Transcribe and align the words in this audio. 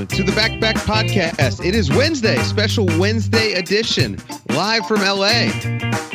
welcome 0.00 0.16
to 0.16 0.22
the 0.24 0.32
Back 0.32 0.58
Back 0.60 0.76
Podcast. 0.76 1.62
It 1.64 1.74
is 1.74 1.90
Wednesday, 1.90 2.36
special 2.38 2.86
Wednesday 2.98 3.52
edition, 3.52 4.18
live 4.48 4.86
from 4.86 5.00
LA 5.02 5.48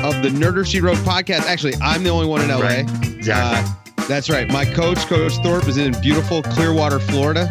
of 0.04 0.23
the 0.23 0.31
Nerder 0.34 0.65
She 0.65 0.81
Wrote 0.81 0.97
podcast. 0.97 1.41
Actually, 1.41 1.75
I'm 1.84 2.03
the 2.03 2.09
only 2.09 2.25
one 2.25 2.41
in 2.41 2.48
LA. 2.49 2.61
Right. 2.61 2.89
Exactly. 3.03 3.73
Uh, 4.03 4.05
that's 4.07 4.27
right. 4.27 4.48
My 4.49 4.66
coach, 4.66 4.98
Coach 5.05 5.34
Thorpe, 5.43 5.67
is 5.67 5.77
in 5.77 5.93
beautiful 6.02 6.41
Clearwater, 6.41 6.99
Florida. 6.99 7.48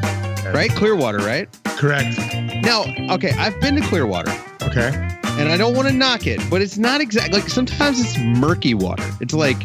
Right? 0.52 0.70
Clearwater, 0.72 1.18
right? 1.18 1.48
Correct. 1.76 2.18
Now, 2.64 2.84
okay, 3.14 3.30
I've 3.38 3.60
been 3.60 3.76
to 3.76 3.82
Clearwater. 3.82 4.32
Okay. 4.62 4.90
And 5.38 5.48
I 5.48 5.56
don't 5.56 5.74
want 5.76 5.86
to 5.88 5.94
knock 5.94 6.26
it, 6.26 6.40
but 6.50 6.62
it's 6.62 6.78
not 6.78 7.00
exactly 7.00 7.40
like 7.40 7.48
sometimes 7.48 8.00
it's 8.00 8.18
murky 8.18 8.74
water. 8.74 9.04
It's 9.20 9.34
like 9.34 9.58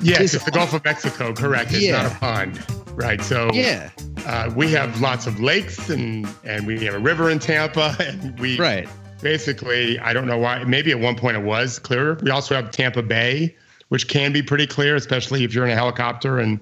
Yes, 0.00 0.16
It's- 0.20 0.34
it's, 0.34 0.44
the 0.44 0.50
Gulf 0.50 0.74
of 0.74 0.84
Mexico. 0.84 1.32
Correct. 1.32 1.72
It's 1.72 1.82
Yeah. 1.82 2.02
not 2.02 2.12
a 2.12 2.14
pond. 2.16 2.60
Right. 2.96 3.20
So 3.22 3.50
yeah, 3.52 3.90
uh, 4.26 4.52
we 4.54 4.70
have 4.72 5.00
lots 5.00 5.26
of 5.26 5.40
lakes 5.40 5.90
and 5.90 6.26
and 6.44 6.66
we 6.66 6.84
have 6.84 6.94
a 6.94 6.98
river 6.98 7.30
in 7.30 7.38
Tampa 7.38 7.96
and 8.00 8.38
we 8.38 8.56
right. 8.58 8.88
basically 9.20 9.98
I 9.98 10.12
don't 10.12 10.26
know 10.26 10.38
why 10.38 10.62
maybe 10.64 10.92
at 10.92 11.00
one 11.00 11.16
point 11.16 11.36
it 11.36 11.42
was 11.42 11.78
clearer. 11.78 12.18
We 12.22 12.30
also 12.30 12.54
have 12.54 12.70
Tampa 12.70 13.02
Bay, 13.02 13.54
which 13.88 14.08
can 14.08 14.32
be 14.32 14.42
pretty 14.42 14.66
clear, 14.66 14.94
especially 14.96 15.44
if 15.44 15.52
you're 15.54 15.64
in 15.64 15.72
a 15.72 15.74
helicopter 15.76 16.38
and 16.38 16.60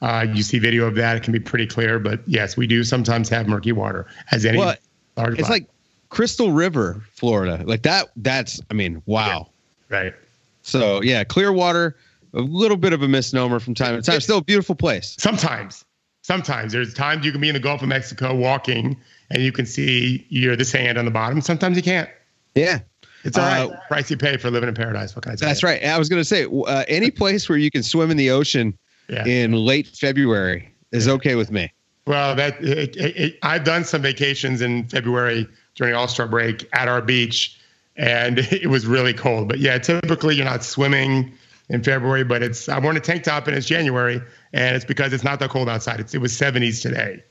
uh, 0.00 0.26
you 0.32 0.42
see 0.42 0.58
video 0.58 0.86
of 0.86 0.94
that. 0.94 1.16
It 1.16 1.22
can 1.22 1.32
be 1.32 1.40
pretty 1.40 1.66
clear. 1.66 1.98
But 1.98 2.20
yes, 2.26 2.56
we 2.56 2.66
do 2.66 2.82
sometimes 2.82 3.28
have 3.28 3.46
murky 3.46 3.72
water 3.72 4.06
as 4.30 4.44
any 4.46 4.58
Well, 4.58 4.74
large 5.16 5.38
It's 5.38 5.48
body. 5.48 5.60
like 5.60 5.70
Crystal 6.08 6.52
River, 6.52 7.02
Florida. 7.12 7.62
Like 7.66 7.82
that 7.82 8.08
that's 8.16 8.60
I 8.70 8.74
mean, 8.74 9.02
wow. 9.06 9.48
right. 9.90 10.14
So 10.62 11.02
yeah, 11.02 11.22
Clearwater, 11.22 11.96
a 12.36 12.40
little 12.40 12.76
bit 12.76 12.92
of 12.92 13.02
a 13.02 13.08
misnomer 13.08 13.58
from 13.60 13.74
time 13.74 13.96
to 13.96 14.02
time. 14.02 14.20
Still 14.20 14.38
a 14.38 14.44
beautiful 14.44 14.74
place. 14.74 15.16
Sometimes, 15.18 15.84
sometimes 16.22 16.72
there's 16.72 16.94
times 16.94 17.24
you 17.24 17.32
can 17.32 17.40
be 17.40 17.48
in 17.48 17.54
the 17.54 17.60
Gulf 17.60 17.82
of 17.82 17.88
Mexico 17.88 18.34
walking 18.34 18.96
and 19.30 19.42
you 19.42 19.50
can 19.52 19.66
see 19.66 20.24
you're 20.28 20.56
the 20.56 20.64
sand 20.64 20.98
on 20.98 21.04
the 21.04 21.10
bottom. 21.10 21.40
Sometimes 21.40 21.76
you 21.76 21.82
can't. 21.82 22.08
Yeah, 22.54 22.80
It's 23.24 23.36
all 23.36 23.44
right. 23.44 23.70
Uh, 23.70 23.76
Price 23.88 24.10
you 24.10 24.16
pay 24.16 24.36
for 24.36 24.50
living 24.50 24.68
in 24.68 24.74
paradise. 24.74 25.14
What 25.16 25.24
can 25.24 25.32
I 25.32 25.34
say? 25.36 25.46
that's 25.46 25.62
right. 25.62 25.82
I 25.84 25.98
was 25.98 26.08
gonna 26.08 26.24
say 26.24 26.44
uh, 26.46 26.84
any 26.88 27.10
place 27.10 27.48
where 27.48 27.58
you 27.58 27.70
can 27.70 27.82
swim 27.82 28.10
in 28.10 28.16
the 28.16 28.30
ocean 28.30 28.76
Yeah. 29.08 29.24
in 29.26 29.52
late 29.52 29.86
February 29.88 30.72
is 30.92 31.06
okay 31.08 31.34
with 31.34 31.50
me. 31.50 31.72
Well, 32.06 32.34
that 32.36 32.62
it, 32.64 32.96
it, 32.96 33.16
it, 33.16 33.38
I've 33.42 33.64
done 33.64 33.84
some 33.84 34.00
vacations 34.00 34.62
in 34.62 34.86
February 34.88 35.46
during 35.74 35.94
All 35.94 36.06
Star 36.08 36.28
break 36.28 36.66
at 36.72 36.86
our 36.88 37.02
beach, 37.02 37.58
and 37.96 38.38
it 38.52 38.68
was 38.70 38.86
really 38.86 39.12
cold. 39.12 39.48
But 39.48 39.58
yeah, 39.58 39.76
typically 39.78 40.36
you're 40.36 40.44
not 40.44 40.62
swimming 40.64 41.32
in 41.68 41.82
February, 41.82 42.24
but 42.24 42.42
it's 42.42 42.68
I'm 42.68 42.82
wearing 42.82 42.96
a 42.96 43.00
tank 43.00 43.24
top 43.24 43.46
and 43.48 43.56
it's 43.56 43.66
January, 43.66 44.20
and 44.52 44.76
it's 44.76 44.84
because 44.84 45.12
it's 45.12 45.24
not 45.24 45.40
that 45.40 45.50
cold 45.50 45.68
outside. 45.68 46.00
It's, 46.00 46.14
it 46.14 46.18
was 46.18 46.32
70s 46.32 46.80
today. 46.82 47.22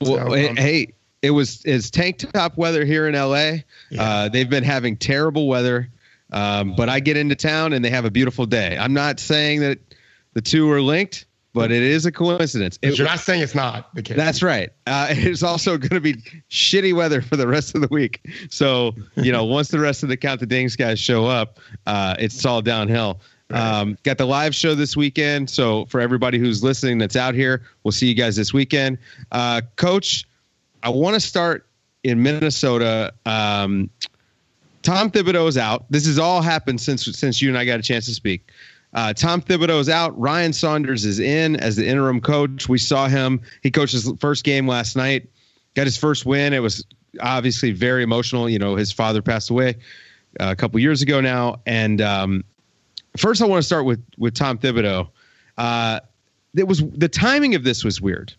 Well, 0.00 0.28
So, 0.30 0.34
hey- 0.34 0.48
um, 0.48 0.56
hey, 0.56 0.94
it 1.22 1.30
was 1.30 1.62
it's 1.64 1.90
tank 1.90 2.18
top 2.32 2.56
weather 2.56 2.84
here 2.84 3.08
in 3.08 3.14
LA. 3.14 3.58
Yeah. 3.90 4.02
Uh, 4.02 4.28
they've 4.28 4.50
been 4.50 4.64
having 4.64 4.96
terrible 4.96 5.46
weather, 5.48 5.88
um, 6.32 6.74
but 6.76 6.88
I 6.88 7.00
get 7.00 7.16
into 7.16 7.34
town 7.36 7.72
and 7.72 7.84
they 7.84 7.90
have 7.90 8.04
a 8.04 8.10
beautiful 8.10 8.46
day. 8.46 8.76
I'm 8.78 8.92
not 8.94 9.20
saying 9.20 9.60
that 9.60 9.78
the 10.34 10.42
two 10.42 10.70
are 10.72 10.82
linked, 10.82 11.24
but 11.54 11.70
it 11.70 11.82
is 11.84 12.04
a 12.04 12.10
coincidence. 12.12 12.78
It- 12.82 12.98
you're 12.98 13.06
not 13.06 13.20
saying 13.20 13.40
it's 13.42 13.54
not 13.54 13.94
the 13.94 14.02
case. 14.02 14.16
That's 14.16 14.42
right. 14.42 14.70
Uh, 14.86 15.06
it's 15.12 15.42
also 15.44 15.78
going 15.78 15.90
to 15.90 16.00
be 16.00 16.14
shitty 16.50 16.92
weather 16.92 17.22
for 17.22 17.36
the 17.36 17.46
rest 17.46 17.74
of 17.76 17.80
the 17.80 17.88
week. 17.90 18.20
So, 18.50 18.92
you 19.14 19.30
know, 19.32 19.44
once 19.44 19.68
the 19.68 19.78
rest 19.78 20.02
of 20.02 20.08
the 20.08 20.16
Count 20.16 20.40
the 20.40 20.46
Dings 20.46 20.74
guys 20.76 20.98
show 20.98 21.26
up, 21.26 21.60
uh, 21.86 22.16
it's 22.18 22.44
all 22.44 22.60
downhill. 22.60 23.20
Um, 23.50 23.98
got 24.02 24.18
the 24.18 24.26
live 24.26 24.54
show 24.54 24.74
this 24.74 24.96
weekend. 24.96 25.50
So, 25.50 25.84
for 25.86 26.00
everybody 26.00 26.38
who's 26.38 26.62
listening 26.64 26.98
that's 26.98 27.16
out 27.16 27.34
here, 27.34 27.62
we'll 27.82 27.92
see 27.92 28.06
you 28.06 28.14
guys 28.14 28.36
this 28.36 28.52
weekend. 28.52 28.98
Uh, 29.30 29.60
Coach, 29.76 30.26
I 30.82 30.88
want 30.88 31.14
to 31.14 31.20
start 31.20 31.66
in 32.02 32.22
Minnesota. 32.22 33.12
Um, 33.26 33.90
Tom 34.82 35.10
Thibodeau 35.10 35.48
is 35.48 35.58
out. 35.58 35.84
This 35.90 36.06
has 36.06 36.18
all 36.18 36.42
happened 36.42 36.80
since 36.80 37.04
since 37.04 37.40
you 37.40 37.48
and 37.48 37.58
I 37.58 37.64
got 37.64 37.78
a 37.78 37.82
chance 37.82 38.06
to 38.06 38.14
speak. 38.14 38.50
Uh, 38.92 39.12
Tom 39.12 39.42
Thibodeau 39.42 39.80
is 39.80 39.88
out. 39.88 40.18
Ryan 40.18 40.52
Saunders 40.52 41.04
is 41.04 41.18
in 41.18 41.56
as 41.56 41.76
the 41.76 41.86
interim 41.86 42.20
coach. 42.20 42.68
We 42.68 42.78
saw 42.78 43.08
him. 43.08 43.40
He 43.62 43.70
coached 43.70 43.92
his 43.92 44.10
first 44.20 44.44
game 44.44 44.68
last 44.68 44.94
night. 44.94 45.28
Got 45.74 45.86
his 45.86 45.96
first 45.96 46.24
win. 46.24 46.52
It 46.52 46.60
was 46.60 46.84
obviously 47.20 47.72
very 47.72 48.04
emotional. 48.04 48.48
You 48.48 48.60
know, 48.60 48.76
his 48.76 48.92
father 48.92 49.20
passed 49.20 49.50
away 49.50 49.76
uh, 50.38 50.50
a 50.50 50.56
couple 50.56 50.78
years 50.78 51.02
ago 51.02 51.20
now. 51.20 51.60
And 51.66 52.00
um, 52.00 52.44
first, 53.16 53.42
I 53.42 53.46
want 53.46 53.62
to 53.62 53.66
start 53.66 53.84
with 53.84 54.04
with 54.18 54.34
Tom 54.34 54.58
Thibodeau. 54.58 55.08
Uh, 55.56 56.00
it 56.56 56.68
was 56.68 56.82
the 56.90 57.08
timing 57.08 57.54
of 57.54 57.64
this 57.64 57.84
was 57.84 58.00
weird. 58.00 58.32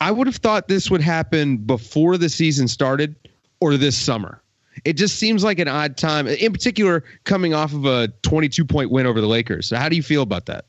I 0.00 0.10
would 0.10 0.26
have 0.26 0.36
thought 0.36 0.68
this 0.68 0.90
would 0.90 1.00
happen 1.00 1.56
before 1.56 2.16
the 2.16 2.28
season 2.28 2.68
started 2.68 3.16
or 3.60 3.76
this 3.76 3.96
summer. 3.96 4.40
It 4.84 4.92
just 4.92 5.16
seems 5.16 5.42
like 5.42 5.58
an 5.58 5.66
odd 5.66 5.96
time, 5.96 6.28
in 6.28 6.52
particular, 6.52 7.02
coming 7.24 7.52
off 7.52 7.72
of 7.72 7.84
a 7.84 8.08
22 8.22 8.64
point 8.64 8.90
win 8.90 9.06
over 9.06 9.20
the 9.20 9.26
Lakers. 9.26 9.70
How 9.70 9.88
do 9.88 9.96
you 9.96 10.02
feel 10.02 10.22
about 10.22 10.46
that? 10.46 10.66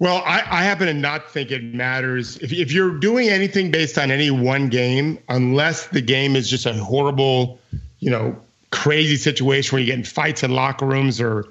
Well, 0.00 0.22
I, 0.24 0.38
I 0.38 0.62
happen 0.62 0.86
to 0.86 0.94
not 0.94 1.30
think 1.30 1.50
it 1.50 1.62
matters 1.62 2.38
if, 2.38 2.52
if 2.52 2.72
you're 2.72 2.98
doing 2.98 3.28
anything 3.28 3.70
based 3.70 3.98
on 3.98 4.10
any 4.10 4.30
one 4.30 4.68
game, 4.68 5.18
unless 5.28 5.88
the 5.88 6.00
game 6.00 6.36
is 6.36 6.48
just 6.48 6.64
a 6.64 6.72
horrible, 6.72 7.60
you 7.98 8.10
know, 8.10 8.34
crazy 8.70 9.16
situation 9.16 9.76
where 9.76 9.82
you're 9.82 9.94
getting 9.94 10.04
fights 10.04 10.42
in 10.42 10.52
locker 10.52 10.86
rooms 10.86 11.20
or 11.20 11.48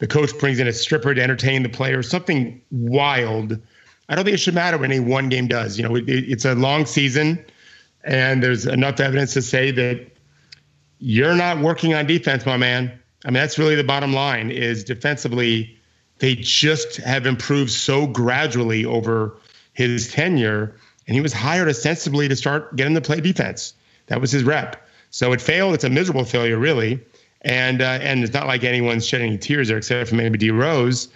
the 0.00 0.06
coach 0.06 0.36
brings 0.38 0.58
in 0.58 0.66
a 0.66 0.72
stripper 0.72 1.14
to 1.14 1.22
entertain 1.22 1.62
the 1.62 1.68
players, 1.68 2.10
something 2.10 2.60
wild. 2.70 3.58
I 4.08 4.16
don't 4.16 4.24
think 4.24 4.34
it 4.34 4.38
should 4.40 4.54
matter 4.54 4.76
what 4.76 4.86
any 4.86 4.98
one 4.98 5.28
game 5.28 5.46
does. 5.46 5.78
You 5.78 5.88
know, 5.88 5.94
it- 5.94 6.08
it's 6.08 6.44
a 6.44 6.54
long 6.54 6.84
season, 6.84 7.38
and 8.02 8.42
there's 8.42 8.66
enough 8.66 8.98
evidence 8.98 9.34
to 9.34 9.42
say 9.42 9.70
that 9.70 10.06
you're 10.98 11.36
not 11.36 11.60
working 11.60 11.94
on 11.94 12.06
defense, 12.06 12.44
my 12.44 12.56
man. 12.56 12.90
I 13.24 13.28
mean, 13.28 13.34
that's 13.34 13.58
really 13.58 13.74
the 13.74 13.84
bottom 13.84 14.12
line. 14.12 14.50
Is 14.50 14.82
defensively, 14.82 15.76
they 16.18 16.34
just 16.34 16.96
have 16.96 17.26
improved 17.26 17.70
so 17.70 18.06
gradually 18.06 18.84
over 18.84 19.34
his 19.74 20.10
tenure, 20.10 20.74
and 21.06 21.14
he 21.14 21.20
was 21.20 21.32
hired 21.32 21.68
ostensibly 21.68 22.26
to 22.28 22.36
start 22.36 22.74
getting 22.76 22.94
to 22.94 23.00
play 23.00 23.20
defense. 23.20 23.74
That 24.06 24.20
was 24.20 24.32
his 24.32 24.44
rep. 24.44 24.86
So 25.10 25.32
it 25.32 25.40
failed. 25.40 25.74
It's 25.74 25.84
a 25.84 25.90
miserable 25.90 26.24
failure, 26.24 26.58
really. 26.58 27.00
And 27.42 27.80
uh, 27.80 27.98
and 28.02 28.22
it's 28.22 28.34
not 28.34 28.46
like 28.46 28.64
anyone's 28.64 29.06
shedding 29.06 29.28
any 29.28 29.38
tears 29.38 29.68
there, 29.68 29.78
except 29.78 30.10
for 30.10 30.16
maybe 30.16 30.36
D 30.36 30.50
Rose. 30.50 31.08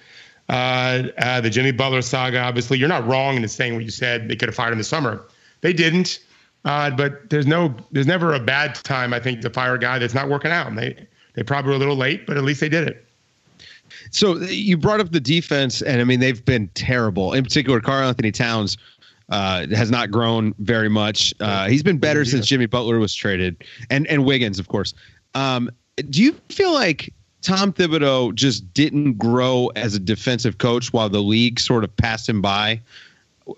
Uh, 0.49 1.09
uh, 1.19 1.41
the 1.41 1.51
Jimmy 1.51 1.73
Butler 1.73 2.03
saga, 2.03 2.39
obviously, 2.41 2.79
you're 2.79 2.89
not 2.89 3.07
wrong 3.07 3.37
in 3.37 3.49
saying 3.49 3.75
what 3.75 3.85
you 3.85 3.91
said. 3.91 4.29
They 4.29 4.37
could 4.37 4.49
have 4.49 4.57
fired 4.57 4.69
him 4.69 4.75
in 4.75 4.79
the 4.79 4.85
summer. 4.85 5.25
They 5.61 5.73
didn't. 5.73 6.21
Uh, 6.65 6.91
but 6.91 7.29
there's 7.29 7.47
no, 7.47 7.75
there's 7.93 8.07
never 8.07 8.35
a 8.35 8.41
bad 8.41 8.75
time, 8.75 9.12
I 9.12 9.21
think, 9.21 9.43
to 9.43 9.51
fire 9.51 9.75
a 9.75 9.79
guy 9.79 9.99
that's 9.99 10.15
not 10.15 10.29
working 10.31 10.51
out. 10.51 10.67
And 10.67 10.79
they, 10.79 11.07
they 11.35 11.43
probably 11.43 11.71
were 11.71 11.77
a 11.77 11.79
little 11.79 11.97
late, 11.97 12.27
but 12.27 12.37
at 12.37 12.43
least 12.43 12.61
they 12.61 12.69
did 12.71 12.89
it. 12.89 13.06
So 14.11 14.37
you 14.39 14.77
brought 14.77 15.01
up 15.01 15.12
the 15.12 15.21
defense, 15.21 15.83
and 15.83 16.01
I 16.01 16.05
mean 16.05 16.21
they've 16.21 16.45
been 16.45 16.69
terrible. 16.75 17.33
In 17.33 17.45
particular, 17.45 17.81
Karl-Anthony 17.81 18.33
Towns 18.33 18.79
uh, 19.29 19.67
has 19.69 19.91
not 19.91 20.11
grown 20.11 20.55
very 20.59 20.89
much. 20.89 21.35
Uh, 21.39 21.69
he's 21.69 21.83
been 21.83 21.99
better 21.99 22.25
since 22.25 22.47
Jimmy 22.47 22.67
Butler 22.67 22.99
was 22.99 23.15
traded, 23.15 23.62
and 23.91 24.06
and 24.06 24.25
Wiggins, 24.25 24.59
of 24.59 24.69
course. 24.69 24.95
Um, 25.35 25.71
do 25.97 26.22
you 26.22 26.32
feel 26.49 26.72
like 26.72 27.12
Tom 27.43 27.72
Thibodeau 27.72 28.34
just 28.34 28.72
didn't 28.75 29.15
grow 29.19 29.71
as 29.77 29.94
a 29.94 30.00
defensive 30.00 30.59
coach 30.59 30.93
while 30.93 31.09
the 31.09 31.21
league 31.21 31.60
sort 31.60 31.84
of 31.84 31.94
passed 31.97 32.28
him 32.28 32.41
by 32.41 32.81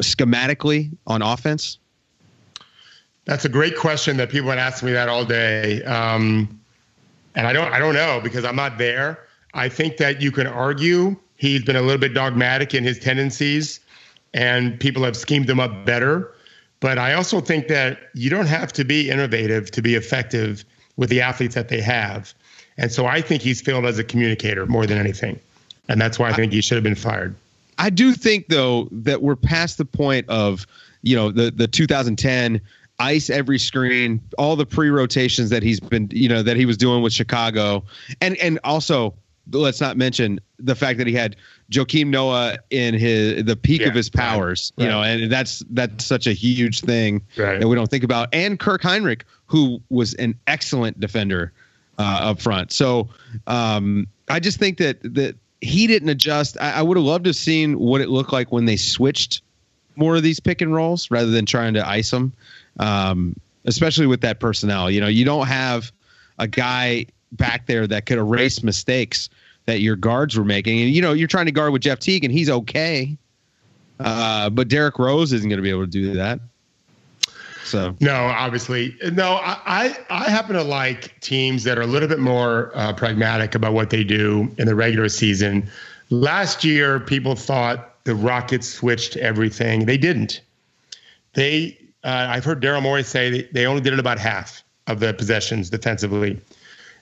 schematically 0.02 0.90
on 1.06 1.22
offense? 1.22 1.78
That's 3.24 3.44
a 3.44 3.48
great 3.48 3.76
question 3.76 4.16
that 4.18 4.30
people 4.30 4.50
have 4.50 4.58
asking 4.58 4.86
me 4.86 4.92
that 4.92 5.08
all 5.08 5.24
day. 5.24 5.82
Um, 5.84 6.60
and 7.34 7.46
I 7.46 7.52
don't, 7.52 7.72
I 7.72 7.78
don't 7.78 7.94
know 7.94 8.20
because 8.22 8.44
I'm 8.44 8.56
not 8.56 8.78
there. 8.78 9.20
I 9.54 9.68
think 9.68 9.96
that 9.96 10.20
you 10.20 10.30
can 10.30 10.46
argue 10.46 11.16
he's 11.36 11.64
been 11.64 11.76
a 11.76 11.82
little 11.82 11.98
bit 11.98 12.14
dogmatic 12.14 12.74
in 12.74 12.84
his 12.84 12.98
tendencies 12.98 13.80
and 14.34 14.78
people 14.78 15.02
have 15.04 15.16
schemed 15.16 15.48
him 15.48 15.60
up 15.60 15.84
better. 15.84 16.32
But 16.80 16.98
I 16.98 17.14
also 17.14 17.40
think 17.40 17.68
that 17.68 17.98
you 18.14 18.30
don't 18.30 18.46
have 18.46 18.72
to 18.74 18.84
be 18.84 19.10
innovative 19.10 19.70
to 19.72 19.82
be 19.82 19.94
effective 19.94 20.64
with 20.96 21.10
the 21.10 21.20
athletes 21.20 21.54
that 21.54 21.68
they 21.68 21.80
have. 21.80 22.34
And 22.78 22.92
so 22.92 23.06
I 23.06 23.20
think 23.20 23.42
he's 23.42 23.60
failed 23.60 23.86
as 23.86 23.98
a 23.98 24.04
communicator 24.04 24.66
more 24.66 24.86
than 24.86 24.98
anything. 24.98 25.38
And 25.88 26.00
that's 26.00 26.18
why 26.18 26.30
I 26.30 26.32
think 26.32 26.52
he 26.52 26.60
should 26.60 26.76
have 26.76 26.84
been 26.84 26.94
fired. 26.94 27.34
I 27.78 27.90
do 27.90 28.12
think 28.14 28.48
though 28.48 28.88
that 28.90 29.22
we're 29.22 29.36
past 29.36 29.78
the 29.78 29.84
point 29.84 30.28
of 30.28 30.66
you 31.02 31.14
know 31.14 31.30
the 31.30 31.50
the 31.50 31.68
2010 31.68 32.60
ice 32.98 33.30
every 33.30 33.58
screen, 33.58 34.20
all 34.38 34.56
the 34.56 34.66
pre 34.66 34.88
rotations 34.88 35.50
that 35.50 35.62
he's 35.62 35.80
been 35.80 36.08
you 36.12 36.28
know 36.28 36.42
that 36.42 36.56
he 36.56 36.66
was 36.66 36.76
doing 36.76 37.02
with 37.02 37.12
Chicago, 37.12 37.84
and 38.20 38.36
and 38.38 38.58
also 38.64 39.14
let's 39.52 39.80
not 39.80 39.96
mention 39.96 40.40
the 40.58 40.74
fact 40.74 40.98
that 40.98 41.06
he 41.06 41.12
had 41.12 41.36
Joakim 41.70 42.08
Noah 42.08 42.58
in 42.70 42.94
his 42.94 43.44
the 43.44 43.56
peak 43.56 43.80
Yeah, 43.82 43.88
of 43.88 43.94
his 43.94 44.10
right, 44.14 44.24
powers, 44.24 44.72
you 44.76 44.86
right. 44.86 44.90
know, 44.90 45.02
and 45.02 45.30
that's 45.30 45.62
that's 45.70 46.04
such 46.04 46.26
a 46.26 46.32
huge 46.32 46.80
thing 46.80 47.22
Right. 47.36 47.60
that 47.60 47.68
we 47.68 47.76
don't 47.76 47.90
think 47.90 48.04
about, 48.04 48.28
and 48.32 48.58
Kirk 48.58 48.82
Hinrich, 48.82 49.22
who 49.46 49.80
was 49.88 50.14
an 50.14 50.38
excellent 50.46 50.98
defender 51.00 51.52
uh, 51.98 52.18
up 52.22 52.40
front. 52.40 52.72
So 52.72 53.08
um, 53.46 54.06
I 54.28 54.40
just 54.40 54.58
think 54.58 54.78
that 54.78 55.00
that 55.14 55.36
he 55.60 55.86
didn't 55.86 56.08
adjust. 56.08 56.56
I, 56.60 56.72
I 56.72 56.82
would 56.82 56.96
have 56.96 57.06
loved 57.06 57.24
to 57.24 57.28
have 57.30 57.36
seen 57.36 57.78
what 57.78 58.00
it 58.00 58.08
looked 58.08 58.32
like 58.32 58.52
when 58.52 58.64
they 58.66 58.76
switched 58.76 59.42
more 59.96 60.16
of 60.16 60.22
these 60.22 60.40
pick 60.40 60.60
and 60.60 60.74
rolls 60.74 61.10
rather 61.10 61.30
than 61.30 61.46
trying 61.46 61.74
to 61.74 61.88
ice 61.88 62.10
them, 62.10 62.32
um, 62.78 63.34
especially 63.64 64.06
with 64.06 64.20
that 64.20 64.40
personnel. 64.40 64.90
You 64.90 65.00
know, 65.00 65.06
you 65.06 65.24
don't 65.24 65.46
have 65.46 65.90
a 66.38 66.46
guy 66.46 67.06
back 67.32 67.66
there 67.66 67.86
that 67.86 68.04
could 68.06 68.18
erase 68.18 68.62
mistakes 68.62 69.28
that 69.66 69.80
your 69.80 69.96
guards 69.96 70.36
were 70.36 70.44
making. 70.44 70.80
And, 70.80 70.90
you 70.90 71.02
know, 71.02 71.12
you're 71.12 71.28
trying 71.28 71.46
to 71.46 71.52
guard 71.52 71.72
with 71.72 71.82
Jeff 71.82 71.98
Teague, 71.98 72.24
and 72.24 72.32
he's 72.32 72.48
okay. 72.48 73.16
Uh, 74.00 74.50
but 74.50 74.68
Derrick 74.68 74.98
Rose 74.98 75.32
isn't 75.32 75.48
going 75.48 75.58
to 75.58 75.62
be 75.62 75.70
able 75.70 75.82
to 75.82 75.86
do 75.86 76.14
that. 76.14 76.40
So 77.64 77.96
no, 77.98 78.14
obviously 78.14 78.96
no. 79.12 79.34
I, 79.42 79.58
I, 79.66 79.98
I 80.08 80.30
happen 80.30 80.54
to 80.54 80.62
like 80.62 81.18
teams 81.20 81.64
that 81.64 81.78
are 81.78 81.82
a 81.82 81.86
little 81.86 82.08
bit 82.08 82.20
more 82.20 82.70
uh, 82.74 82.92
pragmatic 82.92 83.56
about 83.56 83.72
what 83.72 83.90
they 83.90 84.04
do 84.04 84.48
in 84.56 84.66
the 84.66 84.74
regular 84.76 85.08
season. 85.08 85.68
Last 86.10 86.62
year, 86.62 87.00
people 87.00 87.34
thought 87.34 88.04
the 88.04 88.14
Rockets 88.14 88.68
switched 88.68 89.16
everything. 89.16 89.86
They 89.86 89.98
didn't. 89.98 90.42
They 91.32 91.76
uh, 92.04 92.26
I've 92.30 92.44
heard 92.44 92.62
Daryl 92.62 92.82
Morey 92.82 93.02
say 93.02 93.48
they 93.50 93.66
only 93.66 93.80
did 93.80 93.92
it 93.92 93.98
about 93.98 94.20
half 94.20 94.62
of 94.86 95.00
the 95.00 95.12
possessions 95.12 95.68
defensively. 95.68 96.40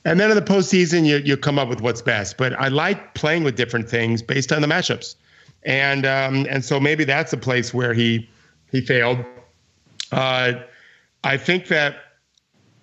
And 0.04 0.20
then 0.20 0.30
in 0.30 0.36
the 0.36 0.42
postseason, 0.42 1.06
you 1.06 1.16
you 1.16 1.36
come 1.36 1.58
up 1.58 1.68
with 1.68 1.80
what's 1.80 2.02
best. 2.02 2.36
But 2.36 2.52
I 2.60 2.68
like 2.68 3.14
playing 3.14 3.44
with 3.44 3.56
different 3.56 3.88
things 3.88 4.22
based 4.22 4.52
on 4.52 4.60
the 4.60 4.68
matchups, 4.68 5.14
and 5.62 6.04
um, 6.04 6.46
and 6.50 6.64
so 6.64 6.78
maybe 6.78 7.04
that's 7.04 7.32
a 7.32 7.38
place 7.38 7.72
where 7.72 7.94
he 7.94 8.28
he 8.70 8.80
failed. 8.80 9.24
Uh, 10.12 10.54
I 11.22 11.36
think 11.38 11.68
that 11.68 11.96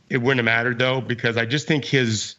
it 0.09 0.17
wouldn't 0.17 0.39
have 0.39 0.45
mattered 0.45 0.79
though 0.79 0.99
because 0.99 1.37
I 1.37 1.45
just 1.45 1.67
think 1.67 1.85
his 1.85 2.35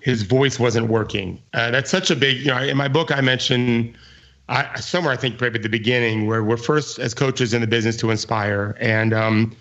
his 0.00 0.22
voice 0.22 0.58
wasn't 0.58 0.88
working. 0.88 1.40
Uh, 1.52 1.70
that's 1.70 1.90
such 1.90 2.10
a 2.10 2.16
big, 2.16 2.38
you 2.38 2.46
know. 2.46 2.58
In 2.58 2.76
my 2.76 2.88
book, 2.88 3.16
I 3.16 3.20
mentioned 3.20 3.96
I, 4.48 4.80
somewhere 4.80 5.12
I 5.12 5.16
think 5.16 5.40
maybe 5.40 5.56
at 5.56 5.62
the 5.62 5.68
beginning 5.68 6.26
where 6.26 6.42
we're 6.42 6.56
first 6.56 6.98
as 6.98 7.14
coaches 7.14 7.54
in 7.54 7.60
the 7.60 7.66
business 7.66 7.96
to 7.98 8.10
inspire, 8.10 8.76
and 8.80 9.12
um, 9.12 9.56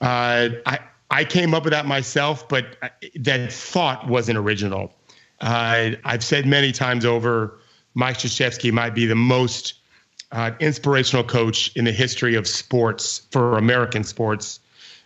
uh, 0.00 0.50
I 0.66 0.80
I 1.10 1.24
came 1.24 1.54
up 1.54 1.64
with 1.64 1.72
that 1.72 1.86
myself, 1.86 2.48
but 2.48 2.76
that 3.16 3.52
thought 3.52 4.06
wasn't 4.06 4.38
original. 4.38 4.94
Uh, 5.40 5.92
I've 6.04 6.22
said 6.22 6.46
many 6.46 6.70
times 6.70 7.04
over, 7.04 7.58
Mike 7.94 8.18
Krzyzewski 8.18 8.72
might 8.72 8.94
be 8.94 9.06
the 9.06 9.16
most 9.16 9.74
uh, 10.32 10.52
inspirational 10.60 11.24
coach 11.24 11.74
in 11.76 11.84
the 11.84 11.92
history 11.92 12.34
of 12.34 12.46
sports 12.46 13.22
for 13.30 13.58
American 13.58 14.04
sports 14.04 14.60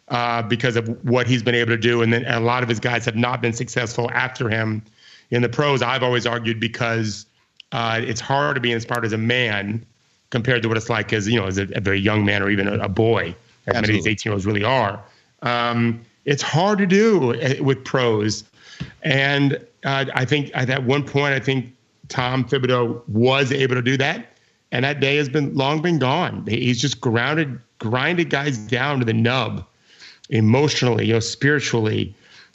uh, 0.09 0.43
because 0.43 0.77
of 0.77 0.87
what 1.05 1.27
he's 1.27 1.43
been 1.43 1.55
able 1.55 1.71
to 1.71 1.79
do. 1.79 2.03
And 2.03 2.13
then 2.13 2.25
and 2.25 2.35
a 2.35 2.41
lot 2.41 2.63
of 2.63 2.69
his 2.69 2.81
guys 2.81 3.07
have 3.07 3.17
not 3.17 3.41
been 3.41 3.55
successful 3.55 4.11
after 4.11 4.51
him 4.51 4.83
in 5.31 5.41
the 5.41 5.49
pros. 5.49 5.81
I've 5.81 6.03
always 6.03 6.27
argued 6.27 6.61
because 6.61 7.25
uh, 7.73 8.01
it's 8.03 8.21
hard 8.21 8.57
to 8.57 8.61
be 8.61 8.73
inspired 8.73 9.07
as 9.07 9.15
a 9.15 9.19
man 9.19 9.87
compared 10.29 10.63
to 10.63 10.69
what 10.69 10.77
it's 10.77 10.91
like 10.91 11.13
as 11.13 11.27
you 11.29 11.41
know 11.41 11.47
as 11.47 11.59
a, 11.59 11.69
a 11.75 11.81
very 11.81 11.99
young 11.99 12.25
man 12.25 12.43
or 12.43 12.51
even 12.51 12.69
a, 12.69 12.79
a 12.81 12.89
boy, 12.89 13.35
as 13.67 13.77
Absolutely. 13.77 13.81
many 13.81 13.99
of 13.99 14.05
these 14.05 14.13
18 14.13 14.31
year 14.31 14.33
olds 14.35 14.47
really 14.47 14.65
are. 14.65 15.03
Um, 15.45 16.01
it's 16.25 16.43
hard 16.43 16.79
to 16.79 16.87
do 16.87 17.35
uh, 17.35 17.63
with 17.63 17.85
pros, 17.85 18.45
and 19.03 19.55
uh, 19.85 20.07
I 20.15 20.25
think 20.25 20.51
at 20.55 20.85
one 20.85 21.05
point 21.05 21.35
I 21.35 21.41
think 21.41 21.73
Tom 22.09 22.45
Thibodeau 22.45 23.07
was 23.09 23.53
able 23.53 23.77
to 23.77 23.83
do 23.83 23.97
that 23.99 24.35
and 24.75 24.85
that 24.85 24.99
day 24.99 25.17
has 25.17 25.29
been 25.29 25.55
long 25.55 25.81
been 25.81 26.01
gone. 26.01 26.45
He's 26.49 26.81
just 26.81 27.01
grounded, 27.01 27.61
grinded 27.79 28.29
guys 28.29 28.59
down 28.59 28.99
to 28.99 29.05
the 29.05 29.13
nub, 29.13 29.65
emotionally, 30.31 31.07
you 31.07 31.13
know, 31.15 31.21
spiritually. 31.21 32.15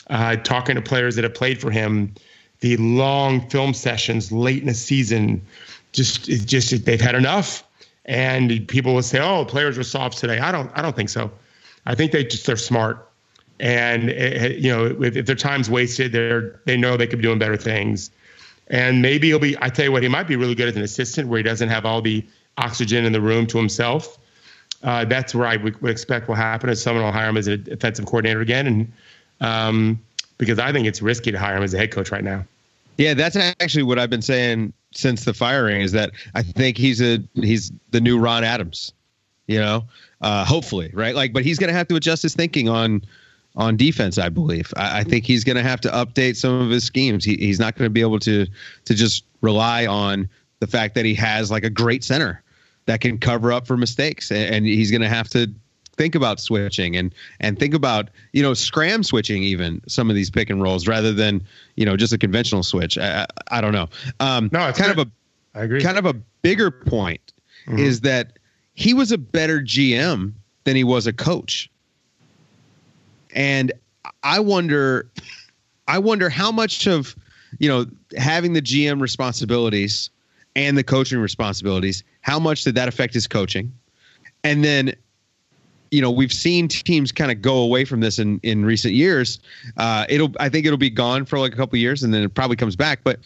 Uh, 0.10 0.36
talking 0.36 0.76
to 0.76 0.82
players 0.82 1.16
that 1.16 1.24
have 1.24 1.34
played 1.34 1.62
for 1.62 1.72
him, 1.72 2.14
the 2.60 2.76
long 2.78 3.48
film 3.50 3.74
sessions 3.74 4.32
late 4.32 4.60
in 4.60 4.68
the 4.68 4.74
season, 4.74 5.42
just 5.94 6.26
just 6.26 6.86
they've 6.86 7.00
had 7.00 7.16
enough. 7.16 7.64
And 8.06 8.68
people 8.68 8.96
will 8.96 9.04
say, 9.04 9.20
"Oh, 9.20 9.46
players 9.46 9.78
were 9.78 9.84
soft 9.84 10.18
today." 10.18 10.40
I 10.40 10.52
don't. 10.52 10.70
I 10.74 10.82
don't 10.82 10.96
think 10.96 11.10
so. 11.10 11.32
I 11.90 11.96
think 11.96 12.12
they 12.12 12.24
just 12.24 12.46
they're 12.46 12.56
smart, 12.56 13.10
and 13.60 14.10
it, 14.10 14.42
eh, 14.42 14.48
you 14.58 14.70
know, 14.70 14.86
if, 15.04 15.18
if 15.18 15.26
their 15.26 15.36
time's 15.36 15.70
wasted, 15.70 16.12
they're 16.12 16.62
they 16.66 16.78
know 16.78 16.96
they 16.96 17.08
could 17.08 17.20
be 17.20 17.24
doing 17.24 17.40
better 17.40 17.58
things. 17.58 18.12
And 18.70 19.02
maybe 19.02 19.28
he'll 19.28 19.40
be, 19.40 19.58
I 19.60 19.70
tell 19.70 19.86
you 19.86 19.92
what, 19.92 20.04
he 20.04 20.10
might 20.10 20.28
be 20.28 20.36
really 20.36 20.54
good 20.54 20.70
as 20.70 20.76
an 20.76 20.84
assistant 20.84 21.28
where 21.28 21.38
he 21.38 21.44
doesn't 21.44 21.70
have 21.70 21.88
all 21.88 22.04
the 22.04 22.24
oxygen 22.60 23.04
in 23.04 23.12
the 23.12 23.22
room 23.22 23.48
to 23.48 23.58
himself. 23.58 24.20
Uh, 24.84 25.06
that's 25.06 25.34
where 25.34 25.48
I 25.48 25.58
would, 25.58 25.82
would, 25.82 25.90
expect 25.90 26.28
will 26.28 26.36
happen 26.36 26.70
is 26.70 26.80
someone 26.80 27.04
will 27.04 27.12
hire 27.12 27.30
him 27.30 27.38
as 27.38 27.48
an 27.48 27.68
offensive 27.72 28.06
coordinator 28.06 28.42
again. 28.42 28.68
And 28.68 28.94
um, 29.42 30.00
because 30.38 30.60
I 30.60 30.72
think 30.72 30.86
it's 30.86 31.02
risky 31.02 31.32
to 31.32 31.40
hire 31.40 31.58
him 31.58 31.64
as 31.64 31.74
a 31.74 31.80
head 31.80 31.92
coach 31.92 32.12
right 32.12 32.24
now. 32.24 32.46
Yeah, 32.98 33.16
that's 33.16 33.36
actually 33.36 33.84
what 33.84 33.98
I've 33.98 34.10
been 34.10 34.22
saying 34.22 34.74
since 34.92 35.26
the 35.26 35.34
firing 35.34 35.82
is 35.82 35.92
that 35.94 36.12
I 36.36 36.44
think 36.44 36.78
he's 36.78 37.02
a 37.02 37.20
he's 37.36 37.72
the 37.92 38.02
new 38.02 38.20
Ron 38.20 38.44
Adams, 38.44 38.94
you 39.48 39.60
know, 39.60 39.86
uh, 40.22 40.46
hopefully, 40.46 40.92
right? 40.94 41.16
Like, 41.16 41.34
but 41.34 41.44
he's 41.44 41.58
going 41.58 41.70
to 41.70 41.74
have 41.74 41.88
to 41.90 41.96
adjust 41.96 42.24
his 42.24 42.36
thinking 42.36 42.70
on 42.70 43.04
on 43.56 43.78
defense. 43.78 44.18
I 44.18 44.30
believe. 44.30 44.74
I, 44.76 45.00
I 45.00 45.04
think 45.04 45.26
he's 45.26 45.44
going 45.44 45.58
to 45.58 45.64
have 45.64 45.82
to 45.82 45.90
update 45.90 46.36
some 46.36 46.62
of 46.62 46.70
his 46.70 46.84
schemes. 46.84 47.26
He, 47.26 47.36
he's 47.38 47.60
not 47.60 47.76
going 47.76 47.86
to 47.86 47.94
be 47.94 48.02
able 48.02 48.20
to 48.20 48.46
to 48.86 48.94
just 48.94 49.24
rely 49.42 49.86
on 49.86 50.30
the 50.60 50.68
fact 50.68 50.96
that 50.96 51.06
he 51.06 51.14
has 51.16 51.50
like 51.50 51.64
a 51.64 51.70
great 51.70 52.04
center 52.04 52.44
that 52.86 53.02
can 53.02 53.18
cover 53.18 53.52
up 53.52 53.68
for 53.68 53.78
mistakes, 53.78 54.32
and, 54.32 54.56
and 54.56 54.66
he's 54.66 54.92
going 54.92 55.02
to 55.02 55.10
have 55.10 55.30
to 55.30 55.52
think 56.00 56.16
about 56.16 56.40
switching 56.40 56.96
and 56.96 57.14
and 57.42 57.60
think 57.60 57.74
about 57.74 58.10
you 58.32 58.42
know 58.42 58.54
scram 58.54 59.04
switching 59.04 59.44
even 59.44 59.82
some 59.88 60.10
of 60.10 60.16
these 60.16 60.30
pick 60.30 60.50
and 60.50 60.62
rolls 60.62 60.88
rather 60.88 61.12
than 61.12 61.44
you 61.76 61.86
know 61.86 61.98
just 61.98 62.14
a 62.14 62.18
conventional 62.18 62.64
switch. 62.64 62.98
I, 62.98 63.22
I, 63.22 63.58
I 63.58 63.62
don't 63.62 63.74
know. 63.74 63.90
Um, 64.20 64.50
no, 64.52 64.68
it's 64.68 64.80
kind 64.80 64.96
good. 64.96 65.08
of 65.08 65.08
a 65.08 65.60
I 65.60 65.64
agree. 65.64 65.82
Kind 65.82 65.98
of 65.98 66.06
a 66.06 66.14
bigger 66.42 66.72
point 66.72 67.34
mm-hmm. 67.68 67.80
is 67.80 68.02
that 68.02 68.39
he 68.80 68.94
was 68.94 69.12
a 69.12 69.18
better 69.18 69.60
GM 69.60 70.32
than 70.64 70.78
he 70.78 70.86
was 70.86 71.06
a 71.06 71.12
coach. 71.12 71.70
And 73.36 73.74
I 74.24 74.40
wonder, 74.40 75.06
I 75.90 76.00
wonder 76.00 76.30
how 76.30 76.50
much 76.50 76.88
of, 76.88 77.14
you 77.60 77.68
know, 77.68 77.86
having 78.18 78.54
the 78.54 78.62
GM 78.62 79.02
responsibilities 79.02 80.10
and 80.56 80.78
the 80.78 80.84
coaching 80.86 81.20
responsibilities, 81.20 82.06
how 82.22 82.40
much 82.40 82.64
did 82.64 82.74
that 82.76 82.88
affect 82.88 83.14
his 83.14 83.28
coaching? 83.28 83.70
And 84.46 84.64
then, 84.64 84.94
you 85.92 86.02
know, 86.02 86.10
we've 86.10 86.32
seen 86.32 86.70
teams 86.70 87.12
kind 87.12 87.32
of 87.32 87.42
go 87.42 87.58
away 87.58 87.84
from 87.84 88.00
this 88.00 88.18
in 88.18 88.40
in 88.44 88.64
recent 88.64 88.94
years. 88.94 89.40
Uh, 89.76 90.06
it'll, 90.08 90.32
I 90.40 90.48
think 90.48 90.66
it'll 90.66 90.78
be 90.78 90.90
gone 90.90 91.26
for 91.26 91.38
like 91.38 91.52
a 91.52 91.58
couple 91.58 91.78
years, 91.78 92.02
and 92.02 92.14
then 92.14 92.24
it 92.24 92.34
probably 92.34 92.56
comes 92.56 92.78
back. 92.78 93.02
But 93.04 93.20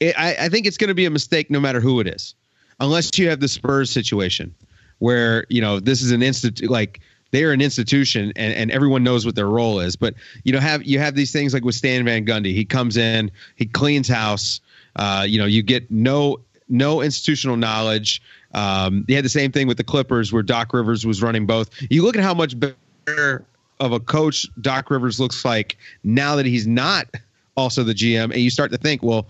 it, 0.00 0.14
I, 0.18 0.36
I 0.38 0.48
think 0.50 0.66
it's 0.66 0.76
going 0.76 0.88
to 0.88 0.94
be 0.94 1.06
a 1.06 1.10
mistake 1.10 1.50
no 1.50 1.60
matter 1.60 1.80
who 1.80 1.98
it 1.98 2.06
is, 2.06 2.34
unless 2.78 3.18
you 3.18 3.30
have 3.30 3.40
the 3.40 3.48
Spurs 3.48 3.90
situation 3.90 4.54
where 5.02 5.44
you 5.48 5.60
know 5.60 5.80
this 5.80 6.00
is 6.00 6.12
an 6.12 6.22
institute 6.22 6.70
like 6.70 7.00
they 7.32 7.42
are 7.42 7.50
an 7.50 7.60
institution 7.60 8.32
and, 8.36 8.54
and 8.54 8.70
everyone 8.70 9.02
knows 9.02 9.26
what 9.26 9.34
their 9.34 9.48
role 9.48 9.80
is. 9.80 9.96
But 9.96 10.14
you 10.44 10.52
know, 10.52 10.60
have 10.60 10.84
you 10.84 11.00
have 11.00 11.16
these 11.16 11.32
things 11.32 11.52
like 11.52 11.64
with 11.64 11.74
Stan 11.74 12.04
Van 12.04 12.24
Gundy. 12.24 12.54
He 12.54 12.64
comes 12.64 12.96
in, 12.96 13.28
he 13.56 13.66
cleans 13.66 14.06
house. 14.06 14.60
Uh, 14.94 15.24
you 15.26 15.40
know, 15.40 15.46
you 15.46 15.60
get 15.62 15.90
no 15.90 16.38
no 16.68 17.00
institutional 17.00 17.56
knowledge. 17.56 18.22
Um, 18.54 19.04
he 19.08 19.14
had 19.14 19.24
the 19.24 19.28
same 19.28 19.50
thing 19.50 19.66
with 19.66 19.76
the 19.76 19.84
Clippers 19.84 20.32
where 20.32 20.42
Doc 20.42 20.72
Rivers 20.72 21.04
was 21.04 21.20
running 21.20 21.46
both. 21.46 21.70
You 21.90 22.04
look 22.04 22.16
at 22.16 22.22
how 22.22 22.34
much 22.34 22.54
better 22.58 23.44
of 23.80 23.90
a 23.90 23.98
coach 23.98 24.46
Doc 24.60 24.88
Rivers 24.88 25.18
looks 25.18 25.44
like 25.44 25.78
now 26.04 26.36
that 26.36 26.46
he's 26.46 26.68
not 26.68 27.08
also 27.56 27.82
the 27.82 27.94
GM, 27.94 28.24
and 28.24 28.36
you 28.36 28.50
start 28.50 28.70
to 28.70 28.78
think, 28.78 29.02
well, 29.02 29.26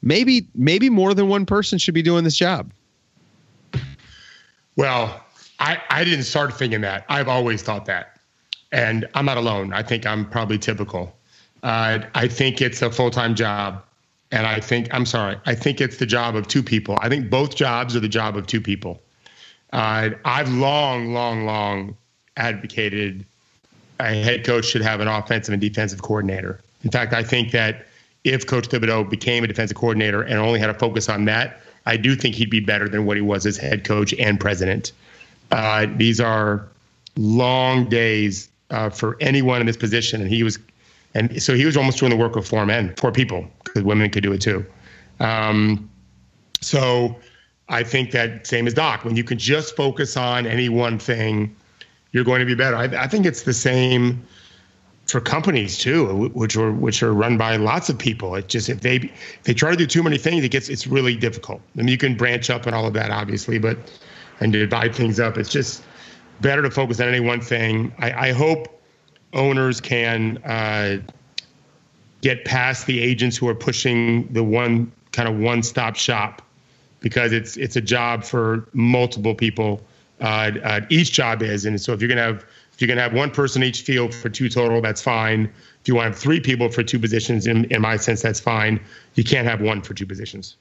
maybe 0.00 0.46
maybe 0.54 0.88
more 0.88 1.12
than 1.12 1.28
one 1.28 1.44
person 1.44 1.78
should 1.78 1.94
be 1.94 2.02
doing 2.02 2.24
this 2.24 2.36
job. 2.36 2.72
Well, 4.76 5.24
I, 5.58 5.78
I 5.90 6.04
didn't 6.04 6.24
start 6.24 6.56
thinking 6.56 6.80
that. 6.82 7.04
I've 7.08 7.28
always 7.28 7.62
thought 7.62 7.86
that. 7.86 8.18
And 8.72 9.08
I'm 9.14 9.24
not 9.24 9.36
alone. 9.36 9.72
I 9.72 9.82
think 9.82 10.06
I'm 10.06 10.28
probably 10.28 10.58
typical. 10.58 11.16
Uh, 11.62 12.00
I 12.14 12.28
think 12.28 12.62
it's 12.62 12.82
a 12.82 12.90
full 12.90 13.10
time 13.10 13.34
job. 13.34 13.82
And 14.32 14.46
I 14.46 14.60
think, 14.60 14.88
I'm 14.92 15.06
sorry, 15.06 15.36
I 15.44 15.56
think 15.56 15.80
it's 15.80 15.96
the 15.96 16.06
job 16.06 16.36
of 16.36 16.46
two 16.46 16.62
people. 16.62 16.96
I 17.00 17.08
think 17.08 17.28
both 17.28 17.56
jobs 17.56 17.96
are 17.96 18.00
the 18.00 18.08
job 18.08 18.36
of 18.36 18.46
two 18.46 18.60
people. 18.60 19.02
Uh, 19.72 20.10
I've 20.24 20.48
long, 20.48 21.12
long, 21.12 21.46
long 21.46 21.96
advocated 22.36 23.26
a 23.98 24.14
head 24.22 24.44
coach 24.44 24.66
should 24.66 24.82
have 24.82 25.00
an 25.00 25.08
offensive 25.08 25.52
and 25.52 25.60
defensive 25.60 26.02
coordinator. 26.02 26.60
In 26.84 26.90
fact, 26.90 27.12
I 27.12 27.22
think 27.22 27.52
that 27.52 27.86
if 28.24 28.46
Coach 28.46 28.68
Thibodeau 28.68 29.08
became 29.08 29.44
a 29.44 29.46
defensive 29.46 29.76
coordinator 29.76 30.22
and 30.22 30.38
only 30.38 30.58
had 30.58 30.70
a 30.70 30.74
focus 30.74 31.08
on 31.08 31.24
that, 31.26 31.60
I 31.86 31.96
do 31.96 32.14
think 32.14 32.34
he'd 32.34 32.50
be 32.50 32.60
better 32.60 32.88
than 32.88 33.06
what 33.06 33.16
he 33.16 33.22
was 33.22 33.46
as 33.46 33.56
head 33.56 33.84
coach 33.84 34.14
and 34.14 34.38
president. 34.38 34.92
Uh, 35.50 35.86
these 35.96 36.20
are 36.20 36.68
long 37.16 37.88
days 37.88 38.48
uh, 38.70 38.90
for 38.90 39.16
anyone 39.20 39.60
in 39.60 39.66
this 39.66 39.76
position, 39.76 40.20
and 40.20 40.30
he 40.30 40.42
was, 40.42 40.58
and 41.14 41.42
so 41.42 41.54
he 41.54 41.64
was 41.64 41.76
almost 41.76 41.98
doing 41.98 42.10
the 42.10 42.16
work 42.16 42.36
of 42.36 42.46
four 42.46 42.64
men, 42.66 42.94
four 42.96 43.10
people, 43.10 43.46
because 43.64 43.82
women 43.82 44.10
could 44.10 44.22
do 44.22 44.32
it 44.32 44.40
too. 44.40 44.64
Um, 45.18 45.90
so 46.60 47.16
I 47.68 47.82
think 47.82 48.12
that 48.12 48.46
same 48.46 48.66
as 48.66 48.74
Doc, 48.74 49.04
when 49.04 49.16
you 49.16 49.24
can 49.24 49.38
just 49.38 49.76
focus 49.76 50.16
on 50.16 50.46
any 50.46 50.68
one 50.68 50.98
thing, 50.98 51.54
you're 52.12 52.24
going 52.24 52.40
to 52.40 52.46
be 52.46 52.54
better. 52.54 52.76
I, 52.76 52.84
I 52.84 53.06
think 53.06 53.26
it's 53.26 53.42
the 53.42 53.54
same 53.54 54.24
for 55.10 55.20
companies 55.20 55.78
too, 55.78 56.28
which 56.34 56.56
are 56.56 56.72
which 56.72 57.02
are 57.02 57.12
run 57.12 57.36
by 57.36 57.56
lots 57.56 57.88
of 57.88 57.98
people. 57.98 58.34
It 58.34 58.48
just 58.48 58.68
if 58.68 58.80
they 58.80 58.96
if 58.96 59.42
they 59.44 59.54
try 59.54 59.70
to 59.70 59.76
do 59.76 59.86
too 59.86 60.02
many 60.02 60.18
things, 60.18 60.44
it 60.44 60.50
gets 60.50 60.68
it's 60.68 60.86
really 60.86 61.16
difficult. 61.16 61.60
I 61.74 61.78
mean, 61.78 61.88
you 61.88 61.98
can 61.98 62.16
branch 62.16 62.50
up 62.50 62.66
and 62.66 62.74
all 62.74 62.86
of 62.86 62.94
that, 62.94 63.10
obviously, 63.10 63.58
but 63.58 63.78
and 64.40 64.52
divide 64.52 64.94
things 64.94 65.20
up. 65.20 65.36
It's 65.36 65.50
just 65.50 65.82
better 66.40 66.62
to 66.62 66.70
focus 66.70 67.00
on 67.00 67.08
any 67.08 67.20
one 67.20 67.40
thing. 67.40 67.92
I, 67.98 68.28
I 68.28 68.32
hope 68.32 68.80
owners 69.32 69.80
can 69.80 70.38
uh, 70.38 70.98
get 72.22 72.44
past 72.44 72.86
the 72.86 73.00
agents 73.00 73.36
who 73.36 73.48
are 73.48 73.54
pushing 73.54 74.32
the 74.32 74.42
one 74.42 74.90
kind 75.12 75.28
of 75.28 75.38
one-stop 75.38 75.96
shop 75.96 76.42
because 77.00 77.32
it's 77.32 77.56
it's 77.56 77.76
a 77.76 77.80
job 77.80 78.24
for 78.24 78.68
multiple 78.72 79.34
people. 79.34 79.80
Uh, 80.20 80.52
uh, 80.62 80.80
each 80.90 81.12
job 81.12 81.42
is, 81.42 81.64
and 81.64 81.80
so 81.80 81.92
if 81.92 82.00
you're 82.00 82.08
gonna 82.08 82.20
have 82.20 82.44
if 82.80 82.88
you're 82.88 82.96
gonna 82.96 83.02
have 83.02 83.12
one 83.12 83.30
person 83.30 83.62
each 83.62 83.82
field 83.82 84.14
for 84.14 84.30
two 84.30 84.48
total, 84.48 84.80
that's 84.80 85.02
fine. 85.02 85.52
If 85.82 85.88
you 85.88 85.94
want 85.94 86.06
to 86.06 86.10
have 86.12 86.18
three 86.18 86.40
people 86.40 86.70
for 86.70 86.82
two 86.82 86.98
positions, 86.98 87.46
in, 87.46 87.66
in 87.66 87.82
my 87.82 87.98
sense, 87.98 88.22
that's 88.22 88.40
fine. 88.40 88.80
You 89.16 89.22
can't 89.22 89.46
have 89.46 89.60
one 89.60 89.82
for 89.82 89.92
two 89.92 90.06
positions. 90.06 90.56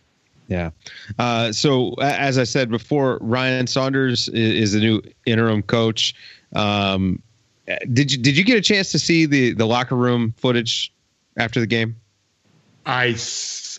Yeah. 0.49 0.71
Uh, 1.17 1.53
so 1.53 1.93
as 2.01 2.37
I 2.37 2.43
said 2.43 2.69
before, 2.69 3.19
Ryan 3.21 3.67
Saunders 3.67 4.27
is, 4.27 4.33
is 4.35 4.73
the 4.73 4.81
new 4.81 5.01
interim 5.25 5.63
coach. 5.63 6.13
Um, 6.53 7.23
did 7.93 8.11
you 8.11 8.17
did 8.17 8.35
you 8.35 8.43
get 8.43 8.57
a 8.57 8.61
chance 8.61 8.91
to 8.91 8.99
see 8.99 9.25
the 9.25 9.53
the 9.53 9.65
locker 9.65 9.95
room 9.95 10.33
footage 10.35 10.91
after 11.37 11.61
the 11.61 11.67
game? 11.67 11.95
I 12.85 13.15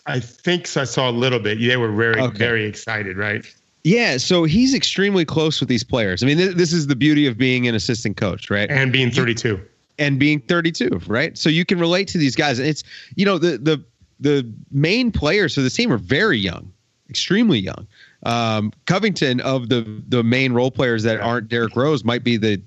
I 0.07 0.19
think 0.19 0.75
I 0.79 0.85
saw 0.85 1.11
a 1.11 1.13
little 1.13 1.41
bit. 1.41 1.59
They 1.59 1.77
were 1.77 1.93
very 1.93 2.19
okay. 2.19 2.39
very 2.39 2.65
excited, 2.65 3.19
right? 3.19 3.45
Yeah, 3.83 4.19
so 4.19 4.45
he's 4.45 4.75
extremely 4.75 5.25
close 5.25 5.61
with 5.61 5.69
these 5.69 5.85
players. 5.85 6.23
I 6.23 6.27
mean, 6.27 6.37
th- 6.37 6.57
this 6.57 6.73
is 6.73 6.87
the 6.87 6.97
beauty 6.97 7.27
of 7.27 7.39
being 7.39 7.67
an 7.67 7.75
assistant 7.75 8.17
coach, 8.17 8.51
right? 8.51 8.71
And 8.71 8.93
being 8.93 9.11
32. 9.11 9.61
And 9.99 10.19
being 10.19 10.41
32, 10.41 11.01
right? 11.07 11.37
So 11.37 11.49
you 11.49 11.65
can 11.65 11.79
relate 11.79 12.09
to 12.09 12.19
these 12.19 12.37
guys. 12.37 12.59
And 12.59 12.69
it's, 12.69 12.85
you 13.17 13.25
know, 13.25 13.39
the 13.39 13.59
the 13.59 13.83
the 14.19 14.51
main 14.71 15.11
players 15.11 15.55
for 15.55 15.63
the 15.63 15.71
team 15.71 15.93
are 15.93 15.99
very 15.99 16.39
young, 16.39 16.73
extremely 17.09 17.59
young. 17.59 17.87
Um, 18.25 18.73
Covington 18.87 19.41
of 19.41 19.71
the 19.71 20.03
the 20.09 20.23
main 20.23 20.53
role 20.53 20.71
players 20.71 21.03
that 21.05 21.21
aren't 21.21 21.49
Derrick 21.49 21.75
Rose 21.75 22.05
might 22.05 22.23
be 22.23 22.37
the 22.37 22.61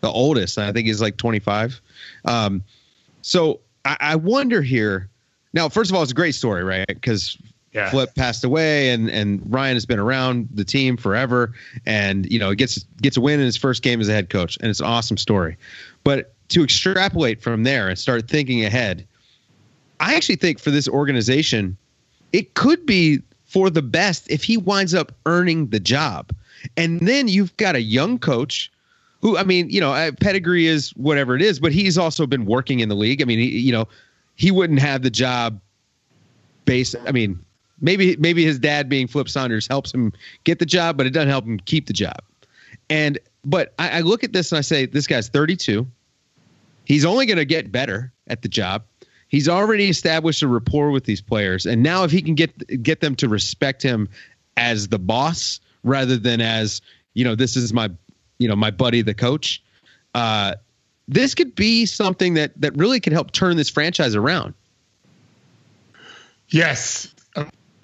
the 0.00 0.10
oldest. 0.10 0.58
I 0.58 0.72
think 0.72 0.86
he's 0.86 1.00
like 1.00 1.16
25. 1.16 1.80
Um, 2.26 2.62
so 3.22 3.60
I, 3.84 3.96
I 4.00 4.16
wonder 4.16 4.62
here. 4.62 5.08
Now, 5.52 5.68
first 5.68 5.90
of 5.90 5.96
all, 5.96 6.02
it's 6.02 6.12
a 6.12 6.14
great 6.14 6.34
story, 6.34 6.64
right? 6.64 6.86
Because 6.86 7.38
yeah. 7.74 7.90
Flip 7.90 8.14
passed 8.14 8.44
away, 8.44 8.90
and 8.90 9.10
and 9.10 9.42
Ryan 9.52 9.74
has 9.74 9.84
been 9.84 9.98
around 9.98 10.48
the 10.52 10.64
team 10.64 10.96
forever, 10.96 11.52
and 11.84 12.30
you 12.30 12.38
know 12.38 12.54
gets 12.54 12.84
gets 13.02 13.16
a 13.16 13.20
win 13.20 13.40
in 13.40 13.46
his 13.46 13.56
first 13.56 13.82
game 13.82 14.00
as 14.00 14.08
a 14.08 14.12
head 14.12 14.30
coach, 14.30 14.56
and 14.60 14.70
it's 14.70 14.80
an 14.80 14.86
awesome 14.86 15.16
story. 15.16 15.56
But 16.04 16.32
to 16.50 16.62
extrapolate 16.62 17.42
from 17.42 17.64
there 17.64 17.88
and 17.88 17.98
start 17.98 18.28
thinking 18.28 18.64
ahead, 18.64 19.06
I 19.98 20.14
actually 20.14 20.36
think 20.36 20.60
for 20.60 20.70
this 20.70 20.88
organization, 20.88 21.76
it 22.32 22.54
could 22.54 22.86
be 22.86 23.20
for 23.44 23.70
the 23.70 23.82
best 23.82 24.30
if 24.30 24.44
he 24.44 24.56
winds 24.56 24.94
up 24.94 25.10
earning 25.26 25.70
the 25.70 25.80
job, 25.80 26.30
and 26.76 27.00
then 27.00 27.26
you've 27.26 27.56
got 27.56 27.74
a 27.74 27.82
young 27.82 28.20
coach 28.20 28.70
who 29.20 29.36
I 29.36 29.42
mean, 29.42 29.68
you 29.68 29.80
know, 29.80 30.12
pedigree 30.20 30.68
is 30.68 30.90
whatever 30.90 31.34
it 31.34 31.42
is, 31.42 31.58
but 31.58 31.72
he's 31.72 31.98
also 31.98 32.24
been 32.24 32.44
working 32.44 32.78
in 32.78 32.88
the 32.88 32.94
league. 32.94 33.20
I 33.20 33.24
mean, 33.24 33.40
he, 33.40 33.58
you 33.58 33.72
know, 33.72 33.88
he 34.36 34.52
wouldn't 34.52 34.78
have 34.78 35.02
the 35.02 35.10
job 35.10 35.60
based. 36.66 36.94
I 37.06 37.10
mean, 37.10 37.44
maybe 37.84 38.16
maybe 38.16 38.44
his 38.44 38.58
dad 38.58 38.88
being 38.88 39.06
Flip 39.06 39.28
Saunders 39.28 39.68
helps 39.68 39.92
him 39.92 40.12
get 40.42 40.58
the 40.58 40.66
job, 40.66 40.96
but 40.96 41.06
it 41.06 41.10
doesn't 41.10 41.28
help 41.28 41.44
him 41.44 41.60
keep 41.60 41.86
the 41.86 41.92
job. 41.92 42.18
And 42.90 43.18
but 43.44 43.74
I, 43.78 43.98
I 43.98 44.00
look 44.00 44.24
at 44.24 44.32
this 44.32 44.50
and 44.50 44.58
I 44.58 44.62
say, 44.62 44.86
this 44.86 45.06
guy's 45.06 45.28
32. 45.28 45.86
He's 46.86 47.04
only 47.04 47.26
going 47.26 47.36
to 47.36 47.44
get 47.44 47.70
better 47.70 48.10
at 48.26 48.42
the 48.42 48.48
job. 48.48 48.84
He's 49.28 49.48
already 49.48 49.88
established 49.88 50.42
a 50.42 50.48
rapport 50.48 50.90
with 50.90 51.04
these 51.04 51.20
players, 51.20 51.66
and 51.66 51.82
now 51.82 52.04
if 52.04 52.10
he 52.10 52.22
can 52.22 52.34
get 52.34 52.82
get 52.82 53.00
them 53.00 53.14
to 53.16 53.28
respect 53.28 53.82
him 53.82 54.08
as 54.56 54.88
the 54.88 54.98
boss 54.98 55.60
rather 55.82 56.16
than 56.16 56.40
as 56.40 56.80
you 57.12 57.24
know, 57.24 57.34
this 57.34 57.56
is 57.56 57.72
my 57.72 57.90
you 58.38 58.48
know 58.48 58.56
my 58.56 58.70
buddy 58.70 59.02
the 59.02 59.14
coach. 59.14 59.62
Uh, 60.14 60.54
this 61.08 61.34
could 61.34 61.54
be 61.54 61.84
something 61.84 62.34
that 62.34 62.52
that 62.60 62.76
really 62.76 63.00
could 63.00 63.12
help 63.12 63.32
turn 63.32 63.56
this 63.56 63.68
franchise 63.68 64.14
around. 64.14 64.54
Yes, 66.48 67.12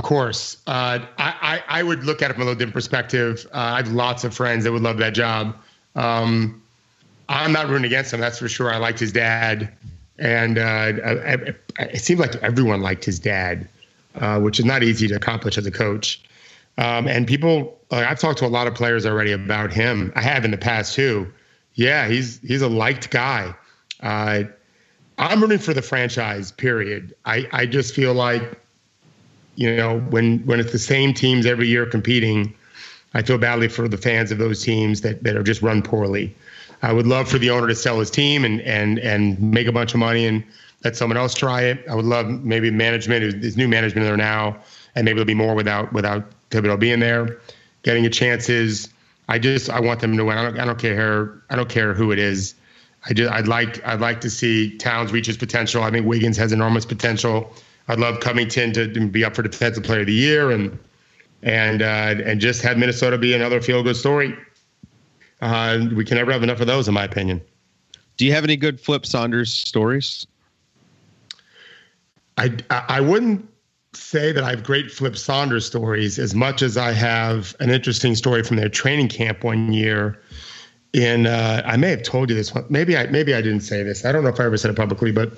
of 0.01 0.05
course. 0.05 0.57
Uh, 0.67 1.05
I, 1.19 1.63
I, 1.69 1.81
I 1.81 1.83
would 1.83 2.05
look 2.05 2.23
at 2.23 2.31
it 2.31 2.33
from 2.33 2.41
a 2.41 2.47
little 2.47 2.59
different 2.59 2.73
perspective. 2.73 3.47
Uh, 3.53 3.59
I 3.59 3.77
have 3.77 3.93
lots 3.93 4.25
of 4.25 4.35
friends 4.35 4.65
that 4.65 4.73
would 4.73 4.81
love 4.81 4.97
that 4.97 5.13
job. 5.13 5.55
Um, 5.95 6.63
I'm 7.29 7.53
not 7.53 7.69
rooting 7.69 7.85
against 7.85 8.11
him, 8.15 8.19
that's 8.19 8.39
for 8.39 8.49
sure. 8.49 8.73
I 8.73 8.79
liked 8.79 8.99
his 8.99 9.13
dad, 9.13 9.71
and 10.19 10.57
uh, 10.57 10.63
I, 10.63 11.35
I, 11.35 11.55
it 11.83 12.01
seemed 12.01 12.19
like 12.19 12.35
everyone 12.37 12.81
liked 12.81 13.05
his 13.05 13.19
dad, 13.19 13.69
uh, 14.15 14.41
which 14.41 14.59
is 14.59 14.65
not 14.65 14.83
easy 14.83 15.07
to 15.07 15.17
accomplish 15.17 15.59
as 15.59 15.67
a 15.67 15.71
coach. 15.71 16.23
Um, 16.79 17.07
and 17.07 17.27
people, 17.27 17.79
I've 17.91 18.19
talked 18.19 18.39
to 18.39 18.47
a 18.47 18.49
lot 18.49 18.67
of 18.67 18.75
players 18.75 19.05
already 19.05 19.33
about 19.33 19.71
him. 19.71 20.15
I 20.17 20.23
have 20.23 20.47
in 20.47 20.51
the 20.51 20.57
past 20.57 20.95
too. 20.95 21.31
Yeah, 21.75 22.09
he's 22.09 22.41
he's 22.41 22.63
a 22.63 22.69
liked 22.69 23.11
guy. 23.11 23.55
Uh, 24.03 24.45
I'm 25.19 25.43
rooting 25.43 25.59
for 25.59 25.75
the 25.75 25.83
franchise. 25.83 26.53
Period. 26.53 27.15
I 27.27 27.47
I 27.53 27.67
just 27.67 27.95
feel 27.95 28.15
like, 28.15 28.59
you 29.61 29.77
know, 29.77 30.01
when 30.09 30.39
when 30.47 30.59
it's 30.59 30.73
the 30.73 30.79
same 30.79 31.13
teams 31.13 31.45
every 31.45 31.69
year 31.69 31.85
competing, 31.85 32.55
I 33.13 33.21
feel 33.21 33.37
badly 33.37 33.69
for 33.69 33.89
the 33.89 33.99
fans 33.99 34.33
of 34.33 34.39
those 34.39 34.65
teams 34.65 35.03
that 35.03 35.23
that 35.23 35.37
are 35.37 35.43
just 35.43 35.61
run 35.61 35.83
poorly. 35.83 36.35
I 36.81 36.95
would 36.95 37.07
love 37.07 37.29
for 37.29 37.37
the 37.37 37.51
owner 37.51 37.67
to 37.67 37.75
sell 37.75 38.01
his 38.01 38.11
team 38.11 38.43
and 38.47 38.63
and 38.63 38.99
and 38.99 39.39
make 39.39 39.67
a 39.67 39.73
bunch 39.73 39.93
of 39.93 40.01
money 40.01 40.25
and 40.25 40.43
let 40.83 40.97
someone 40.97 41.19
else 41.19 41.35
try 41.35 41.61
it. 41.61 41.85
I 41.91 41.95
would 41.95 42.07
love 42.07 42.27
maybe 42.27 42.71
management, 42.71 43.45
his 43.45 43.59
new 43.59 43.69
management 43.69 44.07
there 44.07 44.17
now, 44.17 44.57
and 44.95 45.05
maybe 45.05 45.17
there'll 45.17 45.27
be 45.27 45.35
more 45.35 45.55
without 45.55 45.93
without 45.93 46.25
Thibodeau 46.51 46.81
being 46.81 47.01
there, 47.01 47.39
getting 47.83 48.07
a 48.07 48.11
chances. 48.11 48.89
I 49.29 49.39
just 49.39 49.69
I 49.69 49.79
want 49.81 50.01
them 50.01 50.17
to 50.17 50.25
win. 50.25 50.39
I 50.39 50.43
don't 50.43 50.59
I 50.59 50.65
don't 50.65 50.79
care 50.79 51.35
I 51.51 51.57
don't 51.57 51.69
care 51.69 51.93
who 51.93 52.13
it 52.13 52.19
is. 52.19 52.55
I 53.05 53.13
just 53.13 53.31
I'd 53.31 53.47
like 53.47 53.87
I'd 53.87 54.01
like 54.01 54.23
to 54.23 54.31
see 54.31 54.79
Towns 54.79 55.13
reach 55.13 55.27
his 55.27 55.37
potential. 55.37 55.83
I 55.83 55.91
think 55.91 56.07
Wiggins 56.07 56.39
has 56.39 56.51
enormous 56.51 56.87
potential. 56.87 57.53
I'd 57.91 57.99
love 57.99 58.21
Covington 58.21 58.73
to, 58.75 58.93
to 58.93 59.09
be 59.09 59.25
up 59.25 59.35
for 59.35 59.43
defensive 59.43 59.83
player 59.83 60.01
of 60.01 60.07
the 60.07 60.13
year 60.13 60.53
and 60.53 60.79
and 61.43 61.83
uh, 61.83 62.15
and 62.25 62.41
just 62.41 62.63
have 62.63 62.79
Minnesota 62.79 63.19
be 63.19 63.35
another 63.35 63.61
feel 63.61 63.83
good 63.83 63.97
story. 63.97 64.37
Uh, 65.41 65.87
we 65.95 66.05
can 66.05 66.17
never 66.17 66.31
have 66.31 66.43
enough 66.43 66.61
of 66.61 66.67
those, 66.67 66.87
in 66.87 66.95
my 66.95 67.05
opinion. 67.05 67.41
Do 68.17 68.27
you 68.27 68.33
have 68.33 68.45
any 68.45 68.57
good 68.57 68.81
Flip 68.81 69.05
Saunders 69.05 69.53
stories? 69.53 70.27
I 72.39 72.57
I 72.71 73.01
wouldn't 73.01 73.49
say 73.93 74.31
that 74.31 74.45
I 74.45 74.51
have 74.51 74.63
great 74.63 74.91
Flip 74.91 75.17
Saunders 75.17 75.67
stories 75.67 76.19
as 76.19 76.33
much 76.33 76.63
as 76.63 76.77
I 76.77 76.93
have 76.93 77.57
an 77.59 77.71
interesting 77.71 78.15
story 78.15 78.45
from 78.45 78.57
their 78.57 78.69
training 78.69 79.09
camp 79.09 79.43
one 79.43 79.73
year. 79.73 80.21
In 80.93 81.27
uh, 81.27 81.63
I 81.65 81.77
may 81.77 81.91
have 81.91 82.03
told 82.03 82.31
you 82.31 82.37
this 82.37 82.55
one. 82.55 82.67
Maybe 82.69 82.97
I 82.97 83.07
maybe 83.07 83.35
I 83.35 83.41
didn't 83.41 83.63
say 83.63 83.83
this. 83.83 84.05
I 84.05 84.13
don't 84.13 84.23
know 84.23 84.31
if 84.31 84.39
I 84.39 84.45
ever 84.45 84.57
said 84.57 84.71
it 84.71 84.77
publicly, 84.77 85.11
but 85.11 85.33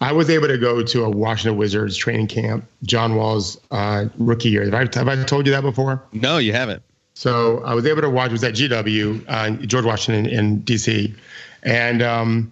I 0.00 0.12
was 0.12 0.30
able 0.30 0.48
to 0.48 0.56
go 0.56 0.82
to 0.82 1.04
a 1.04 1.10
Washington 1.10 1.58
Wizards 1.58 1.96
training 1.96 2.28
camp, 2.28 2.64
John 2.84 3.16
Wall's 3.16 3.60
uh, 3.70 4.06
rookie 4.16 4.48
year. 4.48 4.64
Have 4.64 4.74
I, 4.74 4.98
have 4.98 5.08
I 5.08 5.22
told 5.24 5.46
you 5.46 5.52
that 5.52 5.62
before? 5.62 6.02
No, 6.12 6.38
you 6.38 6.52
haven't. 6.52 6.82
So 7.14 7.62
I 7.64 7.74
was 7.74 7.84
able 7.84 8.00
to 8.00 8.08
watch. 8.08 8.30
It 8.30 8.32
was 8.32 8.44
at 8.44 8.54
GW, 8.54 9.24
uh, 9.28 9.50
George 9.66 9.84
Washington 9.84 10.26
in 10.26 10.62
DC, 10.62 11.14
and 11.62 12.02
um, 12.02 12.50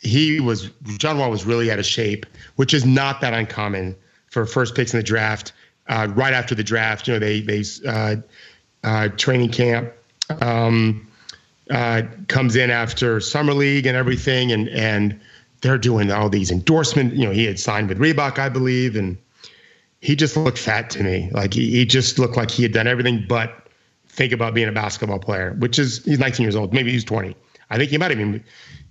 he 0.00 0.40
was 0.40 0.70
John 0.96 1.18
Wall 1.18 1.30
was 1.30 1.44
really 1.44 1.70
out 1.70 1.78
of 1.78 1.84
shape, 1.84 2.24
which 2.56 2.72
is 2.72 2.86
not 2.86 3.20
that 3.20 3.34
uncommon 3.34 3.94
for 4.30 4.46
first 4.46 4.74
picks 4.74 4.94
in 4.94 5.00
the 5.00 5.04
draft. 5.04 5.52
Uh, 5.86 6.08
right 6.14 6.32
after 6.32 6.54
the 6.54 6.64
draft, 6.64 7.06
you 7.06 7.12
know, 7.12 7.18
they 7.18 7.42
they 7.42 7.62
uh, 7.86 8.16
uh, 8.84 9.08
training 9.08 9.50
camp 9.50 9.92
um, 10.40 11.06
uh, 11.70 12.02
comes 12.28 12.56
in 12.56 12.70
after 12.70 13.20
summer 13.20 13.52
league 13.52 13.84
and 13.84 13.98
everything, 13.98 14.50
and 14.50 14.68
and 14.70 15.20
they're 15.64 15.78
doing 15.78 16.12
all 16.12 16.28
these 16.28 16.52
endorsements. 16.52 17.16
You 17.16 17.26
know, 17.26 17.32
he 17.32 17.44
had 17.44 17.58
signed 17.58 17.88
with 17.88 17.98
Reebok, 17.98 18.38
I 18.38 18.48
believe, 18.48 18.94
and 18.94 19.18
he 20.00 20.14
just 20.14 20.36
looked 20.36 20.58
fat 20.58 20.90
to 20.90 21.02
me. 21.02 21.30
Like 21.32 21.52
he, 21.52 21.70
he 21.70 21.84
just 21.84 22.18
looked 22.18 22.36
like 22.36 22.50
he 22.50 22.62
had 22.62 22.72
done 22.72 22.86
everything 22.86 23.24
but 23.28 23.66
think 24.06 24.32
about 24.32 24.54
being 24.54 24.68
a 24.68 24.72
basketball 24.72 25.18
player. 25.18 25.54
Which 25.58 25.78
is 25.78 26.04
he's 26.04 26.20
19 26.20 26.44
years 26.44 26.54
old, 26.54 26.72
maybe 26.72 26.92
he's 26.92 27.04
20. 27.04 27.34
I 27.70 27.78
think 27.78 27.90
he 27.90 27.98
might 27.98 28.10
have 28.10 28.18
been 28.18 28.34
he 28.34 28.40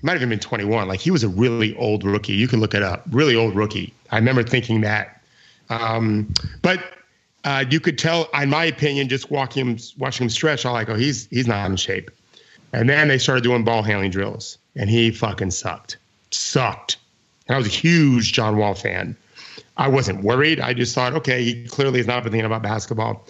might 0.01 0.13
have 0.13 0.21
even 0.21 0.29
been 0.29 0.39
21. 0.39 0.87
Like 0.87 0.99
he 0.99 1.11
was 1.11 1.23
a 1.23 1.29
really 1.29 1.75
old 1.77 2.03
rookie. 2.03 2.33
You 2.33 2.47
can 2.47 2.59
look 2.59 2.73
it 2.73 2.83
up. 2.83 3.05
Really 3.11 3.35
old 3.35 3.55
rookie. 3.55 3.93
I 4.11 4.17
remember 4.17 4.43
thinking 4.43 4.81
that 4.81 5.23
um, 5.69 6.33
but 6.61 6.79
uh, 7.43 7.65
you 7.69 7.79
could 7.79 7.97
tell, 7.97 8.29
in 8.33 8.49
my 8.49 8.65
opinion, 8.65 9.09
just 9.09 9.31
walking 9.31 9.65
him, 9.65 9.77
watching 9.97 10.25
him 10.25 10.29
stretch, 10.29 10.65
I'm 10.65 10.73
like, 10.73 10.89
oh, 10.89 10.95
he's 10.95 11.27
he's 11.27 11.47
not 11.47 11.69
in 11.69 11.75
shape. 11.75 12.11
And 12.71 12.89
then 12.89 13.07
they 13.07 13.17
started 13.17 13.43
doing 13.43 13.63
ball 13.63 13.83
handling 13.83 14.11
drills, 14.11 14.57
and 14.75 14.89
he 14.89 15.11
fucking 15.11 15.51
sucked, 15.51 15.97
sucked. 16.33 16.97
And 17.47 17.55
I 17.55 17.57
was 17.57 17.67
a 17.67 17.71
huge 17.71 18.33
John 18.33 18.57
Wall 18.57 18.75
fan. 18.75 19.15
I 19.75 19.87
wasn't 19.87 20.23
worried. 20.23 20.59
I 20.59 20.73
just 20.73 20.93
thought, 20.93 21.13
okay, 21.13 21.43
he 21.43 21.67
clearly 21.67 21.99
is 21.99 22.07
not 22.07 22.23
thinking 22.23 22.41
about 22.41 22.61
basketball. 22.61 23.25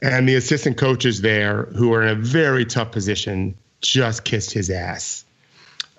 And 0.00 0.28
the 0.28 0.34
assistant 0.34 0.78
coaches 0.78 1.20
there, 1.20 1.64
who 1.76 1.92
are 1.92 2.02
in 2.02 2.08
a 2.08 2.14
very 2.14 2.64
tough 2.64 2.90
position, 2.90 3.54
just 3.80 4.24
kissed 4.24 4.52
his 4.52 4.70
ass. 4.70 5.24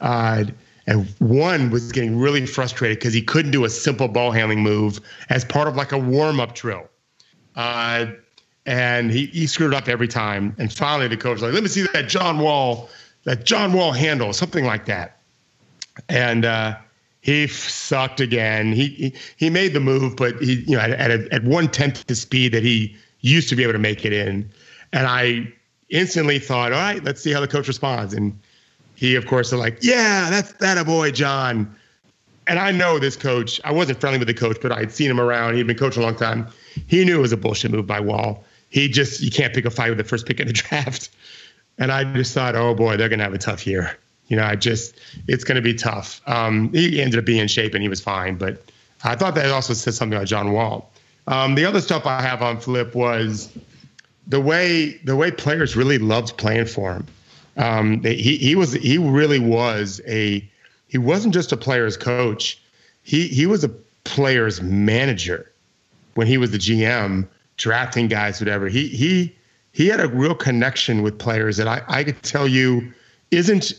Uh, 0.01 0.45
and 0.86 1.07
one 1.19 1.69
was 1.69 1.91
getting 1.91 2.17
really 2.17 2.45
frustrated 2.45 3.00
because 3.00 3.13
he 3.13 3.22
couldn't 3.22 3.51
do 3.51 3.63
a 3.63 3.69
simple 3.69 4.07
ball 4.10 4.31
handling 4.31 4.62
move 4.62 5.00
as 5.29 5.45
part 5.45 5.67
of 5.67 5.75
like 5.75 5.93
a 5.93 5.98
warm 5.98 6.39
up 6.39 6.55
drill. 6.55 6.89
Uh, 7.55 8.07
and 8.65 9.12
he, 9.12 9.27
he 9.27 9.48
screwed 9.48 9.74
up 9.74 9.88
every 9.88 10.07
time. 10.07 10.55
And 10.57 10.72
finally, 10.72 11.07
the 11.07 11.17
coach 11.17 11.36
was 11.36 11.43
like, 11.43 11.53
"Let 11.53 11.63
me 11.63 11.69
see 11.69 11.88
that 11.93 12.10
John 12.10 12.39
Wall, 12.39 12.89
that 13.24 13.45
John 13.45 13.74
Wall 13.74 13.91
handle, 13.91 14.33
something 14.33 14.65
like 14.65 14.86
that." 14.86 15.19
And 16.09 16.45
uh, 16.45 16.77
he 17.21 17.47
sucked 17.47 18.19
again. 18.19 18.73
He, 18.73 18.88
he, 18.88 19.13
he 19.38 19.50
made 19.50 19.73
the 19.73 19.79
move, 19.79 20.15
but 20.15 20.41
he 20.41 20.63
you 20.67 20.75
know 20.75 20.81
at 20.81 20.91
at, 20.91 21.12
a, 21.12 21.27
at 21.33 21.43
one 21.43 21.69
tenth 21.69 22.05
the 22.07 22.15
speed 22.15 22.51
that 22.53 22.63
he 22.63 22.95
used 23.21 23.50
to 23.50 23.55
be 23.55 23.63
able 23.63 23.73
to 23.73 23.79
make 23.79 24.05
it 24.05 24.13
in. 24.13 24.50
And 24.91 25.07
I 25.07 25.51
instantly 25.89 26.39
thought, 26.39 26.73
all 26.73 26.79
right, 26.79 27.03
let's 27.03 27.21
see 27.21 27.31
how 27.31 27.39
the 27.39 27.47
coach 27.47 27.67
responds. 27.67 28.13
And 28.13 28.38
he, 28.95 29.15
of 29.15 29.25
course, 29.25 29.47
is 29.53 29.59
like, 29.59 29.79
yeah, 29.81 30.29
that's 30.29 30.51
that 30.53 30.77
a 30.77 30.83
boy, 30.83 31.12
John. 31.12 31.75
And 32.45 32.59
I 32.59 32.71
know 32.71 33.00
this 33.00 33.15
coach. 33.15 33.62
I 33.63 33.71
wasn't 33.71 34.01
friendly 34.01 34.19
with 34.19 34.27
the 34.27 34.33
coach, 34.33 34.57
but 34.62 34.71
I'd 34.71 34.91
seen 34.91 35.09
him 35.09 35.19
around. 35.19 35.55
He'd 35.55 35.65
been 35.65 35.77
coaching 35.77 36.03
a 36.03 36.05
long 36.05 36.17
time. 36.17 36.47
He 36.88 37.05
knew 37.05 37.19
it 37.19 37.21
was 37.21 37.31
a 37.31 37.38
bullshit 37.38 37.71
move 37.71 37.88
by 37.88 38.00
Wall. 38.00 38.43
He 38.69 38.89
just 38.89 39.21
you 39.21 39.31
can't 39.31 39.53
pick 39.53 39.65
a 39.65 39.69
fight 39.69 39.89
with 39.89 39.97
the 39.97 40.03
first 40.03 40.25
pick 40.25 40.39
in 40.39 40.47
the 40.47 40.53
draft. 40.53 41.09
And 41.77 41.91
I 41.91 42.03
just 42.13 42.33
thought, 42.33 42.55
oh 42.55 42.75
boy, 42.75 42.97
they're 42.97 43.09
gonna 43.09 43.23
have 43.23 43.33
a 43.33 43.38
tough 43.38 43.65
year. 43.65 43.97
You 44.27 44.37
know, 44.37 44.43
I 44.43 44.55
just 44.55 44.99
it's 45.27 45.43
gonna 45.43 45.61
be 45.61 45.73
tough. 45.73 46.21
Um, 46.27 46.71
he 46.73 47.01
ended 47.01 47.19
up 47.19 47.25
being 47.25 47.39
in 47.39 47.47
shape 47.47 47.73
and 47.73 47.81
he 47.81 47.89
was 47.89 48.01
fine, 48.01 48.35
but 48.35 48.63
I 49.03 49.15
thought 49.15 49.35
that 49.35 49.51
also 49.51 49.73
said 49.73 49.93
something 49.93 50.15
about 50.17 50.27
John 50.27 50.53
Wall. 50.53 50.91
Um, 51.27 51.55
the 51.55 51.65
other 51.65 51.81
stuff 51.81 52.05
I 52.05 52.21
have 52.21 52.41
on 52.41 52.59
Flip 52.59 52.93
was 52.95 53.49
the 54.27 54.39
way 54.39 54.99
the 55.03 55.15
way 55.15 55.31
players 55.31 55.75
really 55.75 55.97
loved 55.97 56.37
playing 56.37 56.65
for 56.65 56.93
him. 56.93 57.07
Um, 57.57 58.03
he 58.03 58.37
he 58.37 58.55
was 58.55 58.73
he 58.73 58.97
really 58.97 59.39
was 59.39 60.01
a 60.07 60.47
he 60.87 60.97
wasn't 60.97 61.33
just 61.33 61.51
a 61.51 61.57
player's 61.57 61.97
coach. 61.97 62.61
He 63.03 63.27
he 63.27 63.45
was 63.45 63.63
a 63.63 63.69
player's 64.03 64.61
manager 64.61 65.51
when 66.15 66.27
he 66.27 66.37
was 66.37 66.51
the 66.51 66.57
GM, 66.57 67.27
drafting 67.57 68.07
guys, 68.07 68.39
whatever. 68.39 68.67
He 68.67 68.87
he 68.87 69.35
he 69.71 69.87
had 69.87 69.99
a 69.99 70.07
real 70.07 70.35
connection 70.35 71.01
with 71.01 71.17
players 71.17 71.57
that 71.57 71.67
I, 71.67 71.81
I 71.87 72.03
could 72.03 72.21
tell 72.23 72.47
you 72.47 72.91
isn't 73.31 73.73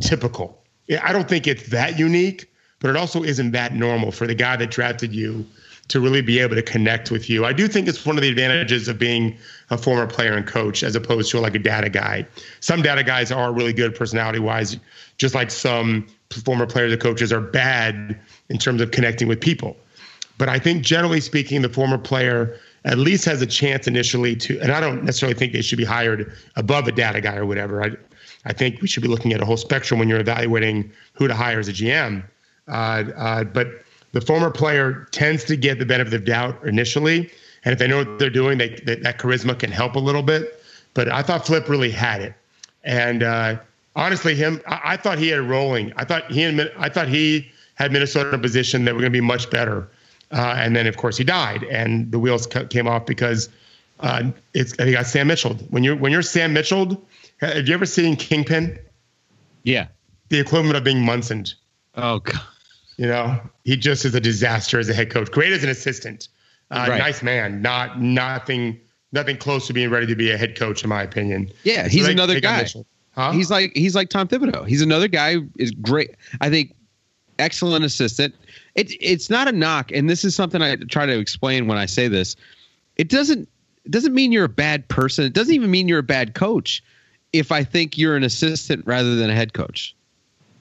typical. 0.00 0.62
I 1.02 1.12
don't 1.12 1.28
think 1.28 1.46
it's 1.46 1.68
that 1.68 1.98
unique, 1.98 2.50
but 2.80 2.90
it 2.90 2.96
also 2.96 3.22
isn't 3.22 3.52
that 3.52 3.74
normal 3.74 4.10
for 4.12 4.26
the 4.26 4.34
guy 4.34 4.56
that 4.56 4.70
drafted 4.70 5.14
you 5.14 5.46
to 5.88 6.00
really 6.00 6.22
be 6.22 6.38
able 6.38 6.54
to 6.54 6.62
connect 6.62 7.10
with 7.10 7.28
you. 7.28 7.44
I 7.44 7.52
do 7.52 7.66
think 7.66 7.88
it's 7.88 8.06
one 8.06 8.16
of 8.16 8.22
the 8.22 8.28
advantages 8.28 8.86
of 8.86 8.98
being 8.98 9.36
a 9.70 9.76
former 9.76 10.06
player 10.06 10.34
and 10.34 10.46
coach 10.46 10.84
as 10.84 10.94
opposed 10.94 11.30
to 11.32 11.40
like 11.40 11.56
a 11.56 11.58
data 11.58 11.90
guy. 11.90 12.26
Some 12.60 12.80
data 12.80 13.02
guys 13.02 13.32
are 13.32 13.52
really 13.52 13.72
good 13.72 13.94
personality 13.94 14.38
wise, 14.38 14.76
just 15.18 15.34
like 15.34 15.50
some 15.50 16.06
former 16.44 16.66
players 16.66 16.92
and 16.92 17.00
coaches 17.00 17.32
are 17.32 17.40
bad 17.40 18.18
in 18.48 18.58
terms 18.58 18.80
of 18.80 18.92
connecting 18.92 19.26
with 19.26 19.40
people. 19.40 19.76
But 20.38 20.48
I 20.48 20.60
think 20.60 20.84
generally 20.84 21.20
speaking, 21.20 21.60
the 21.62 21.68
former 21.68 21.98
player 21.98 22.56
at 22.84 22.96
least 22.96 23.24
has 23.24 23.42
a 23.42 23.46
chance 23.46 23.86
initially 23.88 24.36
to, 24.36 24.60
and 24.60 24.70
I 24.70 24.80
don't 24.80 25.04
necessarily 25.04 25.36
think 25.36 25.52
they 25.52 25.60
should 25.60 25.76
be 25.76 25.84
hired 25.84 26.32
above 26.54 26.86
a 26.86 26.92
data 26.92 27.20
guy 27.20 27.36
or 27.36 27.46
whatever. 27.46 27.82
I, 27.82 27.90
I 28.44 28.52
think 28.52 28.80
we 28.80 28.88
should 28.88 29.02
be 29.02 29.08
looking 29.08 29.32
at 29.32 29.40
a 29.40 29.44
whole 29.44 29.56
spectrum 29.56 30.00
when 30.00 30.08
you're 30.08 30.20
evaluating 30.20 30.90
who 31.14 31.28
to 31.28 31.34
hire 31.34 31.58
as 31.58 31.68
a 31.68 31.72
GM. 31.72 32.22
Uh, 32.68 33.04
uh, 33.16 33.44
but 33.44 33.84
the 34.12 34.20
former 34.20 34.50
player 34.50 35.06
tends 35.10 35.44
to 35.44 35.56
get 35.56 35.78
the 35.78 35.86
benefit 35.86 36.14
of 36.14 36.24
doubt 36.24 36.64
initially, 36.64 37.30
and 37.64 37.72
if 37.72 37.78
they 37.78 37.86
know 37.86 37.98
what 37.98 38.18
they're 38.18 38.30
doing, 38.30 38.58
they, 38.58 38.70
they 38.84 38.96
that 38.96 39.18
charisma 39.18 39.58
can 39.58 39.70
help 39.70 39.94
a 39.94 39.98
little 39.98 40.22
bit. 40.22 40.62
But 40.94 41.08
I 41.08 41.22
thought 41.22 41.46
Flip 41.46 41.68
really 41.68 41.90
had 41.90 42.22
it, 42.22 42.34
and 42.82 43.22
uh, 43.22 43.56
honestly, 43.94 44.34
him, 44.34 44.60
I, 44.66 44.80
I, 44.84 44.96
thought 44.96 45.18
he 45.18 45.28
had 45.28 45.40
it 45.40 45.42
rolling. 45.42 45.92
I 45.96 46.04
thought 46.04 46.30
he, 46.30 46.42
and, 46.42 46.70
I 46.76 46.88
thought 46.88 47.08
he 47.08 47.50
had 47.74 47.92
Minnesota 47.92 48.30
in 48.30 48.34
a 48.34 48.38
position 48.38 48.84
that 48.84 48.94
were 48.94 49.00
going 49.00 49.12
to 49.12 49.16
be 49.16 49.24
much 49.24 49.50
better, 49.50 49.88
uh, 50.32 50.56
and 50.58 50.74
then 50.74 50.86
of 50.86 50.96
course 50.96 51.16
he 51.16 51.24
died, 51.24 51.64
and 51.64 52.10
the 52.10 52.18
wheels 52.18 52.46
came 52.46 52.88
off 52.88 53.06
because 53.06 53.48
uh, 54.00 54.30
it's 54.54 54.74
he 54.82 54.92
got 54.92 55.06
Sam 55.06 55.28
Mitchell. 55.28 55.54
When 55.70 55.84
you're 55.84 55.96
when 55.96 56.10
you're 56.10 56.22
Sam 56.22 56.52
Mitchell, 56.52 57.00
have 57.40 57.68
you 57.68 57.74
ever 57.74 57.86
seen 57.86 58.16
Kingpin? 58.16 58.78
Yeah, 59.62 59.88
the 60.28 60.38
equivalent 60.38 60.76
of 60.76 60.84
being 60.84 61.04
Munson. 61.04 61.46
Oh 61.94 62.20
God. 62.20 62.40
You 62.96 63.06
know, 63.06 63.40
he 63.64 63.76
just 63.76 64.04
is 64.04 64.14
a 64.14 64.20
disaster 64.20 64.78
as 64.78 64.90
a 64.90 64.92
head 64.92 65.10
coach. 65.10 65.30
Great 65.30 65.52
as 65.54 65.64
an 65.64 65.70
assistant. 65.70 66.28
Uh, 66.70 66.86
right. 66.86 66.98
Nice 66.98 67.22
man. 67.22 67.62
Not 67.62 68.00
nothing 68.00 68.78
nothing 69.12 69.36
close 69.36 69.66
to 69.68 69.72
being 69.72 69.90
ready 69.90 70.06
to 70.06 70.14
be 70.14 70.30
a 70.30 70.36
head 70.36 70.56
coach, 70.56 70.82
in 70.82 70.90
my 70.90 71.02
opinion. 71.02 71.50
Yeah, 71.64 71.88
he's 71.88 72.02
so 72.02 72.08
they, 72.08 72.12
another 72.12 72.34
they 72.34 72.40
guy. 72.40 72.66
Huh? 73.12 73.32
He's 73.32 73.50
like 73.50 73.72
he's 73.74 73.94
like 73.94 74.10
Tom 74.10 74.28
Thibodeau. 74.28 74.66
He's 74.66 74.82
another 74.82 75.08
guy 75.08 75.36
is 75.56 75.70
great. 75.70 76.10
I 76.40 76.50
think 76.50 76.74
excellent 77.38 77.84
assistant. 77.84 78.34
It 78.74 78.92
it's 79.00 79.30
not 79.30 79.48
a 79.48 79.52
knock, 79.52 79.90
and 79.92 80.08
this 80.08 80.24
is 80.24 80.34
something 80.34 80.62
I 80.62 80.76
try 80.76 81.06
to 81.06 81.18
explain 81.18 81.66
when 81.66 81.78
I 81.78 81.86
say 81.86 82.06
this. 82.06 82.36
It 82.96 83.08
doesn't 83.08 83.48
it 83.84 83.90
doesn't 83.90 84.14
mean 84.14 84.30
you're 84.30 84.44
a 84.44 84.48
bad 84.48 84.86
person. 84.88 85.24
It 85.24 85.32
doesn't 85.32 85.54
even 85.54 85.70
mean 85.70 85.88
you're 85.88 86.00
a 86.00 86.04
bad 86.04 86.34
coach. 86.34 86.84
If 87.32 87.52
I 87.52 87.64
think 87.64 87.96
you're 87.96 88.16
an 88.16 88.24
assistant 88.24 88.86
rather 88.86 89.14
than 89.16 89.30
a 89.30 89.34
head 89.34 89.52
coach, 89.52 89.94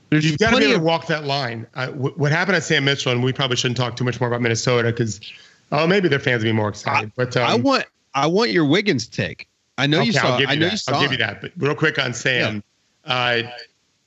there's 0.10 0.26
You've 0.26 0.40
got 0.40 0.52
to 0.52 0.58
be 0.58 0.64
able 0.64 0.76
of, 0.76 0.80
to 0.80 0.86
walk 0.86 1.08
that 1.08 1.26
line. 1.26 1.68
Uh, 1.76 1.88
w- 1.88 2.14
what 2.16 2.32
happened 2.32 2.56
at 2.56 2.64
Sam 2.64 2.86
Mitchell, 2.86 3.12
and 3.12 3.24
we 3.24 3.32
probably 3.32 3.58
shouldn't 3.58 3.78
talk 3.78 3.96
too 3.96 4.04
much 4.04 4.20
more 4.20 4.28
about 4.28 4.42
Minnesota 4.42 4.90
because, 4.90 5.20
oh, 5.72 5.86
maybe 5.86 6.08
their 6.08 6.20
fans 6.20 6.44
will 6.44 6.50
be 6.50 6.54
more 6.54 6.70
excited. 6.70 7.10
I, 7.10 7.12
but 7.16 7.38
um, 7.38 7.44
I 7.44 7.56
want 7.56 7.86
I 8.16 8.28
want 8.28 8.52
your 8.52 8.66
Wiggins 8.66 9.08
take. 9.08 9.48
I 9.78 9.88
know 9.88 10.00
okay, 10.00 10.08
you 10.08 10.14
saw. 10.14 10.34
I'll 10.34 10.40
give 10.40 10.50
you 10.50 10.54
I 10.54 10.56
know 10.56 10.66
that. 10.66 10.72
you 10.72 10.78
saw. 10.78 10.92
I'll 10.94 11.02
give 11.02 11.12
you 11.12 11.18
that. 11.20 11.42
But 11.42 11.52
real 11.58 11.76
quick 11.76 12.00
on 12.00 12.14
Sam, 12.14 12.64
yeah. 13.06 13.14
uh, 13.14 13.52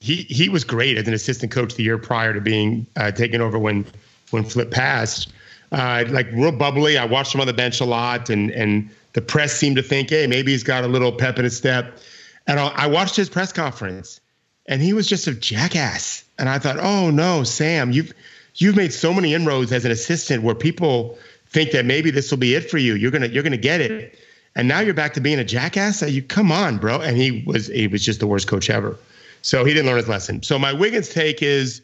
he 0.00 0.16
he 0.22 0.48
was 0.48 0.64
great 0.64 0.98
as 0.98 1.06
an 1.06 1.14
assistant 1.14 1.52
coach 1.52 1.74
the 1.76 1.84
year 1.84 1.98
prior 1.98 2.34
to 2.34 2.40
being 2.40 2.86
uh, 2.96 3.12
taken 3.12 3.40
over 3.40 3.58
when 3.58 3.86
when 4.30 4.44
Flip 4.44 4.70
passed. 4.70 5.32
Uh, 5.70 6.04
like 6.08 6.30
real 6.32 6.52
bubbly. 6.52 6.98
I 6.98 7.06
watched 7.06 7.34
him 7.34 7.40
on 7.40 7.46
the 7.46 7.52
bench 7.52 7.80
a 7.80 7.84
lot, 7.84 8.28
and 8.28 8.50
and 8.50 8.90
the 9.12 9.22
press 9.22 9.54
seemed 9.54 9.76
to 9.76 9.82
think, 9.82 10.10
hey, 10.10 10.26
maybe 10.26 10.52
he's 10.52 10.64
got 10.64 10.84
a 10.84 10.88
little 10.88 11.12
pep 11.12 11.38
in 11.38 11.44
his 11.44 11.56
step. 11.56 11.98
And 12.46 12.58
I, 12.58 12.86
watched 12.86 13.16
his 13.16 13.28
press 13.28 13.52
conference, 13.52 14.20
and 14.66 14.82
he 14.82 14.92
was 14.92 15.06
just 15.06 15.26
a 15.26 15.34
jackass. 15.34 16.24
And 16.38 16.48
I 16.48 16.58
thought, 16.58 16.78
oh 16.80 17.10
no, 17.10 17.44
Sam, 17.44 17.92
you've 17.92 18.12
you've 18.56 18.76
made 18.76 18.92
so 18.92 19.12
many 19.12 19.34
inroads 19.34 19.72
as 19.72 19.84
an 19.84 19.92
assistant 19.92 20.42
where 20.42 20.54
people 20.54 21.18
think 21.46 21.70
that 21.72 21.84
maybe 21.84 22.10
this 22.10 22.30
will 22.30 22.38
be 22.38 22.54
it 22.54 22.70
for 22.70 22.78
you. 22.78 22.94
You're 22.94 23.10
gonna 23.10 23.28
you're 23.28 23.42
gonna 23.42 23.56
get 23.56 23.80
it, 23.80 24.18
and 24.56 24.66
now 24.66 24.80
you're 24.80 24.94
back 24.94 25.14
to 25.14 25.20
being 25.20 25.38
a 25.38 25.44
jackass. 25.44 26.02
You 26.02 26.22
come 26.22 26.50
on, 26.50 26.78
bro. 26.78 27.00
And 27.00 27.16
he 27.16 27.44
was 27.46 27.68
he 27.68 27.86
was 27.86 28.04
just 28.04 28.20
the 28.20 28.26
worst 28.26 28.48
coach 28.48 28.70
ever. 28.70 28.96
So 29.42 29.64
he 29.64 29.74
didn't 29.74 29.86
learn 29.86 29.96
his 29.96 30.08
lesson. 30.08 30.42
So 30.42 30.58
my 30.58 30.72
Wiggins 30.72 31.08
take 31.08 31.42
is 31.42 31.82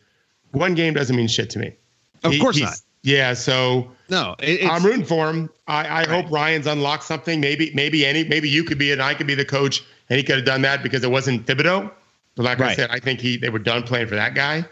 one 0.52 0.74
game 0.74 0.94
doesn't 0.94 1.14
mean 1.14 1.28
shit 1.28 1.50
to 1.50 1.58
me. 1.58 1.74
Of 2.22 2.32
he, 2.32 2.40
course 2.40 2.60
not. 2.60 2.80
Yeah. 3.02 3.34
So 3.34 3.90
no, 4.08 4.34
I'm 4.40 4.84
rooting 4.84 5.04
for 5.04 5.28
him. 5.28 5.50
I, 5.66 5.84
I 5.84 5.98
right. 5.98 6.08
hope 6.08 6.30
Ryan's 6.30 6.66
unlocked 6.66 7.04
something. 7.04 7.40
Maybe 7.40 7.70
maybe 7.74 8.06
any 8.06 8.24
maybe 8.24 8.48
you 8.48 8.64
could 8.64 8.78
be 8.78 8.90
it 8.90 8.94
and 8.94 9.02
I 9.02 9.14
could 9.14 9.26
be 9.26 9.34
the 9.34 9.44
coach 9.44 9.84
and 10.10 10.16
he 10.16 10.22
could 10.22 10.36
have 10.36 10.44
done 10.44 10.62
that 10.62 10.82
because 10.82 11.04
it 11.04 11.10
wasn't 11.10 11.46
Thibodeau. 11.46 11.90
But 12.34 12.42
like 12.44 12.58
right. 12.58 12.70
I 12.70 12.74
said, 12.74 12.90
I 12.90 12.98
think 12.98 13.20
he 13.20 13.36
they 13.36 13.50
were 13.50 13.58
done 13.58 13.82
playing 13.82 14.06
for 14.06 14.14
that 14.14 14.34
guy. 14.34 14.64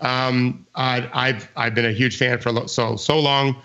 Um, 0.00 0.66
I, 0.74 1.08
I've 1.12 1.50
I've 1.56 1.74
been 1.74 1.86
a 1.86 1.92
huge 1.92 2.16
fan 2.18 2.38
for 2.38 2.68
so 2.68 2.96
so 2.96 3.18
long. 3.18 3.56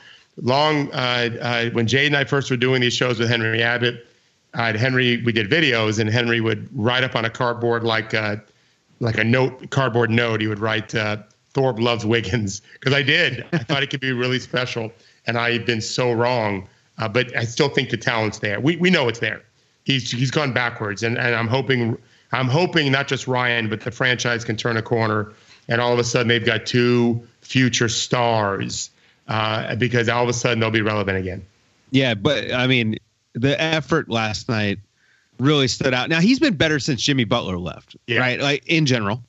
Long 0.42 0.92
uh, 0.94 1.30
uh, 1.42 1.70
when 1.72 1.88
Jay 1.88 2.08
and 2.08 2.16
I 2.16 2.24
first 2.24 2.50
were 2.50 2.58
doing 2.58 2.82
these 2.82 2.94
shows 2.94 3.20
with 3.20 3.30
Henry 3.30 3.62
Abbott, 3.62 4.08
uh, 4.54 4.78
Henry 4.78 5.22
we 5.24 5.34
did 5.34 5.50
videos 5.50 6.00
and 6.00 6.10
Henry 6.10 6.40
would 6.40 6.70
write 6.74 7.04
up 7.04 7.16
on 7.16 7.26
a 7.26 7.30
cardboard 7.30 7.84
like 7.84 8.14
uh, 8.14 8.38
like 9.02 9.18
a 9.18 9.24
note 9.24 9.70
cardboard 9.70 10.10
note. 10.10 10.40
He 10.40 10.48
would 10.48 10.60
write 10.60 10.96
uh, 10.96 11.18
Thorpe 11.54 11.80
loves 11.80 12.06
Wiggins 12.06 12.62
because 12.74 12.94
I 12.94 13.04
did. 13.04 13.46
I 13.52 13.58
thought 13.60 13.84
it 13.84 13.90
could 13.90 14.00
be 14.00 14.14
really 14.14 14.40
special, 14.40 14.92
and 15.28 15.38
I've 15.38 15.66
been 15.66 15.82
so 15.82 16.14
wrong. 16.14 16.68
Uh, 16.98 17.10
but 17.10 17.36
I 17.36 17.44
still 17.44 17.70
think 17.70 17.90
the 17.90 17.98
talent's 17.98 18.40
there. 18.40 18.60
We 18.62 18.78
we 18.78 18.90
know 18.90 19.10
it's 19.10 19.20
there. 19.20 19.42
He's 19.84 20.12
he's 20.12 20.32
gone 20.32 20.54
backwards, 20.54 21.04
and, 21.04 21.18
and 21.18 21.36
I'm 21.36 21.48
hoping 21.48 21.98
I'm 22.32 22.48
hoping 22.48 22.92
not 22.92 23.08
just 23.08 23.28
Ryan, 23.28 23.70
but 23.70 23.82
the 23.82 23.92
franchise 23.92 24.44
can 24.46 24.56
turn 24.58 24.78
a 24.78 24.82
corner, 24.82 25.34
and 25.68 25.82
all 25.82 25.92
of 25.92 26.00
a 26.00 26.04
sudden 26.04 26.28
they've 26.28 26.46
got 26.46 26.66
two 26.66 27.28
future 27.42 27.90
stars 27.90 28.90
uh, 29.28 29.76
because 29.76 30.08
all 30.08 30.24
of 30.24 30.30
a 30.30 30.34
sudden 30.34 30.60
they'll 30.60 30.72
be 30.72 30.82
relevant 30.82 31.18
again. 31.18 31.46
Yeah, 31.90 32.14
but 32.14 32.54
I 32.54 32.68
mean, 32.68 32.98
the 33.34 33.60
effort 33.60 34.10
last 34.10 34.48
night 34.48 34.80
really 35.40 35.68
stood 35.68 35.94
out. 35.94 36.10
Now 36.10 36.20
he's 36.20 36.40
been 36.40 36.56
better 36.56 36.80
since 36.80 37.02
Jimmy 37.02 37.24
Butler 37.26 37.58
left, 37.58 37.96
yeah. 38.08 38.20
right? 38.20 38.40
Like 38.40 38.64
in 38.68 38.86
general, 38.86 39.24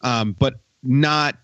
um, 0.00 0.32
but 0.38 0.54
not. 0.82 1.36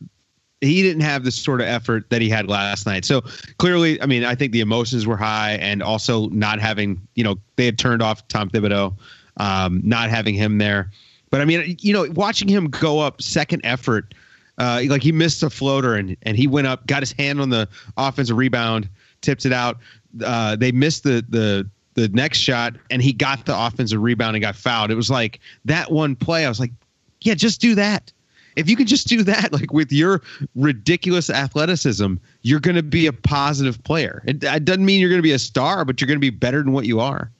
He 0.65 0.83
didn't 0.83 1.03
have 1.03 1.25
the 1.25 1.31
sort 1.31 1.61
of 1.61 1.67
effort 1.67 2.09
that 2.11 2.23
he 2.23 2.29
had 2.29 2.49
last 2.49 2.87
night. 2.87 3.05
So 3.05 3.23
clearly, 3.59 4.01
I 4.01 4.07
mean, 4.07 4.25
I 4.25 4.35
think 4.35 4.53
the 4.53 4.61
emotions 4.61 5.07
were 5.07 5.17
high, 5.17 5.53
and 5.53 5.83
also 5.83 6.29
not 6.29 6.61
having, 6.61 7.01
you 7.15 7.25
know, 7.25 7.37
they 7.57 7.67
had 7.67 7.79
turned 7.79 8.03
off 8.03 8.27
Tom 8.29 8.51
Thibodeau 8.51 8.95
um, 9.37 9.81
not 9.85 10.11
having 10.11 10.35
him 10.35 10.59
there. 10.59 10.91
But 11.31 11.41
I 11.41 11.45
mean, 11.45 11.77
you 11.81 11.93
know, 11.93 12.07
watching 12.13 12.49
him 12.49 12.69
go 12.69 13.01
up 13.01 13.21
second 13.21 13.63
effort, 13.65 14.15
uh, 14.59 14.83
like 14.89 15.03
he 15.03 15.13
missed 15.13 15.43
a 15.43 15.51
floater 15.51 15.95
and 15.95 16.17
and 16.23 16.37
he 16.37 16.47
went 16.47 16.67
up, 16.67 16.87
got 16.87 17.03
his 17.03 17.13
hand 17.13 17.41
on 17.41 17.51
the 17.51 17.69
offensive 17.97 18.37
rebound, 18.37 18.89
tipped 19.21 19.45
it 19.45 19.53
out. 19.53 19.79
Uh, 20.25 20.55
they 20.55 20.71
missed 20.71 21.03
the 21.03 21.25
the 21.29 21.69
the 21.95 22.09
next 22.09 22.39
shot 22.39 22.75
and 22.91 23.03
he 23.03 23.13
got 23.13 23.47
the 23.47 23.57
offensive 23.57 24.01
rebound 24.01 24.37
and 24.37 24.43
got 24.43 24.55
fouled. 24.55 24.91
It 24.91 24.97
was 24.97 25.11
like 25.11 25.41
that 25.65 25.91
one 25.91 26.15
play. 26.15 26.45
I 26.47 26.49
was 26.49 26.61
like, 26.61 26.73
yeah, 27.21 27.35
just 27.35 27.61
do 27.61 27.75
that. 27.75 28.13
If 28.57 28.69
you 28.69 28.77
could 28.77 28.87
just 28.87 29.09
do 29.09 29.23
that, 29.25 29.53
like 29.59 29.73
with 29.73 29.93
your 29.93 30.23
ridiculous 30.55 31.31
athleticism, 31.31 32.15
you're 32.43 32.61
going 32.61 32.77
to 32.77 32.83
be 32.83 33.07
a 33.07 33.13
positive 33.13 33.83
player. 33.85 34.23
It, 34.27 34.43
it 34.45 34.65
doesn't 34.65 34.85
mean 34.85 35.01
you're 35.01 35.11
going 35.11 35.19
to 35.19 35.23
be 35.23 35.33
a 35.33 35.39
star, 35.39 35.85
but 35.85 36.01
you're 36.01 36.09
going 36.09 36.17
to 36.17 36.21
be 36.21 36.31
better 36.31 36.63
than 36.63 36.73
what 36.73 36.87
you 36.87 37.01
are. 37.01 37.31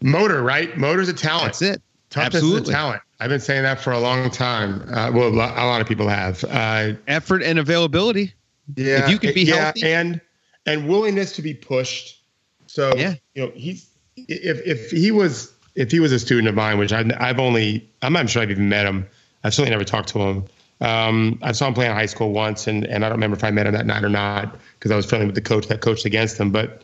Motor, 0.00 0.42
right? 0.42 0.76
Motor's 0.76 1.08
a 1.08 1.12
talent. 1.12 1.46
That's 1.46 1.62
it. 1.62 1.82
Toughness 2.10 2.36
Absolutely. 2.36 2.62
is 2.62 2.68
a 2.68 2.72
talent. 2.72 3.02
I've 3.20 3.28
been 3.28 3.40
saying 3.40 3.64
that 3.64 3.80
for 3.80 3.92
a 3.92 3.98
long 3.98 4.30
time. 4.30 4.82
Uh, 4.88 5.10
well, 5.12 5.28
a 5.28 5.34
lot 5.34 5.80
of 5.80 5.88
people 5.88 6.08
have. 6.08 6.44
Uh, 6.44 6.92
Effort 7.08 7.42
and 7.42 7.58
availability. 7.58 8.32
Yeah. 8.76 9.04
If 9.04 9.10
you 9.10 9.18
could 9.18 9.34
be 9.34 9.42
yeah, 9.42 9.64
healthy. 9.64 9.92
and 9.92 10.20
and 10.66 10.86
willingness 10.86 11.32
to 11.36 11.42
be 11.42 11.54
pushed. 11.54 12.22
So 12.66 12.92
yeah. 12.96 13.14
you 13.34 13.46
know, 13.46 13.52
he's 13.54 13.88
if 14.16 14.64
if 14.66 14.90
he 14.90 15.10
was 15.10 15.52
if 15.74 15.90
he 15.90 16.00
was 16.00 16.12
a 16.12 16.18
student 16.18 16.48
of 16.48 16.54
mine, 16.54 16.78
which 16.78 16.92
I, 16.92 17.04
I've 17.18 17.40
only 17.40 17.88
I'm 18.02 18.12
not 18.12 18.28
sure 18.30 18.42
I've 18.42 18.50
even 18.50 18.68
met 18.68 18.86
him. 18.86 19.06
I've 19.44 19.54
certainly 19.54 19.70
never 19.70 19.84
talked 19.84 20.08
to 20.10 20.20
him. 20.20 20.44
Um, 20.80 21.38
I 21.42 21.52
saw 21.52 21.68
him 21.68 21.74
play 21.74 21.86
in 21.86 21.92
high 21.92 22.06
school 22.06 22.32
once, 22.32 22.66
and, 22.66 22.84
and 22.86 23.04
I 23.04 23.08
don't 23.08 23.16
remember 23.16 23.36
if 23.36 23.44
I 23.44 23.50
met 23.50 23.66
him 23.66 23.72
that 23.72 23.86
night 23.86 24.04
or 24.04 24.08
not 24.08 24.56
because 24.74 24.90
I 24.90 24.96
was 24.96 25.06
friendly 25.06 25.26
with 25.26 25.34
the 25.34 25.40
coach 25.40 25.66
that 25.68 25.80
coached 25.80 26.04
against 26.04 26.38
him. 26.38 26.50
But 26.50 26.82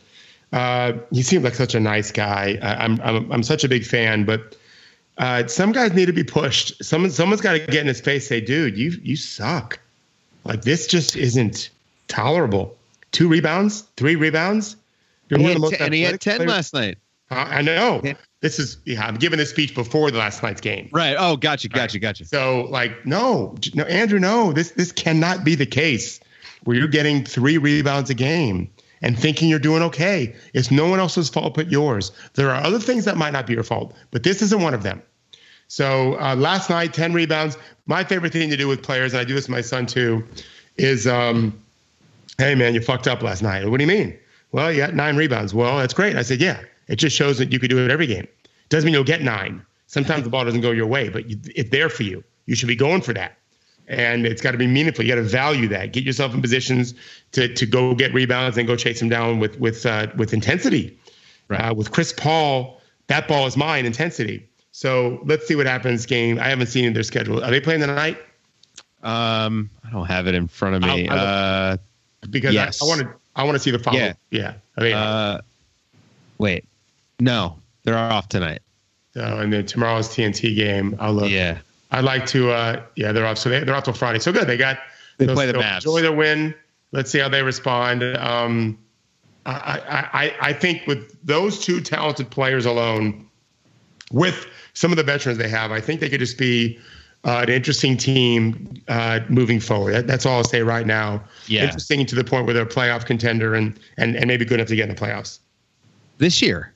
uh, 0.51 0.93
he 1.11 1.21
seemed 1.21 1.43
like 1.43 1.55
such 1.55 1.75
a 1.75 1.79
nice 1.79 2.11
guy. 2.11 2.57
I, 2.61 2.83
I'm, 2.83 2.99
I'm 3.01 3.31
I'm 3.31 3.43
such 3.43 3.63
a 3.63 3.69
big 3.69 3.85
fan, 3.85 4.25
but 4.25 4.55
uh, 5.17 5.47
some 5.47 5.71
guys 5.71 5.93
need 5.93 6.07
to 6.07 6.13
be 6.13 6.23
pushed. 6.23 6.83
Someone 6.83 7.11
someone's 7.11 7.41
got 7.41 7.53
to 7.53 7.59
get 7.59 7.81
in 7.81 7.87
his 7.87 8.01
face, 8.01 8.27
say, 8.27 8.41
"Dude, 8.41 8.77
you 8.77 8.91
you 9.01 9.15
suck. 9.15 9.79
Like 10.43 10.63
this 10.63 10.87
just 10.87 11.15
isn't 11.15 11.69
tolerable." 12.07 12.75
Two 13.11 13.29
rebounds, 13.29 13.81
three 13.95 14.15
rebounds. 14.15 14.75
You're 15.29 15.39
and, 15.39 15.47
he 15.47 15.53
had, 15.53 15.81
and 15.81 15.93
he 15.93 16.01
had 16.01 16.21
ten 16.21 16.37
players. 16.37 16.51
last 16.51 16.73
night. 16.73 16.97
I 17.31 17.61
know. 17.61 18.01
This 18.45 18.59
is 18.59 18.77
yeah. 18.85 19.03
I'm 19.03 19.15
giving 19.15 19.39
this 19.39 19.49
speech 19.49 19.73
before 19.73 20.11
the 20.11 20.19
last 20.19 20.43
night's 20.43 20.61
game. 20.61 20.87
Right. 20.91 21.15
Oh, 21.17 21.35
gotcha, 21.35 21.67
gotcha, 21.67 21.95
right. 21.95 22.01
gotcha. 22.01 22.25
So 22.25 22.67
like, 22.69 23.03
no, 23.03 23.55
no, 23.73 23.85
Andrew, 23.85 24.19
no. 24.19 24.53
This 24.53 24.69
this 24.69 24.91
cannot 24.91 25.43
be 25.43 25.55
the 25.55 25.65
case 25.65 26.19
where 26.63 26.77
you're 26.77 26.87
getting 26.87 27.25
three 27.25 27.57
rebounds 27.57 28.11
a 28.11 28.13
game 28.13 28.69
and 29.01 29.17
thinking 29.17 29.49
you're 29.49 29.57
doing 29.57 29.81
okay. 29.81 30.35
It's 30.53 30.69
no 30.69 30.87
one 30.87 30.99
else's 30.99 31.27
fault 31.27 31.55
but 31.55 31.71
yours. 31.71 32.11
There 32.35 32.51
are 32.51 32.63
other 32.63 32.77
things 32.77 33.03
that 33.05 33.17
might 33.17 33.33
not 33.33 33.47
be 33.47 33.53
your 33.53 33.63
fault, 33.63 33.95
but 34.11 34.21
this 34.21 34.43
isn't 34.43 34.61
one 34.61 34.75
of 34.75 34.83
them. 34.83 35.01
So 35.67 36.13
uh, 36.19 36.35
last 36.35 36.69
night, 36.69 36.93
10 36.93 37.13
rebounds. 37.13 37.57
My 37.87 38.03
favorite 38.03 38.31
thing 38.31 38.51
to 38.51 38.57
do 38.57 38.67
with 38.67 38.83
players, 38.83 39.13
and 39.13 39.21
I 39.21 39.23
do 39.23 39.33
this 39.33 39.45
with 39.45 39.57
my 39.57 39.61
son 39.61 39.87
too, 39.87 40.23
is, 40.77 41.07
um, 41.07 41.59
hey 42.37 42.53
man, 42.53 42.75
you 42.75 42.81
fucked 42.81 43.07
up 43.07 43.23
last 43.23 43.41
night. 43.41 43.67
What 43.67 43.77
do 43.79 43.83
you 43.83 43.87
mean? 43.87 44.15
Well, 44.51 44.71
you 44.71 44.77
got 44.77 44.93
nine 44.93 45.15
rebounds. 45.15 45.51
Well, 45.51 45.79
that's 45.79 45.95
great. 45.95 46.15
I 46.15 46.21
said, 46.21 46.39
yeah. 46.39 46.61
It 46.87 46.97
just 46.97 47.15
shows 47.15 47.37
that 47.39 47.51
you 47.51 47.59
could 47.59 47.69
do 47.69 47.83
it 47.83 47.91
every 47.91 48.07
game. 48.07 48.27
Doesn't 48.69 48.85
mean 48.85 48.93
you'll 48.93 49.03
get 49.03 49.21
nine. 49.21 49.65
Sometimes 49.87 50.23
the 50.25 50.29
ball 50.29 50.45
doesn't 50.45 50.61
go 50.61 50.71
your 50.71 50.87
way, 50.87 51.09
but 51.09 51.29
you, 51.29 51.37
it's 51.55 51.69
there 51.69 51.89
for 51.89 52.03
you. 52.03 52.23
You 52.45 52.55
should 52.55 52.67
be 52.67 52.75
going 52.75 53.01
for 53.01 53.13
that 53.13 53.37
and 53.87 54.25
it's 54.25 54.41
got 54.41 54.51
to 54.51 54.57
be 54.57 54.67
meaningful. 54.67 55.05
You 55.05 55.11
got 55.13 55.21
to 55.21 55.27
value 55.27 55.67
that. 55.69 55.93
Get 55.93 56.03
yourself 56.03 56.33
in 56.33 56.41
positions 56.41 56.93
to 57.33 57.53
to 57.53 57.65
go 57.65 57.95
get 57.95 58.13
rebounds 58.13 58.57
and 58.57 58.67
go 58.67 58.75
chase 58.75 58.99
them 58.99 59.09
down 59.09 59.39
with 59.39 59.59
with 59.59 59.85
uh, 59.85 60.07
with 60.17 60.33
intensity. 60.33 60.97
Right. 61.47 61.59
Uh, 61.59 61.73
with 61.75 61.91
Chris 61.91 62.11
Paul, 62.11 62.81
that 63.07 63.27
ball 63.27 63.45
is 63.45 63.55
mine. 63.55 63.85
Intensity. 63.85 64.47
So 64.71 65.21
let's 65.25 65.47
see 65.47 65.55
what 65.55 65.67
happens. 65.67 66.05
Game. 66.05 66.39
I 66.39 66.49
haven't 66.49 66.67
seen 66.67 66.91
their 66.93 67.03
schedule. 67.03 67.43
Are 67.43 67.51
they 67.51 67.61
playing 67.61 67.81
tonight? 67.81 68.17
Um, 69.03 69.69
I 69.83 69.91
don't 69.91 70.07
have 70.07 70.27
it 70.27 70.33
in 70.33 70.47
front 70.47 70.75
of 70.75 70.81
me. 70.81 71.07
I'll, 71.07 71.19
I'll, 71.19 71.73
uh, 71.73 71.77
because 72.29 72.53
yes. 72.53 72.81
I 72.81 72.85
want 72.85 73.01
to. 73.01 73.13
I 73.35 73.43
want 73.43 73.55
to 73.55 73.59
see 73.59 73.71
the 73.71 73.79
follow. 73.79 73.97
Yeah. 73.97 74.13
Yeah. 74.31 74.53
I 74.77 74.81
mean, 74.81 74.93
uh, 74.93 75.41
wait. 76.37 76.65
No, 77.19 77.59
they're 77.85 77.97
off 77.97 78.27
tonight. 78.29 78.61
So, 79.13 79.21
and 79.21 79.53
then 79.53 79.65
tomorrow's 79.65 80.09
TNT 80.09 80.55
game. 80.55 80.95
I'll 80.99 81.13
look. 81.13 81.31
Yeah. 81.31 81.59
I'd 81.91 82.03
like 82.03 82.25
to. 82.27 82.51
Uh, 82.51 82.83
yeah, 82.95 83.11
they're 83.11 83.25
off. 83.25 83.37
So 83.37 83.49
they, 83.49 83.63
they're 83.63 83.75
off 83.75 83.85
till 83.85 83.93
Friday. 83.93 84.19
So 84.19 84.33
good. 84.33 84.47
They 84.47 84.57
got. 84.57 84.79
They 85.17 85.27
play 85.27 85.45
the 85.45 85.53
Mavs. 85.53 85.77
Enjoy 85.77 86.01
the 86.01 86.11
win. 86.11 86.53
Let's 86.91 87.09
see 87.09 87.19
how 87.19 87.29
they 87.29 87.41
respond. 87.41 88.03
Um, 88.03 88.77
I, 89.45 90.09
I, 90.13 90.49
I 90.49 90.53
think 90.53 90.87
with 90.87 91.15
those 91.25 91.59
two 91.59 91.79
talented 91.79 92.29
players 92.29 92.65
alone, 92.65 93.29
with 94.11 94.45
some 94.73 94.91
of 94.91 94.97
the 94.97 95.03
veterans 95.03 95.37
they 95.37 95.49
have, 95.49 95.71
I 95.71 95.79
think 95.79 96.01
they 96.01 96.09
could 96.09 96.19
just 96.19 96.37
be 96.37 96.79
uh, 97.23 97.43
an 97.43 97.49
interesting 97.49 97.95
team 97.95 98.81
uh, 98.87 99.19
moving 99.29 99.59
forward. 99.59 99.93
That, 99.93 100.07
that's 100.07 100.25
all 100.25 100.37
I'll 100.37 100.43
say 100.43 100.61
right 100.61 100.85
now. 100.85 101.23
Yeah. 101.47 101.65
Interesting 101.65 102.05
to 102.07 102.15
the 102.15 102.23
point 102.23 102.45
where 102.45 102.53
they're 102.53 102.63
a 102.63 102.67
playoff 102.67 103.05
contender 103.05 103.55
and, 103.55 103.79
and, 103.97 104.15
and 104.15 104.27
maybe 104.27 104.45
good 104.45 104.55
enough 104.55 104.67
to 104.67 104.75
get 104.75 104.89
in 104.89 104.95
the 104.95 105.01
playoffs. 105.01 105.39
This 106.17 106.41
year? 106.41 106.73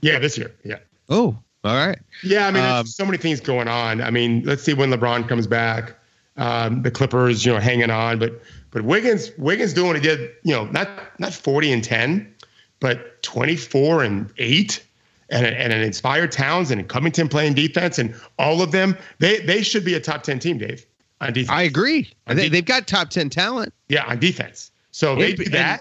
Yeah, 0.00 0.18
this 0.18 0.38
year. 0.38 0.52
Yeah. 0.64 0.78
Oh, 1.08 1.36
all 1.64 1.74
right. 1.74 1.98
Yeah, 2.22 2.46
I 2.46 2.50
mean, 2.50 2.64
um, 2.64 2.86
so 2.86 3.04
many 3.04 3.18
things 3.18 3.40
going 3.40 3.68
on. 3.68 4.00
I 4.00 4.10
mean, 4.10 4.42
let's 4.44 4.62
see 4.62 4.74
when 4.74 4.90
LeBron 4.90 5.28
comes 5.28 5.46
back. 5.46 5.96
Um, 6.36 6.82
the 6.82 6.90
Clippers, 6.90 7.44
you 7.44 7.52
know, 7.52 7.58
hanging 7.58 7.90
on, 7.90 8.18
but 8.18 8.40
but 8.70 8.82
Wiggins 8.82 9.30
Wiggins 9.36 9.74
doing 9.74 9.88
what 9.88 9.96
he 9.96 10.02
did, 10.02 10.30
you 10.42 10.54
know, 10.54 10.64
not 10.66 10.88
not 11.18 11.34
40 11.34 11.72
and 11.72 11.84
10, 11.84 12.34
but 12.78 13.22
24 13.22 14.04
and 14.04 14.32
8 14.38 14.86
and, 15.28 15.46
and 15.46 15.72
an 15.72 15.82
inspired 15.82 16.32
Towns 16.32 16.70
and 16.70 16.88
Covington 16.88 17.28
playing 17.28 17.54
defense 17.54 17.98
and 17.98 18.14
all 18.38 18.62
of 18.62 18.72
them, 18.72 18.96
they 19.18 19.40
they 19.40 19.62
should 19.62 19.84
be 19.84 19.94
a 19.94 20.00
top 20.00 20.22
10 20.22 20.38
team, 20.38 20.58
Dave. 20.58 20.86
On 21.20 21.32
defense. 21.32 21.50
I 21.50 21.62
agree. 21.62 22.10
They, 22.26 22.48
they've 22.48 22.64
got 22.64 22.86
top 22.86 23.10
10 23.10 23.28
talent. 23.28 23.74
Yeah, 23.88 24.06
on 24.06 24.18
defense. 24.18 24.70
So 24.92 25.16
they 25.16 25.34
do 25.34 25.44
that. 25.50 25.80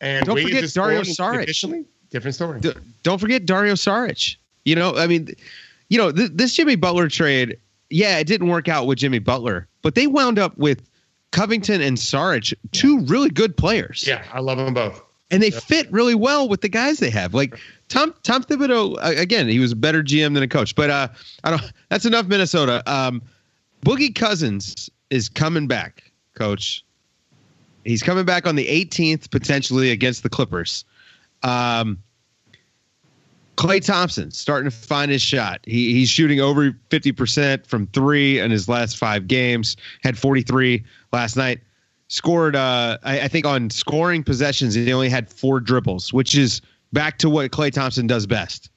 And, 0.00 0.18
and 0.18 0.26
don't 0.26 0.42
forget 0.42 0.72
Dario 0.72 1.02
Saric. 1.02 1.86
Different 2.10 2.34
story. 2.34 2.60
D- 2.60 2.72
don't 3.02 3.18
forget 3.20 3.46
Dario 3.46 3.74
Saric. 3.74 4.36
You 4.64 4.74
know, 4.74 4.96
I 4.96 5.06
mean, 5.06 5.28
you 5.88 5.98
know, 5.98 6.12
th- 6.12 6.30
this 6.34 6.54
Jimmy 6.54 6.76
Butler 6.76 7.08
trade, 7.08 7.58
yeah, 7.90 8.18
it 8.18 8.26
didn't 8.26 8.48
work 8.48 8.68
out 8.68 8.86
with 8.86 8.98
Jimmy 8.98 9.18
Butler, 9.18 9.68
but 9.82 9.94
they 9.94 10.06
wound 10.06 10.38
up 10.38 10.56
with 10.58 10.88
Covington 11.32 11.80
and 11.80 11.96
Saric, 11.96 12.54
two 12.72 13.00
really 13.00 13.30
good 13.30 13.56
players. 13.56 14.04
Yeah, 14.06 14.24
I 14.32 14.40
love 14.40 14.58
them 14.58 14.74
both. 14.74 15.02
And 15.30 15.42
they 15.42 15.50
fit 15.50 15.90
really 15.90 16.14
well 16.14 16.48
with 16.48 16.60
the 16.60 16.68
guys 16.68 16.98
they 16.98 17.10
have. 17.10 17.34
Like 17.34 17.58
Tom 17.88 18.14
Tom 18.22 18.44
Thibodeau, 18.44 18.96
again, 19.18 19.48
he 19.48 19.58
was 19.58 19.72
a 19.72 19.76
better 19.76 20.02
GM 20.02 20.34
than 20.34 20.42
a 20.42 20.48
coach. 20.48 20.74
But 20.76 20.90
uh, 20.90 21.08
I 21.42 21.50
don't. 21.50 21.72
That's 21.88 22.06
enough, 22.06 22.26
Minnesota. 22.26 22.82
Um, 22.86 23.22
Boogie 23.84 24.14
Cousins 24.14 24.88
is 25.10 25.28
coming 25.28 25.66
back, 25.66 26.10
Coach. 26.34 26.84
He's 27.84 28.02
coming 28.02 28.24
back 28.24 28.46
on 28.46 28.56
the 28.56 28.66
18th, 28.66 29.30
potentially 29.30 29.90
against 29.90 30.22
the 30.24 30.28
Clippers. 30.28 30.84
Um, 31.42 31.98
Klay 33.56 33.84
Thompson 33.84 34.30
starting 34.30 34.70
to 34.70 34.76
find 34.76 35.10
his 35.10 35.22
shot. 35.22 35.60
He, 35.64 35.92
he's 35.92 36.10
shooting 36.10 36.40
over 36.40 36.72
50% 36.90 37.66
from 37.66 37.86
three 37.88 38.38
in 38.38 38.50
his 38.50 38.68
last 38.68 38.98
five 38.98 39.26
games, 39.26 39.76
had 40.02 40.18
43 40.18 40.84
last 41.12 41.36
night. 41.36 41.60
Scored, 42.08 42.54
uh, 42.54 42.98
I, 43.02 43.20
I, 43.22 43.28
think, 43.28 43.46
on 43.46 43.70
scoring 43.70 44.22
possessions, 44.22 44.74
he 44.74 44.92
only 44.92 45.08
had 45.08 45.28
four 45.28 45.58
dribbles, 45.58 46.12
which 46.12 46.36
is 46.36 46.60
back 46.92 47.18
to 47.18 47.30
what 47.30 47.50
Klay 47.50 47.72
Thompson 47.72 48.06
does 48.06 48.26
best. 48.26 48.70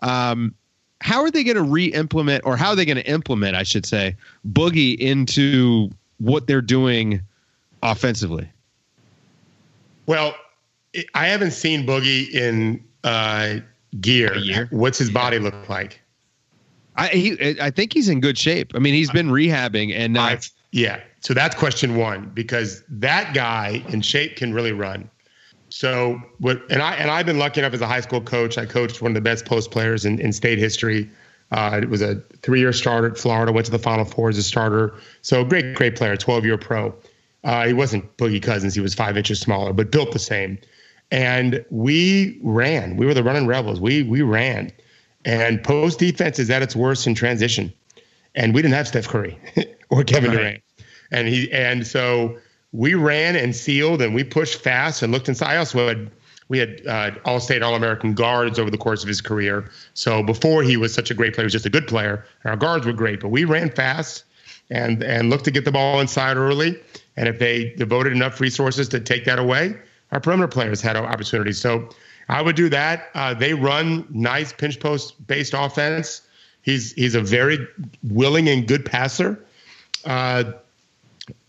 Um, 0.00 0.54
how 1.00 1.22
are 1.22 1.30
they 1.30 1.44
going 1.44 1.56
to 1.56 1.62
re 1.62 1.86
implement, 1.86 2.44
or 2.44 2.56
how 2.56 2.70
are 2.70 2.76
they 2.76 2.84
going 2.84 2.96
to 2.96 3.06
implement, 3.06 3.54
I 3.54 3.62
should 3.62 3.86
say, 3.86 4.16
Boogie 4.48 4.96
into 4.96 5.90
what 6.18 6.46
they're 6.46 6.62
doing 6.62 7.20
offensively? 7.82 8.50
Well, 10.06 10.34
I 11.14 11.26
haven't 11.26 11.52
seen 11.52 11.86
Boogie 11.86 12.30
in. 12.30 12.84
Uh, 13.04 13.60
gear. 14.00 14.68
What's 14.70 14.98
his 14.98 15.10
body 15.10 15.38
look 15.38 15.68
like? 15.68 16.00
I 16.96 17.08
he, 17.08 17.60
I 17.60 17.70
think 17.70 17.92
he's 17.92 18.08
in 18.08 18.20
good 18.20 18.38
shape. 18.38 18.72
I 18.74 18.78
mean, 18.78 18.94
he's 18.94 19.10
been 19.10 19.28
rehabbing 19.28 19.94
and 19.94 20.16
uh, 20.16 20.36
yeah. 20.72 21.00
So 21.20 21.34
that's 21.34 21.54
question 21.54 21.96
one 21.96 22.30
because 22.34 22.82
that 22.88 23.34
guy 23.34 23.82
in 23.88 24.00
shape 24.00 24.36
can 24.36 24.54
really 24.54 24.72
run. 24.72 25.10
So 25.68 26.20
what? 26.38 26.62
And 26.70 26.80
I 26.82 26.94
and 26.94 27.10
I've 27.10 27.26
been 27.26 27.38
lucky 27.38 27.60
enough 27.60 27.74
as 27.74 27.80
a 27.80 27.86
high 27.86 28.00
school 28.00 28.20
coach. 28.20 28.56
I 28.56 28.64
coached 28.64 29.02
one 29.02 29.10
of 29.10 29.14
the 29.14 29.20
best 29.20 29.44
post 29.44 29.70
players 29.70 30.04
in, 30.04 30.18
in 30.20 30.32
state 30.32 30.58
history. 30.58 31.10
Uh, 31.52 31.80
it 31.82 31.88
was 31.88 32.02
a 32.02 32.16
three-year 32.42 32.72
starter 32.72 33.08
at 33.08 33.18
Florida. 33.18 33.52
Went 33.52 33.66
to 33.66 33.72
the 33.72 33.78
Final 33.78 34.04
Four 34.04 34.30
as 34.30 34.38
a 34.38 34.42
starter. 34.42 34.94
So 35.22 35.44
great, 35.44 35.74
great 35.74 35.96
player. 35.96 36.16
Twelve-year 36.16 36.58
pro. 36.58 36.94
Uh, 37.44 37.66
he 37.66 37.72
wasn't 37.72 38.16
Boogie 38.16 38.42
Cousins. 38.42 38.74
He 38.74 38.80
was 38.80 38.94
five 38.94 39.16
inches 39.16 39.38
smaller, 39.38 39.72
but 39.72 39.92
built 39.92 40.12
the 40.12 40.18
same 40.18 40.58
and 41.10 41.64
we 41.70 42.38
ran. 42.42 42.96
We 42.96 43.06
were 43.06 43.14
the 43.14 43.22
running 43.22 43.46
rebels. 43.46 43.80
We 43.80 44.02
we 44.02 44.22
ran, 44.22 44.72
and 45.24 45.62
post 45.62 45.98
defense 45.98 46.38
is 46.38 46.50
at 46.50 46.62
its 46.62 46.74
worst 46.74 47.06
in 47.06 47.14
transition, 47.14 47.72
and 48.34 48.54
we 48.54 48.62
didn't 48.62 48.74
have 48.74 48.88
Steph 48.88 49.08
Curry 49.08 49.38
or 49.90 50.04
Kevin 50.04 50.30
right. 50.30 50.36
Durant, 50.36 50.62
and 51.12 51.28
he 51.28 51.50
and 51.52 51.86
so 51.86 52.36
we 52.72 52.94
ran 52.94 53.36
and 53.36 53.54
sealed 53.54 54.02
and 54.02 54.14
we 54.14 54.24
pushed 54.24 54.60
fast 54.60 55.02
and 55.02 55.12
looked 55.12 55.28
inside. 55.28 55.54
I 55.54 55.56
also 55.56 55.88
had 55.88 56.10
we 56.48 56.58
had 56.58 56.86
uh, 56.86 57.10
all 57.24 57.40
state 57.40 57.62
all 57.62 57.74
American 57.74 58.14
guards 58.14 58.58
over 58.58 58.70
the 58.70 58.78
course 58.78 59.02
of 59.02 59.08
his 59.08 59.20
career. 59.20 59.70
So 59.94 60.22
before 60.22 60.62
he 60.62 60.76
was 60.76 60.94
such 60.94 61.10
a 61.10 61.14
great 61.14 61.34
player, 61.34 61.44
he 61.44 61.46
was 61.46 61.52
just 61.52 61.66
a 61.66 61.70
good 61.70 61.88
player. 61.88 62.24
Our 62.44 62.56
guards 62.56 62.86
were 62.86 62.92
great, 62.92 63.20
but 63.20 63.28
we 63.28 63.44
ran 63.44 63.70
fast 63.70 64.24
and 64.70 65.02
and 65.02 65.30
looked 65.30 65.44
to 65.44 65.50
get 65.50 65.64
the 65.64 65.72
ball 65.72 66.00
inside 66.00 66.36
early. 66.36 66.78
And 67.16 67.28
if 67.28 67.38
they 67.38 67.74
devoted 67.76 68.12
enough 68.12 68.40
resources 68.40 68.88
to 68.90 69.00
take 69.00 69.24
that 69.24 69.38
away, 69.38 69.74
our 70.12 70.20
perimeter 70.20 70.48
players 70.48 70.80
had 70.80 70.96
opportunities. 70.96 71.60
So 71.60 71.88
I 72.28 72.42
would 72.42 72.56
do 72.56 72.68
that. 72.68 73.08
Uh, 73.14 73.34
they 73.34 73.54
run 73.54 74.06
nice 74.10 74.52
pinch 74.52 74.80
post 74.80 75.26
based 75.26 75.54
offense. 75.56 76.22
He's 76.62 76.92
he's 76.92 77.14
a 77.14 77.20
very 77.20 77.66
willing 78.02 78.48
and 78.48 78.66
good 78.66 78.84
passer. 78.84 79.44
Uh, 80.04 80.44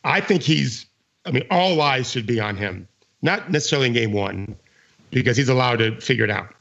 I 0.03 0.21
think 0.21 0.43
he's. 0.43 0.85
I 1.25 1.31
mean, 1.31 1.45
all 1.51 1.81
eyes 1.81 2.09
should 2.09 2.25
be 2.25 2.39
on 2.39 2.55
him. 2.55 2.87
Not 3.21 3.51
necessarily 3.51 3.87
in 3.87 3.93
game 3.93 4.13
one, 4.13 4.55
because 5.11 5.35
he's 5.35 5.49
allowed 5.49 5.79
to 5.79 5.99
figure 5.99 6.23
it 6.23 6.29
out. 6.29 6.53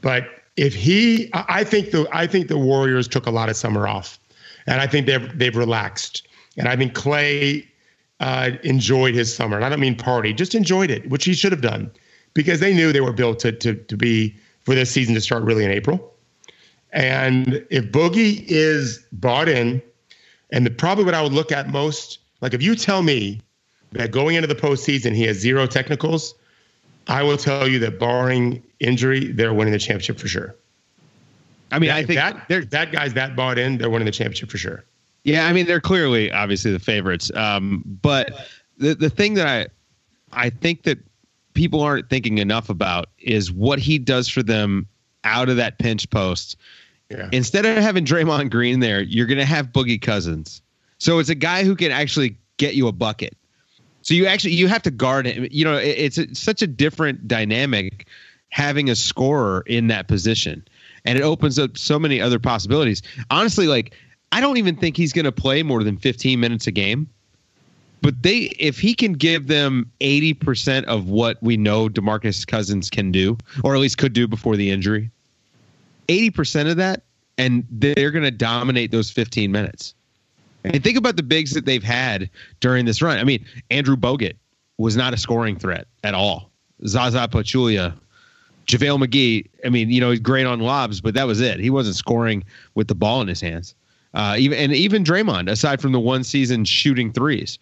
But 0.00 0.28
if 0.56 0.74
he, 0.74 1.28
I 1.34 1.64
think 1.64 1.90
the 1.90 2.08
I 2.12 2.26
think 2.26 2.48
the 2.48 2.58
Warriors 2.58 3.08
took 3.08 3.26
a 3.26 3.30
lot 3.30 3.48
of 3.48 3.56
summer 3.56 3.86
off, 3.86 4.18
and 4.66 4.80
I 4.80 4.86
think 4.86 5.06
they've 5.06 5.38
they've 5.38 5.56
relaxed, 5.56 6.26
and 6.56 6.68
I 6.68 6.76
think 6.76 6.94
Klay 6.94 7.66
uh, 8.20 8.50
enjoyed 8.62 9.14
his 9.14 9.34
summer. 9.34 9.56
And 9.56 9.64
I 9.64 9.68
don't 9.68 9.80
mean 9.80 9.96
party, 9.96 10.32
just 10.32 10.54
enjoyed 10.54 10.90
it, 10.90 11.08
which 11.10 11.24
he 11.24 11.34
should 11.34 11.52
have 11.52 11.60
done, 11.60 11.90
because 12.34 12.60
they 12.60 12.74
knew 12.74 12.92
they 12.92 13.00
were 13.00 13.12
built 13.12 13.38
to 13.40 13.52
to 13.52 13.74
to 13.74 13.96
be 13.96 14.34
for 14.62 14.74
this 14.74 14.90
season 14.90 15.14
to 15.14 15.20
start 15.20 15.42
really 15.44 15.64
in 15.64 15.70
April. 15.70 16.12
And 16.92 17.64
if 17.70 17.84
Boogie 17.92 18.44
is 18.46 19.04
bought 19.12 19.48
in, 19.48 19.82
and 20.50 20.64
the, 20.64 20.70
probably 20.70 21.04
what 21.04 21.14
I 21.14 21.20
would 21.20 21.32
look 21.32 21.52
at 21.52 21.68
most, 21.68 22.18
like 22.40 22.54
if 22.54 22.62
you 22.62 22.74
tell 22.74 23.02
me 23.02 23.42
that 23.92 24.12
going 24.12 24.36
into 24.36 24.48
the 24.48 24.54
postseason 24.54 25.14
he 25.14 25.24
has 25.24 25.36
zero 25.36 25.66
technicals, 25.66 26.34
I 27.08 27.22
will 27.22 27.36
tell 27.36 27.68
you 27.68 27.78
that 27.80 27.98
barring 27.98 28.62
injury, 28.80 29.30
they're 29.32 29.52
winning 29.52 29.72
the 29.72 29.78
championship 29.78 30.18
for 30.18 30.28
sure. 30.28 30.54
I 31.70 31.78
mean, 31.78 31.88
That- 31.88 31.96
I 31.96 32.04
think 32.04 32.48
that 32.48 32.70
that 32.70 32.92
guy's 32.92 33.12
that 33.14 33.36
bought 33.36 33.58
in, 33.58 33.76
they're 33.76 33.90
winning 33.90 34.06
the 34.06 34.12
championship 34.12 34.48
for 34.50 34.58
sure. 34.58 34.84
Yeah, 35.26 35.46
I 35.46 35.52
mean 35.52 35.66
they're 35.66 35.80
clearly 35.80 36.30
obviously 36.30 36.70
the 36.70 36.78
favorites. 36.78 37.32
Um, 37.34 37.82
but 38.00 38.30
the 38.78 38.94
the 38.94 39.10
thing 39.10 39.34
that 39.34 39.46
I 39.48 39.66
I 40.46 40.50
think 40.50 40.84
that 40.84 40.98
people 41.54 41.80
aren't 41.80 42.08
thinking 42.08 42.38
enough 42.38 42.70
about 42.70 43.06
is 43.18 43.50
what 43.50 43.80
he 43.80 43.98
does 43.98 44.28
for 44.28 44.42
them 44.44 44.86
out 45.24 45.48
of 45.48 45.56
that 45.56 45.78
pinch 45.78 46.08
post. 46.10 46.56
Yeah. 47.10 47.28
Instead 47.32 47.66
of 47.66 47.76
having 47.82 48.04
Draymond 48.04 48.50
Green 48.50 48.78
there, 48.80 49.00
you're 49.02 49.26
going 49.26 49.38
to 49.38 49.44
have 49.44 49.68
Boogie 49.68 50.00
Cousins. 50.00 50.62
So 50.98 51.18
it's 51.18 51.28
a 51.28 51.34
guy 51.34 51.64
who 51.64 51.74
can 51.74 51.90
actually 51.90 52.36
get 52.56 52.74
you 52.74 52.86
a 52.86 52.92
bucket. 52.92 53.36
So 54.02 54.14
you 54.14 54.26
actually 54.26 54.52
you 54.54 54.68
have 54.68 54.82
to 54.82 54.90
guard 54.92 55.26
him. 55.26 55.48
You 55.50 55.64
know, 55.64 55.76
it- 55.76 55.98
it's, 55.98 56.18
it's 56.18 56.38
such 56.40 56.62
a 56.62 56.66
different 56.68 57.26
dynamic 57.26 58.06
having 58.50 58.88
a 58.90 58.94
scorer 58.94 59.64
in 59.66 59.88
that 59.88 60.06
position, 60.06 60.64
and 61.04 61.18
it 61.18 61.22
opens 61.22 61.58
up 61.58 61.76
so 61.76 61.98
many 61.98 62.20
other 62.20 62.38
possibilities. 62.38 63.02
Honestly, 63.30 63.66
like 63.66 63.92
I 64.32 64.40
don't 64.40 64.56
even 64.56 64.76
think 64.76 64.96
he's 64.96 65.12
going 65.12 65.24
to 65.24 65.32
play 65.32 65.62
more 65.62 65.82
than 65.82 65.96
15 65.96 66.38
minutes 66.38 66.66
a 66.66 66.70
game. 66.70 67.08
But 68.02 68.22
they, 68.22 68.54
if 68.58 68.78
he 68.78 68.94
can 68.94 69.14
give 69.14 69.46
them 69.46 69.90
80% 70.00 70.84
of 70.84 71.08
what 71.08 71.42
we 71.42 71.56
know 71.56 71.88
DeMarcus 71.88 72.46
Cousins 72.46 72.90
can 72.90 73.10
do, 73.10 73.38
or 73.64 73.74
at 73.74 73.80
least 73.80 73.98
could 73.98 74.12
do 74.12 74.28
before 74.28 74.56
the 74.56 74.70
injury, 74.70 75.10
80% 76.08 76.70
of 76.70 76.76
that, 76.76 77.02
and 77.38 77.66
they're 77.70 78.10
going 78.10 78.24
to 78.24 78.30
dominate 78.30 78.90
those 78.90 79.10
15 79.10 79.50
minutes. 79.50 79.94
And 80.64 80.82
think 80.82 80.96
about 80.96 81.16
the 81.16 81.22
bigs 81.22 81.52
that 81.52 81.64
they've 81.64 81.82
had 81.82 82.28
during 82.60 82.86
this 82.86 83.00
run. 83.00 83.18
I 83.18 83.24
mean, 83.24 83.44
Andrew 83.70 83.96
Bogut 83.96 84.34
was 84.78 84.96
not 84.96 85.14
a 85.14 85.16
scoring 85.16 85.56
threat 85.56 85.86
at 86.02 86.14
all. 86.14 86.50
Zaza 86.86 87.28
Pachulia, 87.28 87.94
JaVale 88.66 89.04
McGee, 89.04 89.48
I 89.64 89.68
mean, 89.68 89.90
you 89.90 90.00
know, 90.00 90.10
he's 90.10 90.20
great 90.20 90.46
on 90.46 90.60
lobs, 90.60 91.00
but 91.00 91.14
that 91.14 91.26
was 91.26 91.40
it. 91.40 91.60
He 91.60 91.70
wasn't 91.70 91.96
scoring 91.96 92.44
with 92.74 92.88
the 92.88 92.94
ball 92.94 93.20
in 93.20 93.28
his 93.28 93.40
hands. 93.40 93.74
Uh, 94.16 94.34
even 94.38 94.58
and 94.58 94.72
even 94.72 95.04
Draymond, 95.04 95.48
aside 95.50 95.80
from 95.80 95.92
the 95.92 96.00
one 96.00 96.24
season 96.24 96.64
shooting 96.64 97.12
threes. 97.12 97.58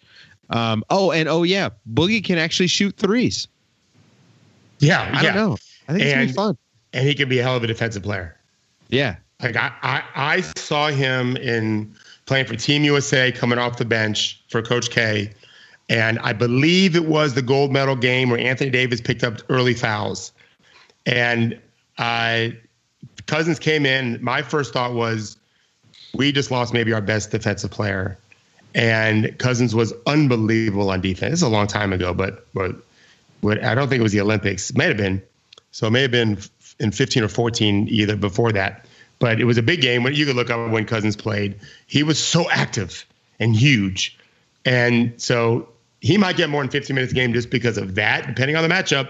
Um, 0.49 0.83
oh, 0.89 1.11
and 1.11 1.27
oh 1.27 1.43
yeah, 1.43 1.69
Boogie 1.93 2.23
can 2.23 2.37
actually 2.37 2.67
shoot 2.67 2.95
threes. 2.95 3.47
Yeah, 4.79 5.01
I 5.01 5.21
yeah. 5.21 5.33
don't 5.33 5.35
know. 5.35 5.57
I 5.87 5.91
think 5.91 6.03
it's 6.03 6.13
gonna 6.13 6.23
be 6.23 6.27
And- 6.27 6.35
fun. 6.35 6.57
And 6.93 7.05
he 7.05 7.13
can 7.13 7.27
be 7.27 7.39
a 7.39 7.43
hell 7.43 7.57
of 7.57 7.63
a 7.63 7.67
defensive 7.67 8.03
player. 8.03 8.37
Yeah. 8.87 9.17
Like 9.41 9.57
I, 9.57 9.73
I, 9.83 10.03
I 10.15 10.41
saw 10.55 10.87
him 10.87 11.35
in 11.35 11.93
playing 12.25 12.45
for 12.45 12.55
Team 12.55 12.85
USA 12.85 13.33
coming 13.33 13.59
off 13.59 13.75
the 13.75 13.83
bench 13.83 14.41
for 14.47 14.61
Coach 14.61 14.89
K. 14.91 15.33
And 15.89 16.19
I 16.19 16.31
believe 16.31 16.95
it 16.95 17.05
was 17.05 17.33
the 17.33 17.41
gold 17.41 17.73
medal 17.73 17.97
game 17.97 18.29
where 18.29 18.39
Anthony 18.39 18.69
Davis 18.69 19.01
picked 19.01 19.25
up 19.25 19.41
early 19.49 19.73
fouls. 19.73 20.31
And 21.05 21.59
uh, 21.97 22.47
Cousins 23.25 23.59
came 23.59 23.85
in. 23.85 24.23
My 24.23 24.41
first 24.41 24.71
thought 24.71 24.93
was, 24.93 25.37
we 26.17 26.31
just 26.31 26.51
lost 26.51 26.73
maybe 26.73 26.93
our 26.93 27.01
best 27.01 27.31
defensive 27.31 27.71
player. 27.71 28.17
And 28.73 29.37
Cousins 29.37 29.73
was 29.73 29.93
unbelievable 30.05 30.89
on 30.89 31.01
defense. 31.01 31.31
This 31.31 31.39
is 31.39 31.43
a 31.43 31.49
long 31.49 31.67
time 31.67 31.93
ago, 31.93 32.13
but, 32.13 32.45
but, 32.53 32.75
but 33.41 33.63
I 33.63 33.73
don't 33.73 33.87
think 33.87 33.99
it 33.99 34.03
was 34.03 34.11
the 34.11 34.21
Olympics. 34.21 34.69
It 34.69 34.77
may 34.77 34.87
have 34.87 34.97
been. 34.97 35.21
So 35.71 35.87
it 35.87 35.91
may 35.91 36.01
have 36.01 36.11
been 36.11 36.39
in 36.79 36.91
15 36.91 37.23
or 37.23 37.27
14 37.27 37.87
either 37.89 38.15
before 38.15 38.51
that. 38.51 38.85
But 39.19 39.39
it 39.39 39.45
was 39.45 39.57
a 39.57 39.63
big 39.63 39.81
game 39.81 40.03
when 40.03 40.13
you 40.13 40.25
could 40.25 40.35
look 40.35 40.49
up 40.49 40.71
when 40.71 40.85
Cousins 40.85 41.15
played. 41.15 41.55
He 41.87 42.03
was 42.03 42.21
so 42.21 42.49
active 42.49 43.05
and 43.39 43.55
huge. 43.55 44.17
And 44.65 45.13
so 45.17 45.69
he 46.01 46.17
might 46.17 46.35
get 46.35 46.49
more 46.49 46.61
than 46.61 46.69
15 46.69 46.93
minutes 46.93 47.13
a 47.13 47.15
game 47.15 47.33
just 47.33 47.49
because 47.49 47.77
of 47.77 47.95
that, 47.95 48.27
depending 48.27 48.57
on 48.57 48.67
the 48.67 48.73
matchup. 48.73 49.09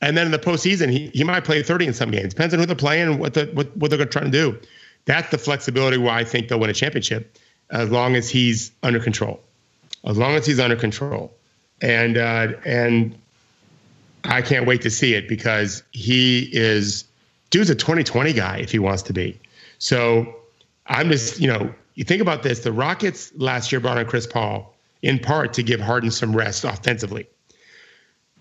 And 0.00 0.16
then 0.16 0.26
in 0.26 0.32
the 0.32 0.38
postseason, 0.38 0.90
he, 0.90 1.08
he 1.08 1.24
might 1.24 1.44
play 1.44 1.62
30 1.62 1.88
in 1.88 1.94
some 1.94 2.10
games. 2.10 2.32
Depends 2.32 2.54
on 2.54 2.60
who 2.60 2.66
they're 2.66 2.76
playing 2.76 3.08
and 3.08 3.20
what 3.20 3.34
the 3.34 3.46
what, 3.52 3.76
what 3.76 3.90
they're 3.90 4.04
trying 4.06 4.26
to 4.26 4.30
do. 4.30 4.58
That's 5.04 5.30
the 5.30 5.38
flexibility 5.38 5.98
where 5.98 6.12
I 6.12 6.24
think 6.24 6.48
they'll 6.48 6.60
win 6.60 6.70
a 6.70 6.74
championship, 6.74 7.38
as 7.70 7.90
long 7.90 8.16
as 8.16 8.28
he's 8.28 8.72
under 8.82 9.00
control. 9.00 9.40
As 10.04 10.16
long 10.16 10.34
as 10.34 10.46
he's 10.46 10.60
under 10.60 10.76
control. 10.76 11.32
And 11.82 12.16
uh, 12.16 12.48
and 12.64 13.14
I 14.24 14.42
can't 14.42 14.66
wait 14.66 14.82
to 14.82 14.90
see 14.90 15.14
it 15.14 15.28
because 15.28 15.82
he 15.92 16.48
is 16.52 17.04
dude's 17.50 17.70
a 17.70 17.74
2020 17.74 18.32
guy 18.32 18.58
if 18.58 18.70
he 18.70 18.78
wants 18.78 19.02
to 19.04 19.12
be. 19.12 19.38
So 19.78 20.36
I'm 20.86 21.10
just, 21.10 21.40
you 21.40 21.48
know, 21.48 21.74
you 21.94 22.04
think 22.04 22.22
about 22.22 22.42
this. 22.42 22.60
The 22.60 22.72
Rockets 22.72 23.32
last 23.36 23.72
year 23.72 23.80
brought 23.80 23.98
on 23.98 24.06
Chris 24.06 24.26
Paul 24.26 24.74
in 25.02 25.18
part 25.18 25.54
to 25.54 25.62
give 25.62 25.80
Harden 25.80 26.10
some 26.10 26.34
rest 26.36 26.64
offensively. 26.64 27.26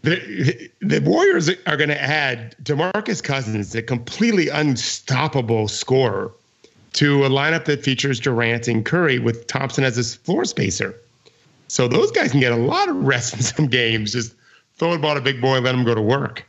The, 0.01 0.69
the 0.81 0.99
Warriors 1.01 1.49
are 1.49 1.77
going 1.77 1.89
to 1.89 2.01
add 2.01 2.55
DeMarcus 2.63 3.21
Cousins, 3.21 3.75
a 3.75 3.81
completely 3.81 4.47
unstoppable 4.47 5.67
scorer, 5.67 6.31
to 6.93 7.25
a 7.25 7.29
lineup 7.29 7.65
that 7.65 7.83
features 7.83 8.19
Durant 8.19 8.67
and 8.67 8.85
Curry 8.85 9.19
with 9.19 9.47
Thompson 9.47 9.83
as 9.83 9.95
his 9.95 10.15
floor 10.15 10.45
spacer. 10.45 10.95
So 11.67 11.87
those 11.87 12.11
guys 12.11 12.31
can 12.31 12.39
get 12.39 12.51
a 12.51 12.57
lot 12.57 12.89
of 12.89 12.95
rest 12.95 13.33
in 13.35 13.41
some 13.41 13.67
games. 13.67 14.13
Just 14.13 14.33
throw 14.77 14.91
the 14.91 14.97
ball 14.97 15.15
to 15.15 15.21
big 15.21 15.41
boy 15.41 15.57
and 15.57 15.65
let 15.65 15.75
him 15.75 15.83
go 15.83 15.93
to 15.93 16.01
work 16.01 16.45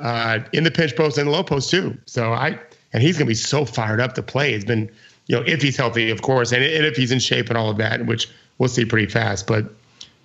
uh, 0.00 0.40
in 0.52 0.64
the 0.64 0.70
pinch 0.70 0.96
post 0.96 1.18
and 1.18 1.28
the 1.28 1.30
low 1.32 1.42
post 1.42 1.70
too. 1.70 1.96
So 2.06 2.32
I 2.32 2.58
and 2.92 3.02
he's 3.02 3.16
going 3.16 3.26
to 3.26 3.30
be 3.30 3.34
so 3.34 3.64
fired 3.64 4.00
up 4.00 4.14
to 4.14 4.22
play. 4.22 4.52
It's 4.52 4.64
been 4.64 4.90
you 5.26 5.36
know 5.36 5.44
if 5.46 5.62
he's 5.62 5.76
healthy, 5.76 6.10
of 6.10 6.22
course, 6.22 6.52
and, 6.52 6.62
and 6.62 6.84
if 6.84 6.96
he's 6.96 7.12
in 7.12 7.20
shape 7.20 7.48
and 7.48 7.56
all 7.56 7.70
of 7.70 7.76
that, 7.78 8.06
which 8.06 8.28
we'll 8.58 8.68
see 8.68 8.84
pretty 8.84 9.10
fast. 9.10 9.46
But 9.46 9.66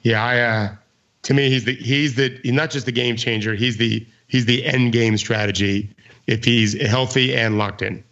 yeah, 0.01 0.23
I 0.23 0.39
uh, 0.39 0.75
to 1.23 1.34
me 1.34 1.49
he's 1.49 1.65
the 1.65 1.75
he's 1.75 2.15
the 2.15 2.39
he's 2.43 2.53
not 2.53 2.71
just 2.71 2.86
the 2.86 2.91
game 2.91 3.15
changer. 3.15 3.53
He's 3.53 3.77
the 3.77 4.06
he's 4.27 4.45
the 4.45 4.65
end 4.65 4.93
game 4.93 5.17
strategy 5.17 5.89
if 6.25 6.43
he's 6.43 6.80
healthy 6.82 7.36
and 7.36 7.58
locked 7.58 7.82
in. 7.82 8.03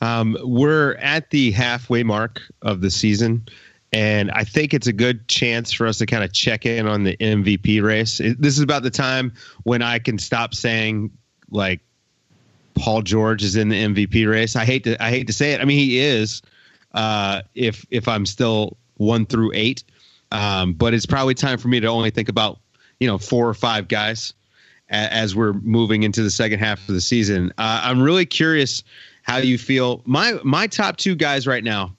Um, 0.00 0.36
we're 0.42 0.94
at 0.96 1.30
the 1.30 1.50
halfway 1.52 2.02
mark 2.02 2.42
of 2.62 2.80
the 2.80 2.90
season, 2.90 3.46
and 3.92 4.30
I 4.30 4.44
think 4.44 4.74
it's 4.74 4.86
a 4.86 4.92
good 4.92 5.26
chance 5.28 5.72
for 5.72 5.86
us 5.86 5.98
to 5.98 6.06
kind 6.06 6.22
of 6.22 6.32
check 6.32 6.66
in 6.66 6.86
on 6.86 7.04
the 7.04 7.16
MVP 7.16 7.82
race. 7.82 8.20
It- 8.20 8.40
this 8.40 8.54
is 8.54 8.60
about 8.60 8.82
the 8.82 8.90
time 8.90 9.32
when 9.62 9.82
I 9.82 9.98
can 9.98 10.18
stop 10.18 10.54
saying 10.54 11.10
like 11.50 11.80
Paul 12.74 13.02
George 13.02 13.42
is 13.42 13.56
in 13.56 13.68
the 13.70 13.76
MVP 13.82 14.26
race. 14.28 14.54
I 14.56 14.64
hate 14.64 14.84
to 14.84 15.02
I 15.02 15.08
hate 15.10 15.28
to 15.28 15.32
say 15.32 15.52
it. 15.52 15.60
I 15.60 15.64
mean 15.64 15.78
he 15.78 15.98
is. 15.98 16.42
Uh, 16.92 17.42
if 17.54 17.86
if 17.90 18.08
I'm 18.08 18.26
still 18.26 18.76
one 18.96 19.26
through 19.26 19.52
eight, 19.54 19.84
um, 20.32 20.72
but 20.74 20.92
it's 20.94 21.06
probably 21.06 21.34
time 21.34 21.58
for 21.58 21.68
me 21.68 21.80
to 21.80 21.86
only 21.86 22.10
think 22.10 22.28
about 22.28 22.58
you 23.00 23.06
know 23.06 23.16
four 23.18 23.48
or 23.48 23.54
five 23.54 23.88
guys 23.88 24.34
as 24.88 25.34
we're 25.34 25.52
moving 25.52 26.04
into 26.04 26.22
the 26.22 26.30
second 26.30 26.60
half 26.60 26.86
of 26.88 26.94
the 26.94 27.00
season. 27.00 27.52
Uh, 27.58 27.80
I'm 27.82 28.00
really 28.00 28.24
curious 28.26 28.84
how 29.26 29.38
you 29.38 29.58
feel. 29.58 30.02
My 30.06 30.38
my 30.44 30.66
top 30.68 30.96
two 30.96 31.16
guys 31.16 31.46
right 31.46 31.64
now 31.64 31.94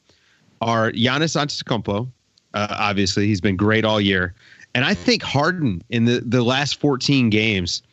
are 0.62 0.92
Giannis 0.92 1.36
Antetokounmpo. 1.36 2.08
Uh, 2.54 2.68
obviously, 2.80 3.28
he's 3.28 3.42
been 3.42 3.58
great 3.58 3.84
all 3.84 4.00
year, 4.00 4.34
and 4.74 4.86
I 4.86 4.94
think 4.94 5.22
Harden 5.22 5.84
in 5.90 6.06
the 6.06 6.22
the 6.26 6.42
last 6.42 6.80
14 6.80 7.30
games, 7.30 7.84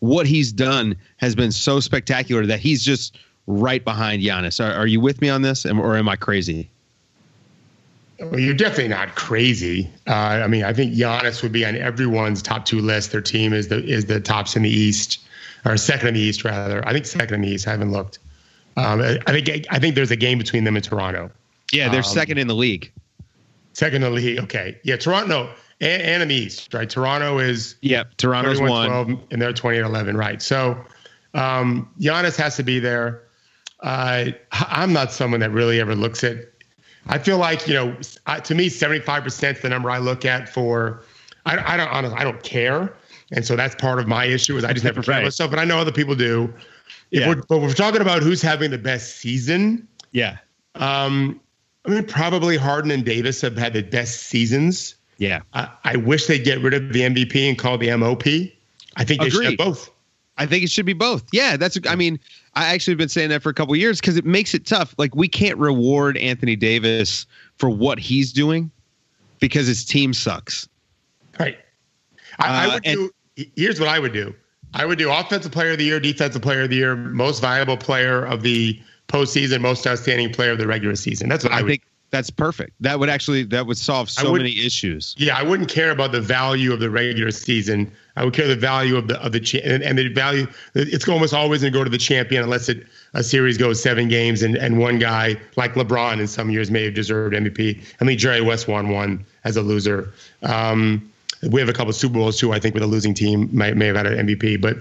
what 0.00 0.26
he's 0.26 0.52
done 0.52 0.96
has 1.16 1.34
been 1.34 1.50
so 1.50 1.80
spectacular 1.80 2.46
that 2.46 2.60
he's 2.60 2.84
just 2.84 3.18
right 3.46 3.82
behind 3.82 4.22
Giannis. 4.22 4.62
Are, 4.62 4.72
are 4.74 4.86
you 4.86 5.00
with 5.00 5.20
me 5.20 5.30
on 5.30 5.42
this, 5.42 5.64
or 5.64 5.96
am 5.96 6.08
I 6.08 6.16
crazy? 6.16 6.70
Well, 8.20 8.38
you're 8.38 8.54
definitely 8.54 8.88
not 8.88 9.16
crazy. 9.16 9.90
Uh, 10.06 10.12
I 10.12 10.46
mean, 10.46 10.62
I 10.62 10.72
think 10.72 10.92
Giannis 10.92 11.42
would 11.42 11.52
be 11.52 11.64
on 11.64 11.74
everyone's 11.74 12.42
top 12.42 12.64
two 12.66 12.80
list. 12.80 13.12
Their 13.12 13.22
team 13.22 13.54
is 13.54 13.68
the 13.68 13.82
is 13.82 14.04
the 14.04 14.20
tops 14.20 14.56
in 14.56 14.62
the 14.62 14.70
East, 14.70 15.20
or 15.64 15.78
second 15.78 16.08
in 16.08 16.14
the 16.14 16.20
East 16.20 16.44
rather. 16.44 16.86
I 16.86 16.92
think 16.92 17.06
second 17.06 17.36
in 17.36 17.40
the 17.40 17.48
East. 17.48 17.66
I 17.66 17.70
haven't 17.70 17.90
looked. 17.90 18.18
Um, 18.76 19.00
I 19.00 19.32
think 19.40 19.66
I 19.70 19.78
think 19.78 19.94
there's 19.94 20.10
a 20.10 20.16
game 20.16 20.38
between 20.38 20.64
them 20.64 20.74
and 20.76 20.84
Toronto. 20.84 21.30
Yeah, 21.72 21.88
they're 21.88 21.98
Um, 22.00 22.04
second 22.04 22.38
in 22.38 22.46
the 22.48 22.54
league. 22.54 22.90
Second 23.72 23.96
in 23.96 24.02
the 24.02 24.10
league. 24.10 24.38
Okay, 24.40 24.78
yeah, 24.84 24.96
Toronto 24.96 25.50
and, 25.80 26.02
and 26.02 26.22
in 26.22 26.28
the 26.28 26.34
East, 26.34 26.72
right? 26.74 26.88
Toronto 26.88 27.38
is 27.38 27.76
Yeah, 27.82 28.04
Toronto's 28.16 28.60
one. 28.60 28.88
12 28.88 29.08
and 29.30 29.42
they're 29.42 29.52
28 29.52 29.80
11, 29.84 30.16
right? 30.16 30.40
So 30.42 30.78
um, 31.34 31.88
Giannis 32.00 32.36
has 32.36 32.56
to 32.56 32.62
be 32.62 32.78
there. 32.78 33.22
Uh, 33.80 34.26
I'm 34.52 34.92
not 34.92 35.12
someone 35.12 35.40
that 35.40 35.50
really 35.50 35.80
ever 35.80 35.94
looks 35.94 36.24
at. 36.24 36.36
I 37.06 37.18
feel 37.18 37.38
like 37.38 37.66
you 37.68 37.74
know, 37.74 37.96
I, 38.26 38.40
to 38.40 38.54
me, 38.54 38.68
75 38.68 39.22
percent 39.24 39.56
is 39.58 39.62
the 39.62 39.68
number 39.68 39.90
I 39.90 39.98
look 39.98 40.24
at 40.24 40.48
for. 40.48 41.02
I, 41.46 41.74
I 41.74 41.76
don't 41.76 41.88
honestly, 41.88 42.16
I 42.18 42.24
don't 42.24 42.42
care, 42.42 42.94
and 43.32 43.44
so 43.44 43.56
that's 43.56 43.74
part 43.74 43.98
of 43.98 44.08
my 44.08 44.24
issue 44.24 44.56
is 44.56 44.64
I 44.64 44.72
just 44.72 44.84
never 44.84 45.02
care 45.02 45.14
Right. 45.16 45.20
about 45.20 45.34
stuff. 45.34 45.50
But 45.50 45.58
I 45.58 45.64
know 45.64 45.78
other 45.78 45.92
people 45.92 46.14
do. 46.14 46.52
Yeah. 47.14 47.28
We're, 47.28 47.42
but 47.48 47.60
we're 47.60 47.72
talking 47.72 48.00
about 48.00 48.22
who's 48.22 48.42
having 48.42 48.70
the 48.70 48.78
best 48.78 49.16
season. 49.16 49.86
Yeah. 50.12 50.38
Um, 50.74 51.40
I 51.84 51.90
mean, 51.90 52.04
probably 52.04 52.56
Harden 52.56 52.90
and 52.90 53.04
Davis 53.04 53.40
have 53.42 53.56
had 53.56 53.72
the 53.72 53.82
best 53.82 54.24
seasons. 54.24 54.96
Yeah. 55.18 55.42
I, 55.52 55.68
I 55.84 55.96
wish 55.96 56.26
they'd 56.26 56.44
get 56.44 56.60
rid 56.60 56.74
of 56.74 56.92
the 56.92 57.00
MVP 57.00 57.48
and 57.48 57.58
call 57.58 57.78
the 57.78 57.94
MOP. 57.96 58.26
I 58.96 59.04
think 59.04 59.20
they 59.20 59.28
Agreed. 59.28 59.32
should 59.32 59.44
have 59.44 59.56
both. 59.58 59.90
I 60.36 60.46
think 60.46 60.64
it 60.64 60.70
should 60.70 60.86
be 60.86 60.94
both. 60.94 61.24
Yeah, 61.32 61.56
that's. 61.56 61.78
I 61.88 61.94
mean, 61.94 62.18
I 62.54 62.74
actually 62.74 62.92
have 62.92 62.98
been 62.98 63.08
saying 63.08 63.28
that 63.28 63.42
for 63.42 63.50
a 63.50 63.54
couple 63.54 63.76
years 63.76 64.00
because 64.00 64.16
it 64.16 64.24
makes 64.24 64.52
it 64.52 64.66
tough. 64.66 64.92
Like 64.98 65.14
we 65.14 65.28
can't 65.28 65.58
reward 65.58 66.16
Anthony 66.16 66.56
Davis 66.56 67.26
for 67.56 67.70
what 67.70 68.00
he's 68.00 68.32
doing 68.32 68.70
because 69.38 69.68
his 69.68 69.84
team 69.84 70.12
sucks. 70.12 70.68
Right. 71.38 71.56
I, 72.40 72.48
uh, 72.48 72.50
I 72.50 72.74
would 72.74 72.86
and, 72.86 73.10
do. 73.36 73.46
Here's 73.54 73.78
what 73.78 73.88
I 73.88 74.00
would 74.00 74.12
do. 74.12 74.34
I 74.74 74.84
would 74.84 74.98
do 74.98 75.10
offensive 75.10 75.52
player 75.52 75.72
of 75.72 75.78
the 75.78 75.84
year, 75.84 76.00
defensive 76.00 76.42
player 76.42 76.62
of 76.62 76.70
the 76.70 76.76
year, 76.76 76.96
most 76.96 77.40
valuable 77.40 77.76
player 77.76 78.24
of 78.24 78.42
the 78.42 78.80
postseason, 79.08 79.60
most 79.60 79.86
outstanding 79.86 80.32
player 80.32 80.52
of 80.52 80.58
the 80.58 80.66
regular 80.66 80.96
season. 80.96 81.28
That's 81.28 81.44
what 81.44 81.52
I, 81.52 81.60
I 81.60 81.62
think. 81.62 81.82
That's 82.10 82.30
perfect. 82.30 82.74
That 82.78 83.00
would 83.00 83.08
actually 83.08 83.42
that 83.44 83.66
would 83.66 83.76
solve 83.76 84.08
so 84.08 84.30
would, 84.30 84.42
many 84.42 84.64
issues. 84.64 85.16
Yeah, 85.18 85.36
I 85.36 85.42
wouldn't 85.42 85.68
care 85.68 85.90
about 85.90 86.12
the 86.12 86.20
value 86.20 86.72
of 86.72 86.78
the 86.78 86.88
regular 86.88 87.32
season. 87.32 87.90
I 88.14 88.24
would 88.24 88.34
care 88.34 88.46
the 88.46 88.54
value 88.54 88.96
of 88.96 89.08
the 89.08 89.20
of 89.20 89.32
the 89.32 89.40
cha- 89.40 89.58
and, 89.64 89.82
and 89.82 89.98
the 89.98 90.08
value. 90.12 90.46
It's 90.74 91.08
almost 91.08 91.34
always 91.34 91.62
going 91.62 91.72
to 91.72 91.76
go 91.76 91.82
to 91.82 91.90
the 91.90 91.98
champion 91.98 92.44
unless 92.44 92.68
it 92.68 92.86
a 93.14 93.24
series 93.24 93.58
goes 93.58 93.82
seven 93.82 94.06
games 94.06 94.42
and 94.42 94.56
and 94.56 94.78
one 94.78 95.00
guy 95.00 95.36
like 95.56 95.74
LeBron 95.74 96.20
in 96.20 96.28
some 96.28 96.50
years 96.50 96.70
may 96.70 96.84
have 96.84 96.94
deserved 96.94 97.34
MVP. 97.34 97.82
I 98.00 98.04
mean 98.04 98.16
Jerry 98.16 98.42
West 98.42 98.68
won 98.68 98.90
one 98.90 99.26
as 99.42 99.56
a 99.56 99.62
loser. 99.62 100.12
Um, 100.42 101.10
we 101.50 101.60
have 101.60 101.68
a 101.68 101.72
couple 101.72 101.90
of 101.90 101.96
Super 101.96 102.14
Bowls 102.14 102.38
too. 102.38 102.52
I 102.52 102.58
think 102.58 102.74
with 102.74 102.82
a 102.82 102.86
losing 102.86 103.14
team 103.14 103.48
may 103.52 103.72
may 103.72 103.86
have 103.86 103.96
had 103.96 104.06
an 104.06 104.26
MVP, 104.26 104.60
but. 104.60 104.76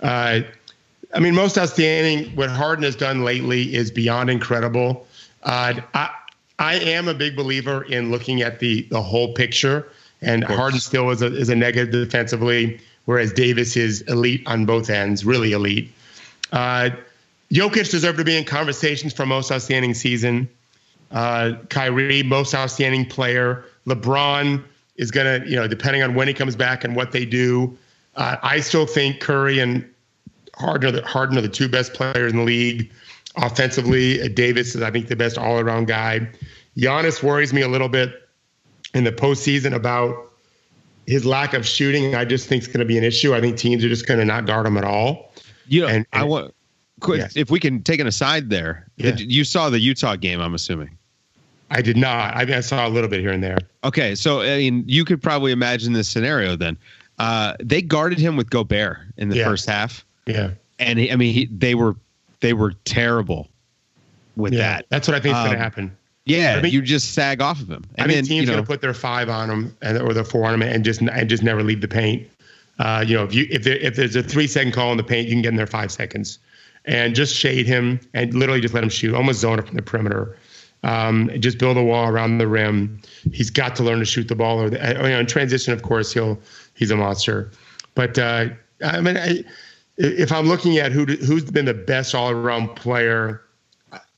Uh, 0.00 0.40
I 1.14 1.20
mean, 1.20 1.34
most 1.34 1.56
outstanding. 1.56 2.36
What 2.36 2.50
Harden 2.50 2.84
has 2.84 2.94
done 2.94 3.24
lately 3.24 3.74
is 3.74 3.90
beyond 3.90 4.28
incredible. 4.28 5.06
Uh, 5.42 5.80
I, 5.94 6.10
I 6.58 6.74
am 6.74 7.08
a 7.08 7.14
big 7.14 7.36
believer 7.36 7.84
in 7.84 8.10
looking 8.10 8.42
at 8.42 8.58
the 8.58 8.82
the 8.90 9.00
whole 9.00 9.34
picture. 9.34 9.88
And 10.20 10.42
Harden 10.42 10.80
still 10.80 11.10
is 11.10 11.22
a 11.22 11.26
is 11.26 11.48
a 11.48 11.54
negative 11.54 11.92
defensively, 11.92 12.80
whereas 13.04 13.32
Davis 13.32 13.76
is 13.76 14.02
elite 14.02 14.42
on 14.46 14.66
both 14.66 14.90
ends, 14.90 15.24
really 15.24 15.52
elite. 15.52 15.92
Uh, 16.50 16.90
Jokic 17.52 17.90
deserved 17.90 18.18
to 18.18 18.24
be 18.24 18.36
in 18.36 18.44
conversations 18.44 19.12
for 19.12 19.24
most 19.24 19.52
outstanding 19.52 19.94
season. 19.94 20.48
Uh, 21.12 21.52
Kyrie, 21.70 22.22
most 22.22 22.54
outstanding 22.54 23.06
player. 23.06 23.64
LeBron 23.86 24.62
is 24.98 25.10
gonna, 25.10 25.42
you 25.46 25.56
know, 25.56 25.66
depending 25.66 26.02
on 26.02 26.14
when 26.14 26.28
he 26.28 26.34
comes 26.34 26.54
back 26.54 26.84
and 26.84 26.94
what 26.94 27.12
they 27.12 27.24
do. 27.24 27.76
Uh, 28.16 28.36
I 28.42 28.60
still 28.60 28.84
think 28.84 29.20
Curry 29.20 29.60
and 29.60 29.88
Harden 30.56 30.88
are, 30.88 30.92
the, 30.92 31.06
Harden 31.06 31.38
are 31.38 31.40
the 31.40 31.48
two 31.48 31.68
best 31.68 31.94
players 31.94 32.32
in 32.32 32.38
the 32.38 32.44
league 32.44 32.90
offensively. 33.36 34.28
Davis 34.28 34.74
is, 34.74 34.82
I 34.82 34.90
think, 34.90 35.06
the 35.06 35.16
best 35.16 35.38
all 35.38 35.60
around 35.60 35.86
guy. 35.86 36.28
Giannis 36.76 37.22
worries 37.22 37.52
me 37.52 37.62
a 37.62 37.68
little 37.68 37.88
bit 37.88 38.28
in 38.94 39.04
the 39.04 39.12
postseason 39.12 39.72
about 39.72 40.32
his 41.06 41.24
lack 41.24 41.54
of 41.54 41.64
shooting. 41.64 42.14
I 42.16 42.24
just 42.24 42.48
think 42.48 42.64
it's 42.64 42.72
going 42.72 42.80
to 42.80 42.86
be 42.86 42.98
an 42.98 43.04
issue. 43.04 43.34
I 43.34 43.40
think 43.40 43.56
teams 43.56 43.84
are 43.84 43.88
just 43.88 44.06
going 44.06 44.18
to 44.18 44.26
not 44.26 44.46
guard 44.46 44.66
him 44.66 44.76
at 44.76 44.84
all. 44.84 45.32
You 45.68 45.82
know, 45.82 45.86
and, 45.88 46.06
and 46.12 46.22
I 46.22 46.24
want. 46.24 46.54
Quick, 47.00 47.20
yes. 47.20 47.36
if 47.36 47.48
we 47.48 47.60
can 47.60 47.84
take 47.84 48.00
an 48.00 48.08
aside 48.08 48.50
there, 48.50 48.88
yeah. 48.96 49.14
you 49.16 49.44
saw 49.44 49.70
the 49.70 49.78
Utah 49.78 50.16
game, 50.16 50.40
I'm 50.40 50.54
assuming. 50.54 50.97
I 51.70 51.82
did 51.82 51.96
not. 51.96 52.34
I 52.36 52.44
mean, 52.44 52.54
I 52.54 52.60
saw 52.60 52.86
a 52.86 52.90
little 52.90 53.10
bit 53.10 53.20
here 53.20 53.30
and 53.30 53.42
there. 53.42 53.58
Okay, 53.84 54.14
so 54.14 54.40
I 54.40 54.56
mean, 54.58 54.84
you 54.86 55.04
could 55.04 55.22
probably 55.22 55.52
imagine 55.52 55.92
this 55.92 56.08
scenario 56.08 56.56
then. 56.56 56.78
Uh, 57.18 57.54
they 57.60 57.82
guarded 57.82 58.18
him 58.18 58.36
with 58.36 58.48
Gobert 58.48 58.98
in 59.16 59.28
the 59.28 59.36
yeah. 59.36 59.44
first 59.44 59.68
half. 59.68 60.04
Yeah, 60.26 60.50
and 60.78 60.98
he, 60.98 61.12
I 61.12 61.16
mean, 61.16 61.34
he, 61.34 61.46
they 61.46 61.74
were 61.74 61.96
they 62.40 62.52
were 62.52 62.72
terrible 62.84 63.48
with 64.36 64.54
yeah, 64.54 64.60
that. 64.60 64.86
That's 64.88 65.08
what 65.08 65.16
I 65.16 65.20
think 65.20 65.34
is 65.34 65.38
um, 65.38 65.46
going 65.46 65.58
to 65.58 65.62
happen. 65.62 65.96
Yeah, 66.24 66.64
you 66.64 66.82
just 66.82 67.14
sag 67.14 67.40
off 67.40 67.60
of 67.60 67.70
him. 67.70 67.84
And 67.96 68.04
I 68.04 68.06
mean, 68.06 68.16
then, 68.16 68.24
teams 68.24 68.40
you 68.42 68.46
know, 68.46 68.52
going 68.52 68.64
to 68.64 68.68
put 68.68 68.80
their 68.82 68.94
five 68.94 69.30
on 69.30 69.50
him 69.50 69.76
and, 69.80 69.98
or 69.98 70.12
their 70.12 70.24
four 70.24 70.44
on 70.44 70.54
him 70.54 70.62
and 70.62 70.84
just 70.84 71.00
and 71.00 71.28
just 71.28 71.42
never 71.42 71.62
leave 71.62 71.80
the 71.80 71.88
paint. 71.88 72.28
Uh, 72.78 73.04
you 73.06 73.16
know, 73.16 73.24
if 73.24 73.34
you 73.34 73.46
if 73.50 73.64
there, 73.64 73.76
if 73.76 73.96
there's 73.96 74.14
a 74.14 74.22
three 74.22 74.46
second 74.46 74.72
call 74.72 74.90
in 74.92 74.98
the 74.98 75.04
paint, 75.04 75.26
you 75.26 75.34
can 75.34 75.42
get 75.42 75.48
in 75.48 75.56
there 75.56 75.66
five 75.66 75.90
seconds, 75.90 76.38
and 76.84 77.14
just 77.14 77.34
shade 77.34 77.66
him 77.66 77.98
and 78.14 78.34
literally 78.34 78.60
just 78.60 78.74
let 78.74 78.82
him 78.82 78.90
shoot, 78.90 79.14
almost 79.14 79.40
zone 79.40 79.58
it 79.58 79.66
from 79.66 79.76
the 79.76 79.82
perimeter. 79.82 80.36
Um, 80.84 81.30
just 81.40 81.58
build 81.58 81.76
a 81.76 81.82
wall 81.82 82.08
around 82.08 82.38
the 82.38 82.46
rim. 82.46 83.00
He's 83.32 83.50
got 83.50 83.74
to 83.76 83.82
learn 83.82 83.98
to 83.98 84.04
shoot 84.04 84.28
the 84.28 84.36
ball. 84.36 84.60
Or, 84.60 84.70
the, 84.70 84.78
you 84.78 85.08
know, 85.08 85.20
in 85.20 85.26
transition, 85.26 85.72
of 85.72 85.82
course, 85.82 86.12
he'll 86.12 86.38
he's 86.74 86.90
a 86.90 86.96
monster. 86.96 87.50
But 87.94 88.18
uh, 88.18 88.46
I 88.84 89.00
mean, 89.00 89.16
I, 89.16 89.44
if 89.96 90.30
I'm 90.30 90.46
looking 90.46 90.78
at 90.78 90.92
who 90.92 91.04
who's 91.04 91.44
been 91.44 91.64
the 91.64 91.74
best 91.74 92.14
all 92.14 92.30
around 92.30 92.76
player 92.76 93.42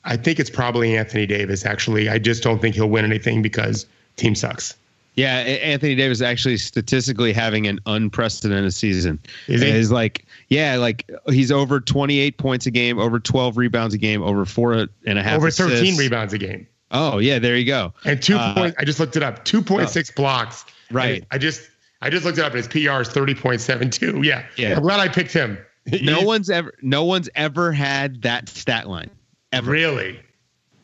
I 0.05 0.17
think 0.17 0.41
it's 0.41 0.51
probably 0.51 0.97
Anthony 0.97 1.27
Davis. 1.27 1.67
Actually, 1.67 2.09
I 2.09 2.19
just 2.19 2.43
don't 2.43 2.61
think 2.61 2.75
he'll 2.75 2.89
win 2.89 3.05
anything 3.05 3.43
because 3.43 3.87
team 4.17 4.35
sucks. 4.35 4.75
Yeah, 5.21 5.37
Anthony 5.37 5.95
Davis 5.95 6.23
actually 6.23 6.57
statistically 6.57 7.33
having 7.33 7.67
an 7.67 7.79
unprecedented 7.87 8.73
season. 8.73 9.19
Is 9.49 9.61
he? 9.61 9.69
Is 9.69 9.93
like 9.93 10.25
yeah, 10.49 10.77
like 10.77 11.11
he's 11.29 11.53
over 11.53 11.81
28 11.81 12.39
points 12.39 12.67
a 12.67 12.71
game, 12.71 12.99
over 12.99 13.21
12 13.21 13.57
rebounds 13.57 13.95
a 13.95 13.99
game, 13.99 14.23
over 14.23 14.45
four 14.45 14.73
and 14.73 15.19
a 15.19 15.23
half, 15.23 15.37
over 15.37 15.51
13 15.51 15.97
rebounds 15.97 16.33
a 16.33 16.39
game. 16.39 16.67
Oh 16.91 17.19
yeah, 17.19 17.39
there 17.39 17.57
you 17.57 17.67
go. 17.67 17.93
And 18.05 18.23
two 18.23 18.37
uh, 18.37 18.55
point. 18.55 18.75
I 18.79 18.85
just 18.85 18.99
looked 18.99 19.17
it 19.17 19.23
up. 19.23 19.45
2.6 19.45 20.11
oh, 20.11 20.13
blocks. 20.17 20.65
Right. 20.91 21.25
I 21.31 21.39
just 21.39 21.69
I 22.01 22.11
just 22.11 22.25
looked 22.25 22.39
it 22.39 22.45
up. 22.45 22.55
And 22.55 22.65
his 22.65 22.69
PR 22.69 23.01
is 23.01 23.09
30.72. 23.09 24.25
Yeah. 24.25 24.45
Yeah. 24.57 24.77
I'm 24.77 24.83
glad 24.83 25.01
I 25.01 25.09
picked 25.09 25.33
him. 25.33 25.59
No 26.03 26.21
one's 26.21 26.51
ever 26.51 26.75
no 26.83 27.05
one's 27.05 27.31
ever 27.35 27.73
had 27.73 28.23
that 28.23 28.49
stat 28.49 28.89
line. 28.89 29.11
Ever. 29.51 29.71
Really? 29.71 30.21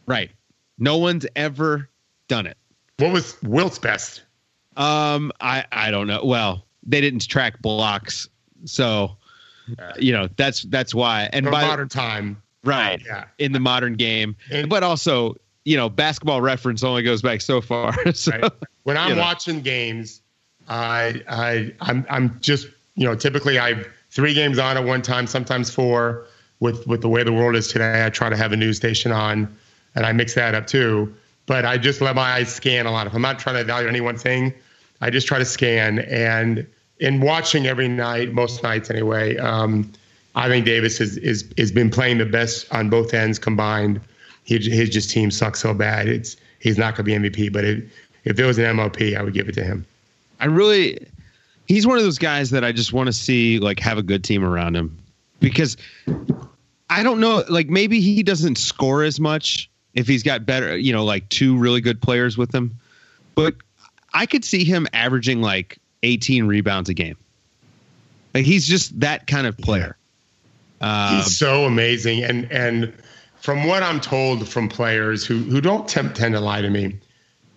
Right. 0.07 0.31
No 0.79 0.97
one's 0.97 1.27
ever 1.37 1.91
done 2.29 2.47
it. 2.47 2.57
What 2.99 3.13
was 3.13 3.37
Wilt's 3.43 3.79
best? 3.79 4.23
Um, 4.77 5.33
I 5.41 5.65
I 5.73 5.91
don't 5.91 6.07
know. 6.07 6.25
Well, 6.25 6.67
they 6.85 7.01
didn't 7.01 7.27
track 7.29 7.61
blocks, 7.63 8.29
so 8.65 9.17
uh, 9.79 9.93
you 9.99 10.13
know 10.13 10.29
that's 10.37 10.63
that's 10.63 10.95
why. 10.95 11.29
And 11.33 11.47
by 11.47 11.67
modern 11.67 11.89
time, 11.89 12.43
right? 12.65 13.03
Yeah. 13.05 13.25
In 13.39 13.53
the 13.53 13.61
modern 13.61 13.95
game, 13.95 14.37
and, 14.51 14.69
but 14.69 14.83
also 14.83 15.37
you 15.65 15.77
know 15.77 15.89
basketball 15.89 16.41
reference 16.41 16.85
only 16.85 17.03
goes 17.03 17.23
back 17.23 17.41
so 17.41 17.61
far. 17.61 17.95
so, 18.15 18.33
right. 18.33 18.53
When 18.85 18.97
I'm 18.97 19.17
watching 19.17 19.57
know. 19.57 19.63
games, 19.63 20.23
I 20.69 21.23
I 21.29 21.73
I'm 21.81 22.07
I'm 22.09 22.39
just 22.41 22.69
you 22.95 23.05
know 23.07 23.15
typically 23.15 23.59
I 23.59 23.75
have 23.75 23.87
three 24.11 24.35
games 24.35 24.59
on 24.59 24.77
at 24.77 24.85
one 24.85 25.03
time, 25.03 25.27
sometimes 25.27 25.71
four 25.71 26.27
with 26.61 26.87
with 26.87 27.03
the 27.03 27.09
way 27.09 27.23
the 27.23 27.33
world 27.33 27.57
is 27.57 27.69
today, 27.69 28.05
I 28.05 28.11
try 28.11 28.29
to 28.29 28.37
have 28.37 28.53
a 28.53 28.57
news 28.57 28.77
station 28.77 29.13
on, 29.13 29.55
and 29.95 30.07
I 30.07 30.13
mix 30.13 30.35
that 30.35 30.55
up 30.55 30.67
too. 30.67 31.15
But 31.47 31.65
I 31.65 31.79
just 31.79 32.01
let 32.01 32.17
my 32.17 32.33
eyes 32.33 32.53
scan 32.53 32.87
a 32.87 32.91
lot. 32.91 33.07
If 33.07 33.15
I'm 33.15 33.23
not 33.23 33.39
trying 33.39 33.55
to 33.57 33.61
evaluate 33.61 33.89
any 33.89 34.01
one 34.01 34.17
thing, 34.17 34.53
I 35.01 35.11
just 35.11 35.27
try 35.27 35.39
to 35.39 35.45
scan. 35.45 36.01
And 36.01 36.67
in 36.99 37.21
watching 37.21 37.67
every 37.67 37.89
night, 37.89 38.33
most 38.33 38.63
nights 38.63 38.91
anyway, 38.91 39.37
um, 39.37 39.93
I 40.35 40.49
think 40.49 40.67
Davis 40.67 41.01
is 41.01 41.17
is 41.19 41.49
has 41.59 41.73
been 41.73 41.91
playing 41.91 42.19
the 42.19 42.27
best 42.27 42.73
on 42.73 42.91
both 42.91 43.15
ends 43.15 43.39
combined. 43.39 44.01
He, 44.45 44.59
his 44.59 44.91
just 44.91 45.11
team 45.11 45.31
sucks 45.31 45.61
so 45.61 45.75
bad. 45.75 46.09
It's 46.09 46.37
he's 46.61 46.79
not 46.79 46.95
going 46.95 47.07
to 47.07 47.31
be 47.31 47.31
MVP. 47.31 47.53
But 47.53 47.65
it, 47.65 47.89
if 48.25 48.37
there 48.37 48.47
was 48.47 48.59
an 48.59 48.77
MOP, 48.77 49.01
I 49.01 49.23
would 49.23 49.35
give 49.35 49.49
it 49.49 49.55
to 49.55 49.65
him. 49.65 49.87
I 50.41 50.47
really, 50.47 50.99
he's 51.67 51.87
one 51.87 51.97
of 51.97 52.05
those 52.05 52.19
guys 52.19 52.51
that 52.51 52.65
I 52.65 52.73
just 52.73 52.93
want 52.93 53.07
to 53.07 53.13
see 53.13 53.59
like 53.59 53.81
have 53.81 53.99
a 53.99 54.03
good 54.03 54.23
team 54.23 54.45
around 54.45 54.77
him 54.77 54.97
because 55.41 55.77
I 56.91 57.03
don't 57.03 57.21
know. 57.21 57.45
Like 57.49 57.69
maybe 57.69 58.01
he 58.01 58.23
doesn't 58.23 58.57
score 58.57 59.03
as 59.03 59.19
much 59.19 59.71
if 59.95 60.07
he's 60.07 60.23
got 60.23 60.45
better, 60.45 60.77
you 60.77 60.93
know, 60.93 61.05
like 61.05 61.29
two 61.31 61.57
really 61.57 61.81
good 61.81 62.01
players 62.03 62.37
with 62.37 62.55
him. 62.55 62.79
But 63.35 63.55
I 64.17 64.25
could 64.25 64.47
see 64.47 64.65
him 64.65 64.87
averaging 64.95 65.43
like 65.43 65.79
18 66.03 66.47
rebounds 66.47 66.89
a 66.89 66.95
game. 66.95 67.19
Like 68.33 68.47
he's 68.47 68.67
just 68.67 68.99
that 69.01 69.27
kind 69.27 69.47
of 69.47 69.59
player. 69.59 69.97
Uh, 70.81 71.17
he's 71.17 71.37
so 71.37 71.65
amazing, 71.65 72.25
and 72.25 72.51
and 72.51 72.93
from 73.41 73.65
what 73.65 73.83
I'm 73.83 74.01
told 74.01 74.49
from 74.49 74.69
players 74.69 75.25
who 75.27 75.39
who 75.39 75.61
don't 75.61 75.87
tend 75.87 76.15
to 76.17 76.41
lie 76.41 76.63
to 76.63 76.71
me, 76.71 76.99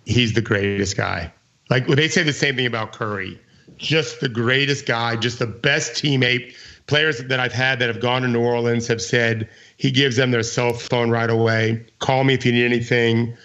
he's 0.06 0.34
the 0.34 0.42
greatest 0.42 0.98
guy. 0.98 1.32
Like 1.70 1.88
they 1.88 2.10
say 2.10 2.24
the 2.24 2.34
same 2.34 2.58
thing 2.58 2.66
about 2.66 2.92
Curry, 2.92 3.40
just 3.78 4.20
the 4.20 4.30
greatest 4.30 4.86
guy, 4.86 5.16
just 5.16 5.40
the 5.40 5.48
best 5.48 5.94
teammate 5.94 6.56
players 6.88 7.20
that 7.20 7.40
I've 7.40 7.54
had 7.54 7.80
that 7.80 7.88
have 7.88 8.02
gone 8.02 8.24
to 8.24 8.28
New 8.28 8.42
Orleans 8.42 8.88
have 8.88 9.02
said 9.02 9.50
he 9.78 9.92
gives 9.92 10.18
them 10.18 10.32
their 10.32 10.44
cell 10.44 10.74
phone 10.74 11.10
right 11.10 11.30
away. 11.30 11.86
Call 12.00 12.26
me 12.26 12.34
if 12.34 12.46
you 12.46 12.52
need 12.52 12.66
anything. 12.66 13.38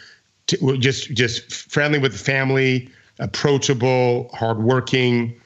Just 0.78 1.12
just 1.14 1.52
friendly 1.52 1.98
with 1.98 2.12
the 2.12 2.18
family, 2.18 2.90
approachable, 3.18 4.30
hardworking. 4.32 5.40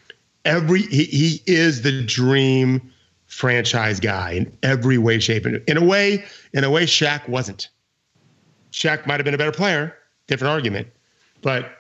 Every 0.45 0.83
he, 0.83 1.05
he 1.05 1.43
is 1.47 1.83
the 1.83 2.03
dream 2.03 2.93
franchise 3.27 4.01
guy 4.01 4.33
in 4.33 4.59
every 4.63 4.99
way, 4.99 5.19
shape, 5.19 5.45
and 5.45 5.63
in 5.69 5.77
a 5.77 5.85
way, 5.85 6.25
in 6.53 6.65
a 6.65 6.71
way, 6.71 6.85
Shaq 6.85 7.29
wasn't. 7.29 7.69
Shaq 8.73 9.07
might 9.07 9.15
have 9.15 9.25
been 9.25 9.35
a 9.35 9.39
better 9.39 9.53
player, 9.53 9.95
different 10.27 10.53
argument, 10.53 10.89
but 11.43 11.71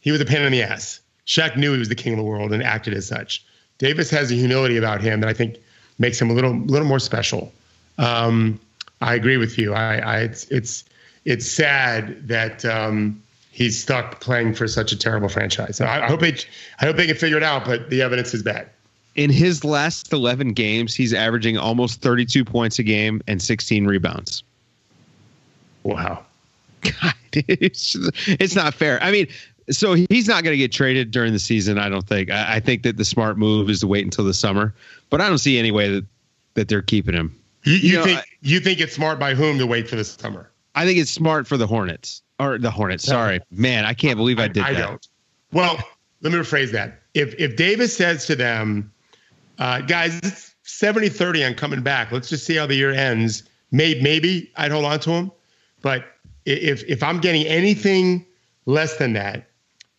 he 0.00 0.10
was 0.10 0.20
a 0.20 0.24
pain 0.24 0.42
in 0.42 0.52
the 0.52 0.62
ass. 0.62 1.00
Shaq 1.26 1.56
knew 1.56 1.72
he 1.72 1.78
was 1.78 1.88
the 1.88 1.94
king 1.94 2.12
of 2.12 2.18
the 2.18 2.24
world 2.24 2.52
and 2.52 2.62
acted 2.62 2.94
as 2.94 3.06
such. 3.06 3.44
Davis 3.78 4.10
has 4.10 4.30
a 4.30 4.34
humility 4.34 4.76
about 4.76 5.00
him 5.00 5.20
that 5.20 5.28
I 5.28 5.34
think 5.34 5.58
makes 5.98 6.20
him 6.20 6.30
a 6.30 6.32
little 6.32 6.56
little 6.56 6.88
more 6.88 6.98
special. 6.98 7.52
Um, 7.98 8.60
I 9.00 9.14
agree 9.14 9.36
with 9.36 9.58
you. 9.58 9.74
I, 9.74 9.98
I 9.98 10.18
it's 10.20 10.44
it's 10.50 10.84
it's 11.24 11.50
sad 11.50 12.26
that 12.28 12.64
um, 12.64 13.22
he's 13.58 13.82
stuck 13.82 14.20
playing 14.20 14.54
for 14.54 14.68
such 14.68 14.92
a 14.92 14.96
terrible 14.96 15.28
franchise. 15.28 15.80
I, 15.80 16.04
I 16.04 16.08
hope 16.08 16.20
they 16.20 16.36
I 16.80 16.86
hope 16.86 16.96
they 16.96 17.06
can 17.06 17.16
figure 17.16 17.36
it 17.36 17.42
out, 17.42 17.64
but 17.64 17.90
the 17.90 18.00
evidence 18.02 18.32
is 18.32 18.42
bad. 18.42 18.70
In 19.16 19.30
his 19.30 19.64
last 19.64 20.12
11 20.12 20.52
games, 20.52 20.94
he's 20.94 21.12
averaging 21.12 21.58
almost 21.58 22.00
32 22.00 22.44
points 22.44 22.78
a 22.78 22.84
game 22.84 23.20
and 23.26 23.42
16 23.42 23.84
rebounds. 23.84 24.44
Wow. 25.82 26.24
God, 26.82 27.14
it's, 27.32 27.96
it's 28.26 28.54
not 28.54 28.74
fair. 28.74 29.02
I 29.02 29.10
mean, 29.10 29.26
so 29.70 29.94
he's 29.94 30.28
not 30.28 30.44
going 30.44 30.54
to 30.54 30.58
get 30.58 30.70
traded 30.70 31.10
during 31.10 31.32
the 31.32 31.40
season. 31.40 31.78
I 31.78 31.88
don't 31.88 32.06
think. 32.06 32.30
I, 32.30 32.56
I, 32.56 32.60
think 32.60 32.84
that 32.84 32.96
the 32.96 33.04
smart 33.04 33.38
move 33.38 33.68
is 33.68 33.80
to 33.80 33.88
wait 33.88 34.04
until 34.04 34.24
the 34.24 34.32
summer. 34.32 34.72
But 35.10 35.20
I 35.20 35.28
don't 35.28 35.38
see 35.38 35.58
any 35.58 35.72
way 35.72 35.90
that 35.90 36.06
that 36.54 36.68
they're 36.68 36.80
keeping 36.80 37.14
him. 37.14 37.36
You, 37.64 37.72
you, 37.72 37.78
you 37.78 37.96
know, 37.96 38.04
think 38.04 38.18
I, 38.20 38.24
you 38.40 38.60
think 38.60 38.78
it's 38.78 38.94
smart 38.94 39.18
by 39.18 39.34
whom 39.34 39.58
to 39.58 39.66
wait 39.66 39.88
for 39.88 39.96
the 39.96 40.04
summer? 40.04 40.48
I 40.76 40.86
think 40.86 40.98
it's 40.98 41.10
smart 41.10 41.48
for 41.48 41.56
the 41.56 41.66
Hornets 41.66 42.22
or 42.38 42.58
the 42.58 42.70
Hornets. 42.70 43.04
Sorry, 43.04 43.40
man, 43.50 43.84
I 43.84 43.94
can't 43.94 44.16
believe 44.16 44.38
I 44.38 44.48
did 44.48 44.62
I, 44.62 44.68
I 44.68 44.72
that. 44.74 44.86
Don't. 44.86 45.08
Well, 45.52 45.78
let 46.20 46.32
me 46.32 46.38
rephrase 46.38 46.72
that. 46.72 47.00
If 47.14 47.34
if 47.38 47.56
Davis 47.56 47.96
says 47.96 48.26
to 48.26 48.36
them, 48.36 48.92
uh, 49.58 49.80
guys, 49.82 50.18
it's 50.18 50.54
70 50.62 51.08
30 51.08 51.44
on 51.44 51.54
coming 51.54 51.82
back. 51.82 52.12
Let's 52.12 52.28
just 52.28 52.44
see 52.44 52.56
how 52.56 52.66
the 52.66 52.74
year 52.74 52.92
ends. 52.92 53.44
Maybe, 53.70 54.00
maybe 54.00 54.52
I'd 54.56 54.70
hold 54.70 54.84
on 54.84 55.00
to 55.00 55.10
him. 55.10 55.32
But 55.82 56.04
if 56.44 56.84
if 56.84 57.02
I'm 57.02 57.20
getting 57.20 57.46
anything 57.46 58.26
less 58.66 58.96
than 58.96 59.12
that, 59.14 59.48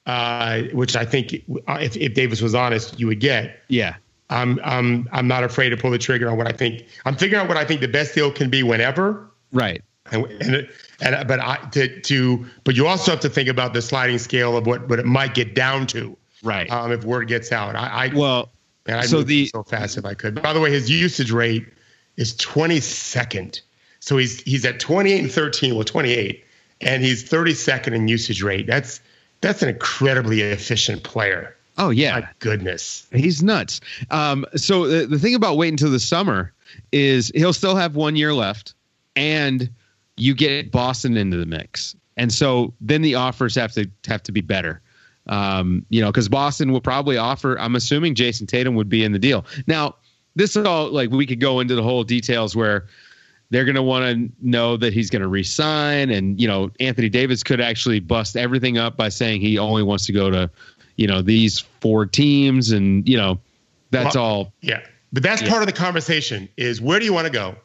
uh, 0.06 0.64
which 0.74 0.96
I 0.96 1.06
think 1.06 1.34
if, 1.34 1.98
if 1.98 2.14
Davis 2.14 2.42
was 2.42 2.56
honest, 2.56 3.00
you 3.00 3.08
would 3.08 3.20
get. 3.20 3.62
Yeah. 3.68 3.96
I'm 4.30 4.60
I'm 4.64 5.10
I'm 5.12 5.28
not 5.28 5.44
afraid 5.44 5.70
to 5.70 5.78
pull 5.78 5.92
the 5.92 5.98
trigger 5.98 6.30
on 6.30 6.38
what 6.38 6.48
I 6.48 6.52
think. 6.52 6.86
I'm 7.06 7.16
figuring 7.16 7.42
out 7.42 7.48
what 7.48 7.58
I 7.58 7.66
think 7.66 7.82
the 7.82 7.88
best 7.88 8.14
deal 8.14 8.32
can 8.32 8.50
be 8.50 8.62
whenever. 8.62 9.28
Right. 9.52 9.84
And 10.12 10.26
and, 10.26 10.70
and 11.02 11.28
but 11.28 11.40
I 11.40 11.58
to 11.72 12.02
to 12.02 12.46
but 12.64 12.76
you 12.76 12.88
also 12.88 13.12
have 13.12 13.20
to 13.22 13.30
think 13.30 13.50
about 13.50 13.74
the 13.74 13.82
sliding 13.82 14.18
scale 14.18 14.58
of 14.58 14.66
what 14.66 14.88
what 14.90 15.00
it 15.00 15.06
might 15.06 15.34
get 15.34 15.56
down 15.56 15.88
to. 15.88 16.18
Right. 16.42 16.72
Um, 16.72 16.92
if 16.92 17.04
word 17.04 17.28
gets 17.28 17.52
out, 17.52 17.76
I, 17.76 18.06
I 18.06 18.14
well. 18.14 18.50
Man, 18.88 19.00
I'd 19.00 19.10
so 19.10 19.24
the 19.24 19.48
so 19.48 19.64
fast 19.64 19.98
if 19.98 20.06
I 20.06 20.14
could. 20.14 20.42
By 20.42 20.54
the 20.54 20.60
way, 20.60 20.72
his 20.72 20.90
usage 20.90 21.32
rate 21.32 21.68
is 22.18 22.34
22nd. 22.36 23.62
So 24.00 24.18
he's 24.18 24.42
he's 24.42 24.66
at 24.66 24.80
28 24.80 25.20
and 25.22 25.32
13, 25.32 25.76
well 25.76 25.84
28, 25.84 26.44
and 26.82 27.04
he's 27.04 27.30
32nd 27.30 27.94
in 27.94 28.08
usage 28.08 28.42
rate. 28.42 28.68
That's 28.68 29.02
that's 29.42 29.62
an 29.62 29.70
incredibly 29.70 30.42
efficient 30.42 31.04
player. 31.04 31.56
Oh 31.78 31.90
yeah, 31.90 32.20
my 32.20 32.28
goodness, 32.40 33.08
he's 33.12 33.42
nuts. 33.42 33.80
Um, 34.12 34.46
so 34.56 34.88
the, 34.88 35.06
the 35.06 35.20
thing 35.20 35.36
about 35.36 35.58
waiting 35.58 35.74
until 35.74 35.92
the 35.92 36.00
summer 36.00 36.54
is 36.92 37.32
he'll 37.36 37.54
still 37.54 37.76
have 37.76 37.96
one 37.96 38.16
year 38.16 38.34
left, 38.34 38.74
and 39.16 39.70
you 40.20 40.36
get 40.36 40.72
Boston 40.72 41.18
into 41.18 41.38
the 41.38 41.46
mix, 41.46 41.96
and 42.18 42.32
so 42.32 42.74
then 42.82 43.02
the 43.02 43.16
offers 43.16 43.56
have 43.56 43.72
to 43.74 43.90
have 44.08 44.24
to 44.24 44.32
be 44.32 44.42
better. 44.42 44.82
Um, 45.28 45.86
you 45.90 46.02
know, 46.02 46.12
because 46.12 46.28
Boston 46.28 46.72
will 46.72 46.82
probably 46.82 47.18
offer. 47.18 47.58
I'm 47.60 47.76
assuming 47.76 48.16
Jayson 48.16 48.48
Tatum 48.48 48.76
would 48.76 48.90
be 48.90 49.04
in 49.04 49.12
the 49.12 49.20
deal. 49.20 49.46
Now, 49.68 49.96
this 50.36 50.56
is 50.56 50.66
all 50.66 50.90
like 50.90 51.12
we 51.12 51.26
could 51.26 51.40
go 51.40 51.60
into 51.60 51.76
the 51.76 51.84
whole 51.84 52.04
details 52.04 52.56
where 52.56 52.88
they're 53.52 53.66
going 53.66 53.76
to 53.76 53.84
want 53.84 54.06
to 54.06 54.32
know 54.48 54.78
that 54.78 54.94
he's 54.94 55.10
going 55.10 55.22
to 55.22 55.28
resign, 55.28 56.10
and 56.10 56.40
you 56.40 56.48
know, 56.48 56.72
Anthony 56.80 57.10
Davis 57.10 57.44
could 57.44 57.62
actually 57.62 58.00
bust 58.00 58.38
everything 58.38 58.78
up 58.78 58.98
by 58.98 59.10
saying 59.10 59.42
he 59.42 59.58
only 59.58 59.84
wants 59.84 60.06
to 60.08 60.14
go 60.14 60.30
to, 60.30 60.50
you 60.98 61.08
know, 61.08 61.22
these 61.22 61.60
four 61.80 62.06
teams, 62.06 62.72
and 62.72 63.08
you 63.08 63.18
know, 63.18 63.40
that's 63.92 64.16
well, 64.16 64.24
all. 64.24 64.54
Yeah, 64.62 64.82
but 65.14 65.24
that's 65.24 65.42
yeah. 65.42 65.50
part 65.50 65.62
of 65.62 65.68
the 65.68 65.74
conversation. 65.74 66.50
Is 66.58 66.82
where 66.82 67.00
do 67.00 67.06
you 67.06 67.14
want 67.14 67.28
to 67.28 67.34
go? 67.34 67.56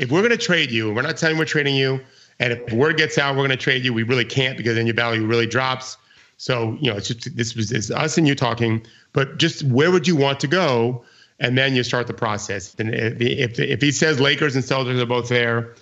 If 0.00 0.10
we're 0.10 0.20
going 0.20 0.30
to 0.30 0.38
trade 0.38 0.70
you, 0.70 0.92
we're 0.92 1.02
not 1.02 1.18
telling 1.18 1.36
we're 1.36 1.44
trading 1.44 1.76
you. 1.76 2.00
And 2.38 2.54
if 2.54 2.72
word 2.72 2.96
gets 2.96 3.18
out, 3.18 3.36
we're 3.36 3.46
going 3.46 3.50
to 3.50 3.56
trade 3.56 3.84
you. 3.84 3.92
We 3.92 4.02
really 4.02 4.24
can't 4.24 4.56
because 4.56 4.74
then 4.74 4.86
your 4.86 4.96
value 4.96 5.26
really 5.26 5.46
drops. 5.46 5.98
So, 6.38 6.78
you 6.80 6.90
know, 6.90 6.96
it's 6.96 7.08
just 7.08 7.36
this 7.36 7.54
was 7.54 7.70
it's 7.70 7.90
us 7.90 8.16
and 8.16 8.26
you 8.26 8.34
talking, 8.34 8.84
but 9.12 9.36
just 9.36 9.62
where 9.62 9.90
would 9.90 10.08
you 10.08 10.16
want 10.16 10.40
to 10.40 10.46
go? 10.46 11.04
And 11.38 11.56
then 11.56 11.76
you 11.76 11.82
start 11.82 12.06
the 12.06 12.14
process. 12.14 12.74
And 12.78 12.94
if 12.94 13.60
if 13.60 13.82
he 13.82 13.92
says 13.92 14.20
Lakers 14.20 14.56
and 14.56 14.64
Celtics 14.64 14.98
are 14.98 15.06
both 15.06 15.28
there, 15.28 15.74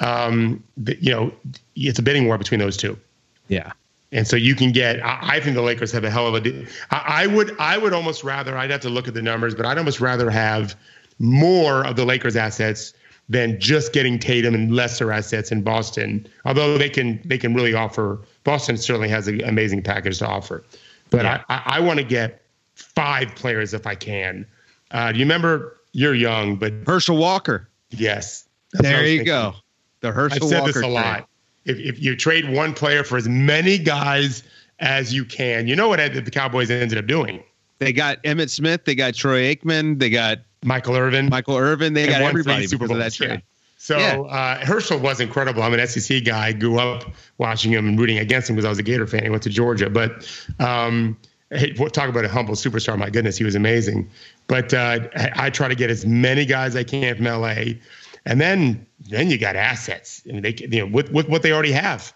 um, 0.00 0.64
you 0.84 1.12
know, 1.12 1.32
it's 1.76 2.00
a 2.00 2.02
bidding 2.02 2.26
war 2.26 2.38
between 2.38 2.58
those 2.58 2.76
two. 2.76 2.98
Yeah. 3.46 3.70
And 4.10 4.26
so 4.26 4.34
you 4.34 4.56
can 4.56 4.72
get. 4.72 5.00
I, 5.04 5.36
I 5.36 5.40
think 5.40 5.54
the 5.54 5.62
Lakers 5.62 5.92
have 5.92 6.02
a 6.02 6.10
hell 6.10 6.34
of 6.34 6.44
a. 6.44 6.66
I, 6.90 7.22
I 7.22 7.26
would. 7.28 7.56
I 7.60 7.78
would 7.78 7.92
almost 7.92 8.24
rather. 8.24 8.58
I'd 8.58 8.70
have 8.70 8.80
to 8.80 8.90
look 8.90 9.06
at 9.06 9.14
the 9.14 9.22
numbers, 9.22 9.54
but 9.54 9.64
I'd 9.64 9.78
almost 9.78 10.00
rather 10.00 10.28
have 10.28 10.74
more 11.20 11.86
of 11.86 11.94
the 11.94 12.04
Lakers 12.04 12.34
assets 12.34 12.94
than 13.30 13.58
just 13.60 13.92
getting 13.92 14.18
Tatum 14.18 14.54
and 14.54 14.74
lesser 14.74 15.12
assets 15.12 15.52
in 15.52 15.62
Boston. 15.62 16.26
Although 16.44 16.76
they 16.76 16.90
can 16.90 17.22
they 17.24 17.38
can 17.38 17.54
really 17.54 17.72
offer 17.72 18.20
Boston 18.44 18.76
certainly 18.76 19.08
has 19.08 19.28
an 19.28 19.40
amazing 19.44 19.82
package 19.82 20.18
to 20.18 20.26
offer. 20.26 20.64
But 21.10 21.22
yeah. 21.22 21.42
I, 21.48 21.54
I, 21.54 21.76
I 21.76 21.80
want 21.80 21.98
to 22.00 22.04
get 22.04 22.42
five 22.74 23.34
players 23.36 23.72
if 23.72 23.86
I 23.86 23.94
can. 23.94 24.44
Uh, 24.90 25.12
do 25.12 25.18
you 25.18 25.24
remember? 25.24 25.76
You're 25.92 26.14
young, 26.14 26.56
but 26.56 26.72
Herschel 26.86 27.16
Walker. 27.16 27.68
Yes. 27.90 28.48
There 28.74 29.06
you 29.06 29.24
go. 29.24 29.54
The 30.00 30.12
Herschel 30.12 30.44
I've 30.44 30.50
said 30.50 30.60
Walker 30.60 30.72
this 30.72 30.76
a 30.76 30.80
trade. 30.80 30.92
lot. 30.92 31.28
If, 31.64 31.78
if 31.78 32.02
you 32.02 32.16
trade 32.16 32.50
one 32.50 32.74
player 32.74 33.04
for 33.04 33.16
as 33.16 33.28
many 33.28 33.78
guys 33.78 34.42
as 34.78 35.12
you 35.12 35.24
can, 35.24 35.66
you 35.66 35.76
know 35.76 35.88
what 35.88 35.98
the 35.98 36.30
Cowboys 36.30 36.70
ended 36.70 36.98
up 36.98 37.06
doing. 37.06 37.42
They 37.80 37.92
got 37.92 38.22
Emmitt 38.24 38.50
Smith. 38.50 38.84
They 38.84 38.94
got 38.94 39.14
Troy 39.14 39.54
Aikman. 39.54 39.98
They 39.98 40.10
got 40.10 40.38
Michael 40.62 40.96
Irvin. 40.96 41.28
Michael 41.28 41.56
Irvin. 41.56 41.94
They 41.94 42.06
got 42.06 42.22
everybody 42.22 42.66
Super 42.66 42.86
Bowl. 42.86 42.96
that 42.98 43.12
trade. 43.12 43.42
So 43.80 43.96
yeah. 43.96 44.20
uh, 44.20 44.64
Herschel 44.64 44.98
was 44.98 45.20
incredible. 45.20 45.62
I'm 45.62 45.72
an 45.72 45.86
SEC 45.86 46.22
guy. 46.22 46.52
Grew 46.52 46.78
up 46.78 47.14
watching 47.38 47.72
him 47.72 47.88
and 47.88 47.98
rooting 47.98 48.18
against 48.18 48.50
him 48.50 48.56
because 48.56 48.66
I 48.66 48.68
was 48.68 48.78
a 48.78 48.82
Gator 48.82 49.06
fan. 49.06 49.22
He 49.22 49.30
went 49.30 49.42
to 49.44 49.48
Georgia, 49.48 49.88
but 49.88 50.28
um, 50.58 51.16
hey, 51.48 51.72
talk 51.72 52.10
about 52.10 52.26
a 52.26 52.28
humble 52.28 52.54
superstar. 52.56 52.98
My 52.98 53.08
goodness, 53.08 53.38
he 53.38 53.44
was 53.44 53.54
amazing. 53.54 54.10
But 54.48 54.74
uh, 54.74 55.08
I, 55.16 55.30
I, 55.34 55.50
try 55.50 55.68
to 55.68 55.74
get 55.74 55.88
as 55.88 56.04
many 56.04 56.44
guys 56.44 56.76
I 56.76 56.84
can 56.84 57.16
from 57.16 57.24
LA, 57.24 57.78
and 58.26 58.38
then 58.38 58.86
then 59.08 59.30
you 59.30 59.38
got 59.38 59.56
assets. 59.56 60.22
I 60.28 60.32
mean, 60.32 60.42
they 60.42 60.54
you 60.58 60.80
know 60.80 60.86
with, 60.86 61.10
with 61.10 61.30
what 61.30 61.42
they 61.42 61.52
already 61.52 61.72
have. 61.72 62.12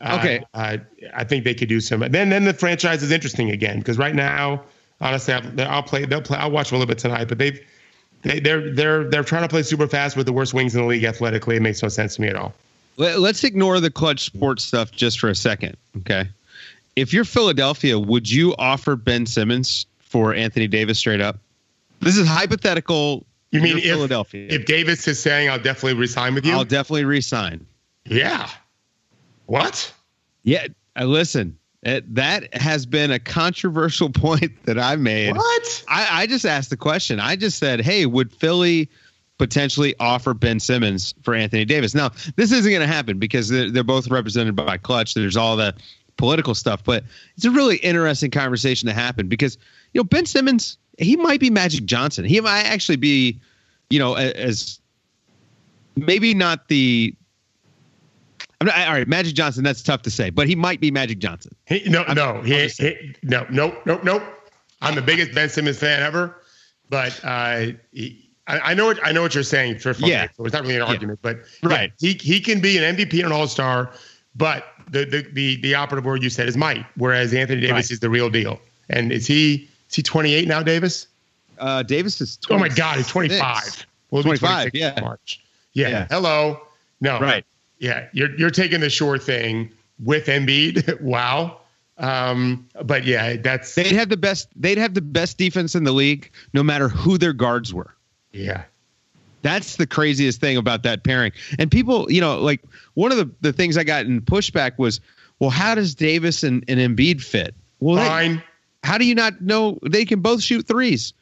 Uh, 0.00 0.16
okay. 0.18 0.44
Uh, 0.54 0.78
I 1.14 1.22
think 1.22 1.44
they 1.44 1.54
could 1.54 1.68
do 1.68 1.80
some. 1.80 2.00
Then 2.00 2.30
then 2.30 2.44
the 2.44 2.52
franchise 2.52 3.04
is 3.04 3.12
interesting 3.12 3.50
again 3.50 3.78
because 3.78 3.96
right 3.96 4.14
now, 4.14 4.64
honestly, 5.00 5.34
I'll, 5.34 5.60
I'll 5.68 5.82
play. 5.84 6.04
They'll 6.04 6.20
play. 6.20 6.38
I'll 6.38 6.50
watch 6.50 6.70
them 6.70 6.76
a 6.76 6.78
little 6.80 6.92
bit 6.92 6.98
tonight, 6.98 7.28
but 7.28 7.38
they've 7.38 7.60
they, 8.26 8.40
they're 8.40 8.70
they're 8.72 9.04
they're 9.04 9.22
trying 9.22 9.42
to 9.42 9.48
play 9.48 9.62
super 9.62 9.86
fast 9.86 10.16
with 10.16 10.26
the 10.26 10.32
worst 10.32 10.52
wings 10.52 10.74
in 10.74 10.82
the 10.82 10.86
league 10.86 11.04
athletically. 11.04 11.56
It 11.56 11.62
makes 11.62 11.82
no 11.82 11.88
sense 11.88 12.16
to 12.16 12.22
me 12.22 12.28
at 12.28 12.36
all. 12.36 12.52
Let's 12.96 13.44
ignore 13.44 13.78
the 13.78 13.90
clutch 13.90 14.24
sports 14.24 14.64
stuff 14.64 14.90
just 14.90 15.20
for 15.20 15.28
a 15.28 15.34
second, 15.34 15.76
okay? 15.98 16.24
If 16.96 17.12
you're 17.12 17.26
Philadelphia, 17.26 17.98
would 17.98 18.30
you 18.30 18.54
offer 18.58 18.96
Ben 18.96 19.26
Simmons 19.26 19.84
for 20.00 20.34
Anthony 20.34 20.66
Davis 20.66 20.98
straight 20.98 21.20
up? 21.20 21.38
This 22.00 22.16
is 22.16 22.26
hypothetical. 22.26 23.26
You 23.50 23.60
mean 23.60 23.78
if, 23.78 23.84
Philadelphia? 23.84 24.48
If 24.50 24.66
Davis 24.66 25.06
is 25.06 25.20
saying, 25.20 25.48
"I'll 25.48 25.58
definitely 25.58 25.94
resign 25.94 26.34
with 26.34 26.44
you," 26.44 26.52
I'll 26.52 26.64
definitely 26.64 27.04
resign. 27.04 27.64
Yeah. 28.06 28.48
What? 29.46 29.92
Yeah. 30.42 30.66
I 30.96 31.02
uh, 31.02 31.06
listen. 31.06 31.58
It, 31.86 32.16
that 32.16 32.52
has 32.52 32.84
been 32.84 33.12
a 33.12 33.20
controversial 33.20 34.10
point 34.12 34.64
that 34.64 34.76
I 34.76 34.96
made. 34.96 35.36
What? 35.36 35.84
I, 35.88 36.22
I 36.22 36.26
just 36.26 36.44
asked 36.44 36.70
the 36.70 36.76
question. 36.76 37.20
I 37.20 37.36
just 37.36 37.58
said, 37.58 37.80
hey, 37.80 38.06
would 38.06 38.32
Philly 38.32 38.90
potentially 39.38 39.94
offer 40.00 40.34
Ben 40.34 40.58
Simmons 40.58 41.14
for 41.22 41.32
Anthony 41.32 41.64
Davis? 41.64 41.94
Now, 41.94 42.10
this 42.34 42.50
isn't 42.50 42.70
going 42.70 42.80
to 42.80 42.92
happen 42.92 43.20
because 43.20 43.48
they're, 43.48 43.70
they're 43.70 43.84
both 43.84 44.08
represented 44.08 44.56
by 44.56 44.78
Clutch. 44.78 45.14
There's 45.14 45.36
all 45.36 45.56
the 45.56 45.74
political 46.16 46.56
stuff, 46.56 46.82
but 46.82 47.04
it's 47.36 47.44
a 47.44 47.52
really 47.52 47.76
interesting 47.76 48.32
conversation 48.32 48.88
to 48.88 48.92
happen 48.92 49.28
because, 49.28 49.56
you 49.92 50.00
know, 50.00 50.04
Ben 50.04 50.26
Simmons, 50.26 50.78
he 50.98 51.14
might 51.14 51.38
be 51.38 51.50
Magic 51.50 51.84
Johnson. 51.84 52.24
He 52.24 52.40
might 52.40 52.62
actually 52.62 52.96
be, 52.96 53.38
you 53.90 54.00
know, 54.00 54.14
as 54.14 54.80
maybe 55.94 56.34
not 56.34 56.66
the 56.66 57.14
not, 58.62 58.78
all 58.78 58.94
right, 58.94 59.08
Magic 59.08 59.34
Johnson. 59.34 59.64
That's 59.64 59.82
tough 59.82 60.02
to 60.02 60.10
say, 60.10 60.30
but 60.30 60.48
he 60.48 60.54
might 60.54 60.80
be 60.80 60.90
Magic 60.90 61.18
Johnson. 61.18 61.54
He, 61.66 61.82
no, 61.88 62.04
I'm, 62.04 62.14
no, 62.14 62.40
he, 62.42 62.68
he, 62.68 63.14
no, 63.22 63.46
nope, 63.50 63.74
nope, 63.84 64.04
nope. 64.04 64.22
I'm 64.82 64.94
the 64.94 65.02
biggest 65.02 65.34
Ben 65.34 65.48
Simmons 65.48 65.78
fan 65.78 66.02
ever, 66.02 66.42
but 66.88 67.18
uh, 67.24 67.66
he, 67.92 68.30
I, 68.46 68.58
I, 68.58 68.74
know 68.74 68.86
what 68.86 68.98
I 69.04 69.12
know 69.12 69.22
what 69.22 69.34
you're 69.34 69.44
saying. 69.44 69.78
For 69.78 69.92
yeah, 69.98 70.28
so 70.36 70.44
it's 70.44 70.52
not 70.52 70.62
really 70.62 70.76
an 70.76 70.82
argument, 70.82 71.20
yeah. 71.22 71.32
but 71.32 71.68
right, 71.68 71.92
yeah, 71.98 72.12
he 72.12 72.18
he 72.20 72.40
can 72.40 72.60
be 72.60 72.78
an 72.78 72.96
MVP 72.96 73.14
and 73.14 73.26
an 73.26 73.32
All 73.32 73.48
Star, 73.48 73.92
but 74.34 74.66
the, 74.90 75.04
the 75.04 75.26
the 75.32 75.56
the 75.60 75.74
operative 75.74 76.04
word 76.04 76.22
you 76.22 76.30
said 76.30 76.48
is 76.48 76.56
might, 76.56 76.84
whereas 76.96 77.34
Anthony 77.34 77.60
Davis 77.60 77.74
right. 77.74 77.90
is 77.90 78.00
the 78.00 78.10
real 78.10 78.30
deal. 78.30 78.60
And 78.88 79.12
is 79.12 79.26
he 79.26 79.68
is 79.88 79.96
he 79.96 80.02
28 80.02 80.48
now, 80.48 80.62
Davis? 80.62 81.08
Uh, 81.58 81.82
Davis 81.82 82.20
is. 82.20 82.36
26. 82.38 82.50
Oh 82.50 82.58
my 82.58 82.74
God, 82.74 82.96
he's 82.98 83.08
25. 83.08 83.86
Well, 84.10 84.22
25. 84.22 84.70
Yeah. 84.74 85.00
March. 85.00 85.40
Yeah. 85.72 85.88
yeah. 85.88 86.06
Hello. 86.10 86.60
No. 87.00 87.18
Right. 87.18 87.44
Yeah, 87.78 88.08
you're 88.12 88.34
you're 88.36 88.50
taking 88.50 88.80
the 88.80 88.90
sure 88.90 89.18
thing 89.18 89.72
with 90.02 90.26
Embiid. 90.26 91.00
wow. 91.02 91.60
Um, 91.98 92.68
but 92.84 93.04
yeah, 93.04 93.36
that's 93.36 93.74
they'd 93.74 93.92
have 93.92 94.10
the 94.10 94.16
best 94.16 94.48
they'd 94.56 94.78
have 94.78 94.94
the 94.94 95.00
best 95.00 95.38
defense 95.38 95.74
in 95.74 95.84
the 95.84 95.92
league 95.92 96.30
no 96.52 96.62
matter 96.62 96.88
who 96.88 97.18
their 97.18 97.32
guards 97.32 97.72
were. 97.72 97.94
Yeah. 98.32 98.64
That's 99.42 99.76
the 99.76 99.86
craziest 99.86 100.40
thing 100.40 100.56
about 100.56 100.82
that 100.82 101.04
pairing. 101.04 101.32
And 101.58 101.70
people, 101.70 102.10
you 102.10 102.20
know, 102.20 102.40
like 102.40 102.62
one 102.94 103.12
of 103.12 103.18
the, 103.18 103.30
the 103.42 103.52
things 103.52 103.76
I 103.76 103.84
got 103.84 104.04
in 104.04 104.20
pushback 104.20 104.76
was, 104.76 105.00
well, 105.38 105.50
how 105.50 105.74
does 105.76 105.94
Davis 105.94 106.42
and, 106.42 106.64
and 106.66 106.80
Embiid 106.80 107.22
fit? 107.22 107.54
Well, 107.78 107.96
Fine. 107.96 108.36
They, 108.36 108.44
how 108.82 108.98
do 108.98 109.04
you 109.04 109.14
not 109.14 109.40
know 109.40 109.78
they 109.82 110.04
can 110.04 110.20
both 110.20 110.42
shoot 110.42 110.66
threes? 110.66 111.12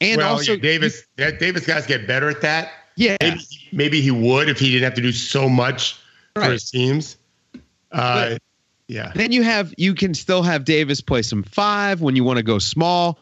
And 0.00 0.18
well, 0.18 0.36
also, 0.36 0.52
yeah, 0.52 0.58
Davis, 0.58 1.04
that 1.16 1.38
Davis 1.38 1.66
guys 1.66 1.86
get 1.86 2.06
better 2.06 2.28
at 2.28 2.40
that. 2.40 2.70
Yeah, 2.96 3.16
maybe, 3.20 3.40
maybe, 3.72 4.00
he 4.00 4.10
would 4.10 4.48
if 4.48 4.58
he 4.58 4.70
didn't 4.70 4.84
have 4.84 4.94
to 4.94 5.02
do 5.02 5.12
so 5.12 5.48
much 5.48 5.98
right. 6.36 6.46
for 6.46 6.52
his 6.52 6.70
teams. 6.70 7.16
Uh, 7.90 8.38
yeah. 8.86 9.12
Then 9.14 9.32
you 9.32 9.42
have 9.42 9.74
you 9.76 9.94
can 9.94 10.14
still 10.14 10.42
have 10.42 10.64
Davis 10.64 11.00
play 11.00 11.22
some 11.22 11.42
five 11.42 12.00
when 12.00 12.16
you 12.16 12.24
want 12.24 12.36
to 12.36 12.42
go 12.42 12.58
small. 12.58 13.18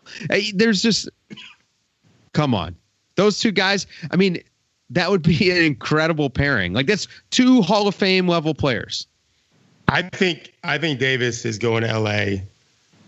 There's 0.55 0.83
just 0.83 1.09
come 2.33 2.55
on. 2.55 2.77
Those 3.15 3.39
two 3.39 3.53
guys, 3.53 3.87
I 4.11 4.17
mean, 4.17 4.43
that 4.91 5.11
would 5.11 5.23
be 5.23 5.51
an 5.57 5.63
incredible 5.63 6.31
pairing. 6.31 6.73
Like 6.73 6.87
that's 6.87 7.09
two 7.31 7.63
Hall 7.63 7.87
of 7.87 7.95
Fame 7.95 8.29
level 8.29 8.55
players. 8.55 9.07
I 9.89 10.03
think 10.03 10.53
I 10.65 10.79
think 10.79 10.99
Davis 10.99 11.45
is 11.45 11.59
going 11.59 11.83
to 11.85 11.99
LA 11.99 12.43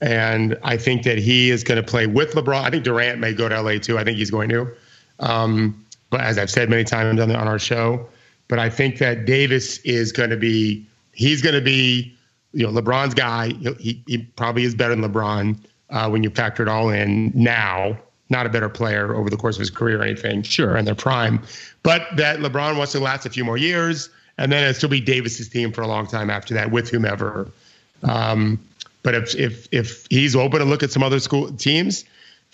and 0.01 0.59
I 0.63 0.77
think 0.77 1.03
that 1.05 1.19
he 1.19 1.51
is 1.51 1.65
going 1.65 1.83
to 1.83 1.89
play 1.89 2.07
with 2.07 2.33
LeBron. 2.33 2.63
I 2.63 2.71
think 2.71 2.85
Durant 2.85 3.21
may 3.21 3.33
go 3.33 3.49
to 3.49 3.61
LA 3.61 3.79
too. 3.79 3.99
I 3.99 4.05
think 4.05 4.19
he's 4.19 4.31
going 4.31 4.51
to. 4.51 4.71
Um, 5.19 5.84
as 6.17 6.39
I've 6.39 6.51
said 6.51 6.71
many 6.71 6.85
times 6.85 7.21
on, 7.21 7.29
the, 7.29 7.37
on 7.37 7.49
our 7.49 7.59
show, 7.59 8.07
but 8.49 8.59
I 8.59 8.71
think 8.71 8.99
that 8.99 9.25
Davis 9.25 9.79
is 9.79 10.13
going 10.13 10.31
to 10.31 10.37
be 10.37 10.87
he's 11.13 11.43
going 11.43 11.55
to 11.55 11.61
be 11.61 12.15
you 12.53 12.67
know 12.67 12.81
LeBron's 12.81 13.15
guy. 13.15 13.49
He 13.79 14.03
he 14.07 14.19
probably 14.37 14.65
is 14.65 14.75
better 14.75 14.95
than 14.95 15.11
LeBron 15.11 15.59
uh, 15.91 16.09
when 16.09 16.23
you 16.23 16.31
factor 16.31 16.63
it 16.63 16.69
all 16.69 16.91
in 16.91 17.33
now. 17.35 17.99
Not 18.31 18.47
a 18.47 18.49
better 18.49 18.71
player 18.71 19.15
over 19.15 19.29
the 19.29 19.37
course 19.37 19.57
of 19.57 19.61
his 19.61 19.71
career 19.71 20.01
or 20.01 20.03
anything. 20.03 20.43
Sure, 20.43 20.77
in 20.77 20.85
their 20.85 20.95
prime, 20.95 21.43
but 21.83 22.09
that 22.17 22.39
LeBron 22.39 22.77
wants 22.79 22.93
to 22.93 23.01
last 23.01 23.27
a 23.27 23.31
few 23.31 23.45
more 23.45 23.59
years, 23.59 24.09
and 24.39 24.51
then 24.51 24.63
it'll 24.63 24.75
still 24.75 24.89
be 24.89 25.01
Davis's 25.01 25.49
team 25.49 25.73
for 25.73 25.83
a 25.83 25.87
long 25.87 26.07
time 26.07 26.31
after 26.31 26.55
that 26.55 26.71
with 26.71 26.89
whomever. 26.89 27.51
Um, 28.03 28.59
but 29.03 29.15
if 29.15 29.35
if 29.35 29.69
if 29.71 30.07
he's 30.11 30.35
open 30.35 30.61
to 30.61 30.65
look 30.65 30.83
at 30.83 30.91
some 30.91 31.03
other 31.03 31.21
school 31.21 31.53
teams, 31.53 32.05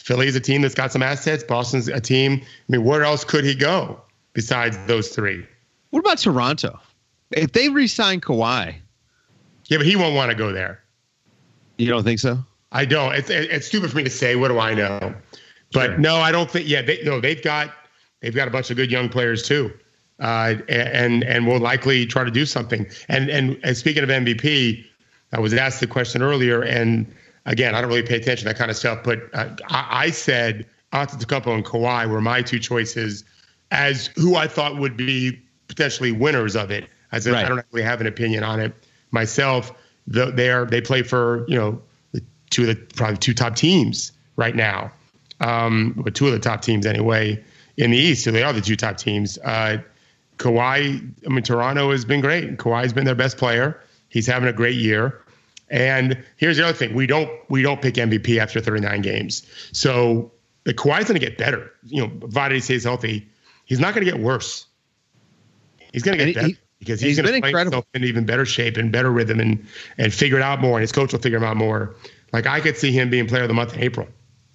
Philly's 0.01 0.35
a 0.35 0.41
team 0.41 0.63
that's 0.63 0.75
got 0.75 0.91
some 0.91 1.03
assets. 1.03 1.45
Boston's 1.45 1.89
a 1.89 2.01
team. 2.01 2.41
I 2.43 2.47
mean, 2.69 2.85
where 2.85 3.05
else 3.05 3.23
could 3.23 3.45
he 3.45 3.55
go 3.55 4.01
besides 4.33 4.77
those 4.87 5.09
three? 5.11 5.47
What 5.91 6.01
about 6.01 6.19
Toronto? 6.19 6.81
If 7.33 7.53
they 7.53 7.69
re-sign 7.69 8.21
Kawhi, 8.21 8.75
yeah, 9.67 9.77
but 9.77 9.87
he 9.87 9.97
won't 9.97 10.17
want 10.17 10.31
to 10.31 10.37
go 10.37 10.53
there. 10.53 10.83
You 11.77 11.89
don't 11.89 12.03
think 12.03 12.19
so? 12.19 12.39
I 12.73 12.85
don't. 12.85 13.15
It's 13.15 13.31
it's 13.31 13.67
stupid 13.67 13.91
for 13.91 13.97
me 13.99 14.05
to 14.05 14.11
say. 14.11 14.37
What 14.37 14.49
do 14.49 14.59
I 14.59 14.75
know? 14.75 15.15
But 15.73 15.87
sure. 15.87 15.99
no, 15.99 16.17
I 16.17 16.33
don't 16.33 16.51
think. 16.51 16.69
Yeah, 16.69 16.83
they, 16.83 17.01
no, 17.05 17.21
they've 17.21 17.43
got 17.43 17.71
they've 18.21 18.35
got 18.35 18.49
a 18.49 18.51
bunch 18.51 18.71
of 18.71 18.77
good 18.77 18.91
young 18.91 19.09
players 19.09 19.43
too, 19.43 19.73
uh, 20.19 20.55
and 20.69 21.25
and 21.25 21.47
will 21.47 21.61
likely 21.61 22.07
try 22.07 22.25
to 22.25 22.31
do 22.31 22.47
something. 22.47 22.87
And 23.09 23.31
and 23.31 23.59
and 23.63 23.77
speaking 23.77 24.03
of 24.03 24.09
MVP, 24.09 24.85
I 25.33 25.41
was 25.41 25.55
asked 25.55 25.81
the 25.81 25.87
question 25.87 26.23
earlier, 26.23 26.63
and 26.63 27.07
again, 27.47 27.75
I 27.75 27.81
don't 27.81 27.89
really 27.89 28.03
pay 28.03 28.17
attention 28.17 28.47
to 28.47 28.53
that 28.53 28.59
kind 28.59 28.71
of 28.71 28.77
stuff, 28.77 29.01
but 29.03 29.23
uh, 29.33 29.49
I, 29.69 30.05
I 30.05 30.11
said 30.11 30.67
Antetokounmpo 30.93 31.55
and 31.55 31.65
Kawhi 31.65 32.09
were 32.09 32.21
my 32.21 32.43
two 32.43 32.59
choices 32.59 33.25
as 33.71 34.09
who 34.17 34.37
I 34.37 34.47
thought 34.47 34.77
would 34.77 34.97
be 34.97 35.41
potentially 35.69 36.13
winners 36.13 36.57
of 36.57 36.71
it. 36.71 36.89
As 37.13 37.29
right. 37.29 37.45
I 37.45 37.49
don't 37.49 37.65
really 37.73 37.85
have 37.85 38.01
an 38.01 38.07
opinion 38.07 38.45
on 38.45 38.61
it 38.61 38.73
myself. 39.11 39.73
The, 40.07 40.31
they 40.31 40.51
are 40.51 40.65
they 40.65 40.81
play 40.81 41.03
for 41.03 41.45
you 41.49 41.57
know 41.57 41.83
the 42.13 42.23
two 42.51 42.63
of 42.63 42.69
the 42.69 42.77
probably 42.95 43.17
two 43.17 43.35
top 43.35 43.57
teams 43.57 44.13
right 44.37 44.55
now, 44.55 44.93
um, 45.41 45.95
but 45.97 46.15
two 46.15 46.27
of 46.27 46.33
the 46.33 46.39
top 46.39 46.63
teams 46.63 46.87
anyway 46.87 47.43
in 47.77 47.91
the 47.91 47.97
East. 47.97 48.25
So 48.25 48.31
they 48.31 48.43
are 48.43 48.53
the 48.53 48.61
two 48.61 48.77
top 48.77 48.97
teams. 48.97 49.39
Uh, 49.39 49.79
Kawhi, 50.39 51.13
I 51.27 51.29
mean 51.29 51.43
Toronto 51.43 51.91
has 51.91 52.05
been 52.05 52.21
great. 52.21 52.57
Kawhi's 52.59 52.93
been 52.93 53.05
their 53.05 53.15
best 53.15 53.37
player. 53.37 53.81
He's 54.09 54.27
having 54.27 54.49
a 54.49 54.53
great 54.53 54.77
year. 54.77 55.21
And 55.71 56.23
here's 56.37 56.57
the 56.57 56.65
other 56.65 56.77
thing: 56.77 56.95
we 56.95 57.07
don't 57.07 57.31
we 57.49 57.63
don't 57.63 57.81
pick 57.81 57.95
MVP 57.95 58.39
after 58.39 58.61
39 58.61 59.03
games. 59.03 59.47
So 59.73 60.33
the 60.65 60.75
Kawhi's 60.75 61.05
going 61.05 61.19
to 61.19 61.27
get 61.27 61.39
better. 61.39 61.73
You 61.87 62.07
know, 62.07 62.13
Vadi 62.25 62.61
stays 62.61 62.85
healthy. 62.85 63.29
He's 63.65 63.81
not 63.81 63.95
going 63.95 64.05
to 64.05 64.11
get 64.11 64.21
worse. 64.21 64.67
He's 65.93 66.03
going 66.03 66.19
to 66.19 66.25
get 66.25 66.35
better. 66.35 66.49
He, 66.49 66.59
because 66.81 67.01
he's, 67.01 67.17
he's 67.17 67.17
going 67.19 67.35
to 67.35 67.41
play 67.41 67.49
incredible. 67.51 67.79
himself 67.79 67.87
in 67.95 68.05
even 68.05 68.25
better 68.25 68.45
shape 68.45 68.77
and 68.77 68.91
better 68.91 69.11
rhythm 69.11 69.39
and 69.39 69.67
and 69.99 70.13
figure 70.13 70.39
it 70.39 70.43
out 70.43 70.61
more. 70.61 70.77
And 70.79 70.83
his 70.83 70.93
coach 70.93 71.13
will 71.13 71.21
figure 71.21 71.39
him 71.39 71.45
out 71.45 71.57
more. 71.57 71.95
Like 72.33 72.47
I 72.47 72.61
could 72.61 72.77
see 72.77 72.93
him 72.93 73.11
being 73.11 73.27
player 73.27 73.43
of 73.43 73.49
the 73.49 73.55
month 73.55 73.75
in 73.75 73.81
April 73.81 74.09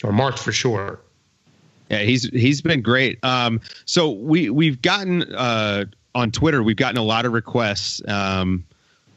or 0.03 0.11
March 0.11 0.39
for 0.39 0.51
sure. 0.51 0.99
Yeah, 1.89 1.99
he's 1.99 2.27
he's 2.29 2.61
been 2.61 2.81
great. 2.81 3.23
Um, 3.23 3.61
so 3.85 4.09
we 4.09 4.49
we've 4.49 4.81
gotten 4.81 5.23
uh, 5.33 5.85
on 6.15 6.31
Twitter, 6.31 6.63
we've 6.63 6.75
gotten 6.75 6.97
a 6.97 7.03
lot 7.03 7.25
of 7.25 7.33
requests. 7.33 8.01
Um, 8.07 8.65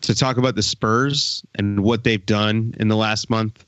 to 0.08 0.14
talk 0.14 0.38
about 0.38 0.54
the 0.54 0.62
Spurs 0.62 1.44
and 1.56 1.80
what 1.80 2.02
they've 2.02 2.24
done 2.24 2.74
in 2.80 2.88
the 2.88 2.96
last 2.96 3.28
month. 3.28 3.66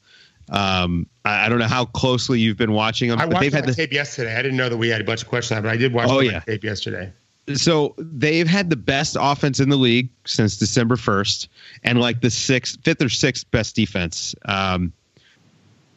Um, 0.48 1.06
I, 1.22 1.44
I, 1.44 1.48
don't 1.50 1.58
know 1.58 1.66
how 1.66 1.84
closely 1.84 2.40
you've 2.40 2.56
been 2.56 2.72
watching 2.72 3.10
them. 3.10 3.20
I 3.20 3.26
watched 3.26 3.40
they've 3.40 3.52
had 3.52 3.66
the 3.66 3.74
tape 3.74 3.92
yesterday. 3.92 4.34
I 4.34 4.40
didn't 4.40 4.56
know 4.56 4.70
that 4.70 4.78
we 4.78 4.88
had 4.88 5.02
a 5.02 5.04
bunch 5.04 5.22
of 5.22 5.28
questions 5.28 5.58
on, 5.58 5.64
but 5.64 5.68
I 5.68 5.76
did 5.76 5.92
watch 5.92 6.08
oh, 6.08 6.20
yeah. 6.20 6.40
tape 6.40 6.64
yesterday. 6.64 7.12
So 7.54 7.94
they've 7.98 8.46
had 8.46 8.70
the 8.70 8.76
best 8.76 9.18
offense 9.20 9.60
in 9.60 9.68
the 9.68 9.76
league 9.76 10.08
since 10.24 10.56
December 10.56 10.96
first, 10.96 11.48
and 11.84 12.00
like 12.00 12.22
the 12.22 12.30
sixth, 12.30 12.78
fifth 12.82 13.02
or 13.02 13.10
sixth 13.10 13.50
best 13.50 13.76
defense. 13.76 14.34
Um, 14.46 14.94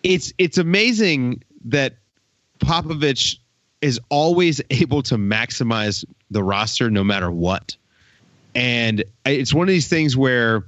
it's 0.03 0.33
it's 0.37 0.57
amazing 0.57 1.41
that 1.65 1.95
Popovich 2.59 3.37
is 3.81 3.99
always 4.09 4.61
able 4.71 5.03
to 5.03 5.15
maximize 5.15 6.03
the 6.31 6.43
roster 6.43 6.91
no 6.91 7.03
matter 7.03 7.31
what. 7.31 7.77
And 8.55 9.03
it's 9.25 9.53
one 9.53 9.67
of 9.67 9.71
these 9.71 9.87
things 9.87 10.15
where 10.15 10.65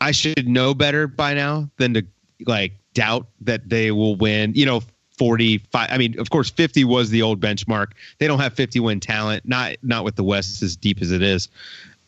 I 0.00 0.12
should 0.12 0.48
know 0.48 0.74
better 0.74 1.06
by 1.06 1.34
now 1.34 1.70
than 1.76 1.94
to 1.94 2.06
like 2.46 2.72
doubt 2.94 3.28
that 3.42 3.68
they 3.68 3.90
will 3.90 4.16
win, 4.16 4.52
you 4.54 4.66
know, 4.66 4.82
45. 5.18 5.88
I 5.90 5.98
mean, 5.98 6.18
of 6.18 6.30
course, 6.30 6.50
50 6.50 6.84
was 6.84 7.10
the 7.10 7.22
old 7.22 7.40
benchmark. 7.40 7.92
They 8.18 8.26
don't 8.26 8.40
have 8.40 8.54
50 8.54 8.80
win 8.80 9.00
talent, 9.00 9.46
not 9.46 9.76
not 9.82 10.04
with 10.04 10.16
the 10.16 10.24
West 10.24 10.62
as 10.62 10.76
deep 10.76 11.00
as 11.00 11.12
it 11.12 11.22
is. 11.22 11.48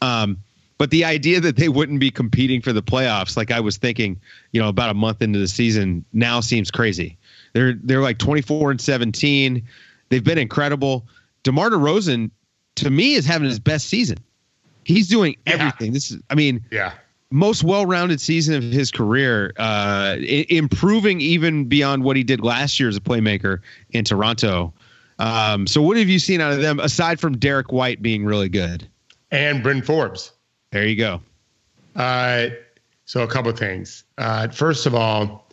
Um, 0.00 0.38
but 0.78 0.90
the 0.90 1.04
idea 1.04 1.40
that 1.40 1.56
they 1.56 1.68
wouldn't 1.68 2.00
be 2.00 2.10
competing 2.10 2.60
for 2.60 2.72
the 2.72 2.82
playoffs, 2.82 3.36
like 3.36 3.52
I 3.52 3.60
was 3.60 3.76
thinking, 3.76 4.20
you 4.52 4.60
know, 4.60 4.68
about 4.68 4.90
a 4.90 4.94
month 4.94 5.22
into 5.22 5.38
the 5.38 5.46
season, 5.46 6.04
now 6.12 6.40
seems 6.40 6.70
crazy. 6.70 7.16
They're 7.52 7.74
they're 7.74 8.02
like 8.02 8.18
24 8.18 8.72
and 8.72 8.80
17. 8.80 9.62
They've 10.08 10.24
been 10.24 10.38
incredible. 10.38 11.06
DeMar 11.44 11.70
DeRozan, 11.70 12.30
to 12.76 12.90
me, 12.90 13.14
is 13.14 13.24
having 13.24 13.48
his 13.48 13.60
best 13.60 13.86
season. 13.86 14.18
He's 14.84 15.08
doing 15.08 15.36
everything. 15.46 15.88
Yeah. 15.88 15.92
This 15.92 16.10
is, 16.10 16.20
I 16.30 16.34
mean, 16.34 16.64
yeah, 16.70 16.92
most 17.30 17.64
well-rounded 17.64 18.20
season 18.20 18.54
of 18.54 18.62
his 18.62 18.90
career, 18.90 19.52
uh, 19.58 20.16
I- 20.18 20.46
improving 20.50 21.20
even 21.20 21.64
beyond 21.64 22.04
what 22.04 22.16
he 22.16 22.22
did 22.22 22.42
last 22.42 22.78
year 22.78 22.88
as 22.88 22.96
a 22.96 23.00
playmaker 23.00 23.60
in 23.90 24.04
Toronto. 24.04 24.72
Um, 25.18 25.66
so, 25.66 25.80
what 25.82 25.96
have 25.96 26.08
you 26.08 26.18
seen 26.18 26.40
out 26.40 26.52
of 26.52 26.60
them 26.60 26.80
aside 26.80 27.20
from 27.20 27.36
Derrick 27.38 27.72
White 27.72 28.02
being 28.02 28.24
really 28.24 28.48
good 28.48 28.88
and 29.30 29.62
Bryn 29.62 29.82
Forbes? 29.82 30.32
There 30.70 30.86
you 30.86 30.96
go. 30.96 31.20
Uh, 31.96 32.48
so, 33.06 33.22
a 33.22 33.28
couple 33.28 33.50
of 33.50 33.58
things. 33.58 34.04
Uh, 34.18 34.48
first 34.48 34.86
of 34.86 34.94
all, 34.94 35.48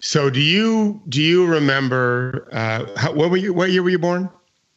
so 0.00 0.30
do 0.30 0.40
you 0.40 1.00
do 1.08 1.22
you 1.22 1.46
remember 1.46 2.48
uh, 2.52 2.86
how, 2.96 3.12
what 3.12 3.30
were 3.30 3.36
you? 3.36 3.52
What 3.52 3.70
year 3.70 3.82
were 3.82 3.90
you 3.90 3.98
born? 3.98 4.28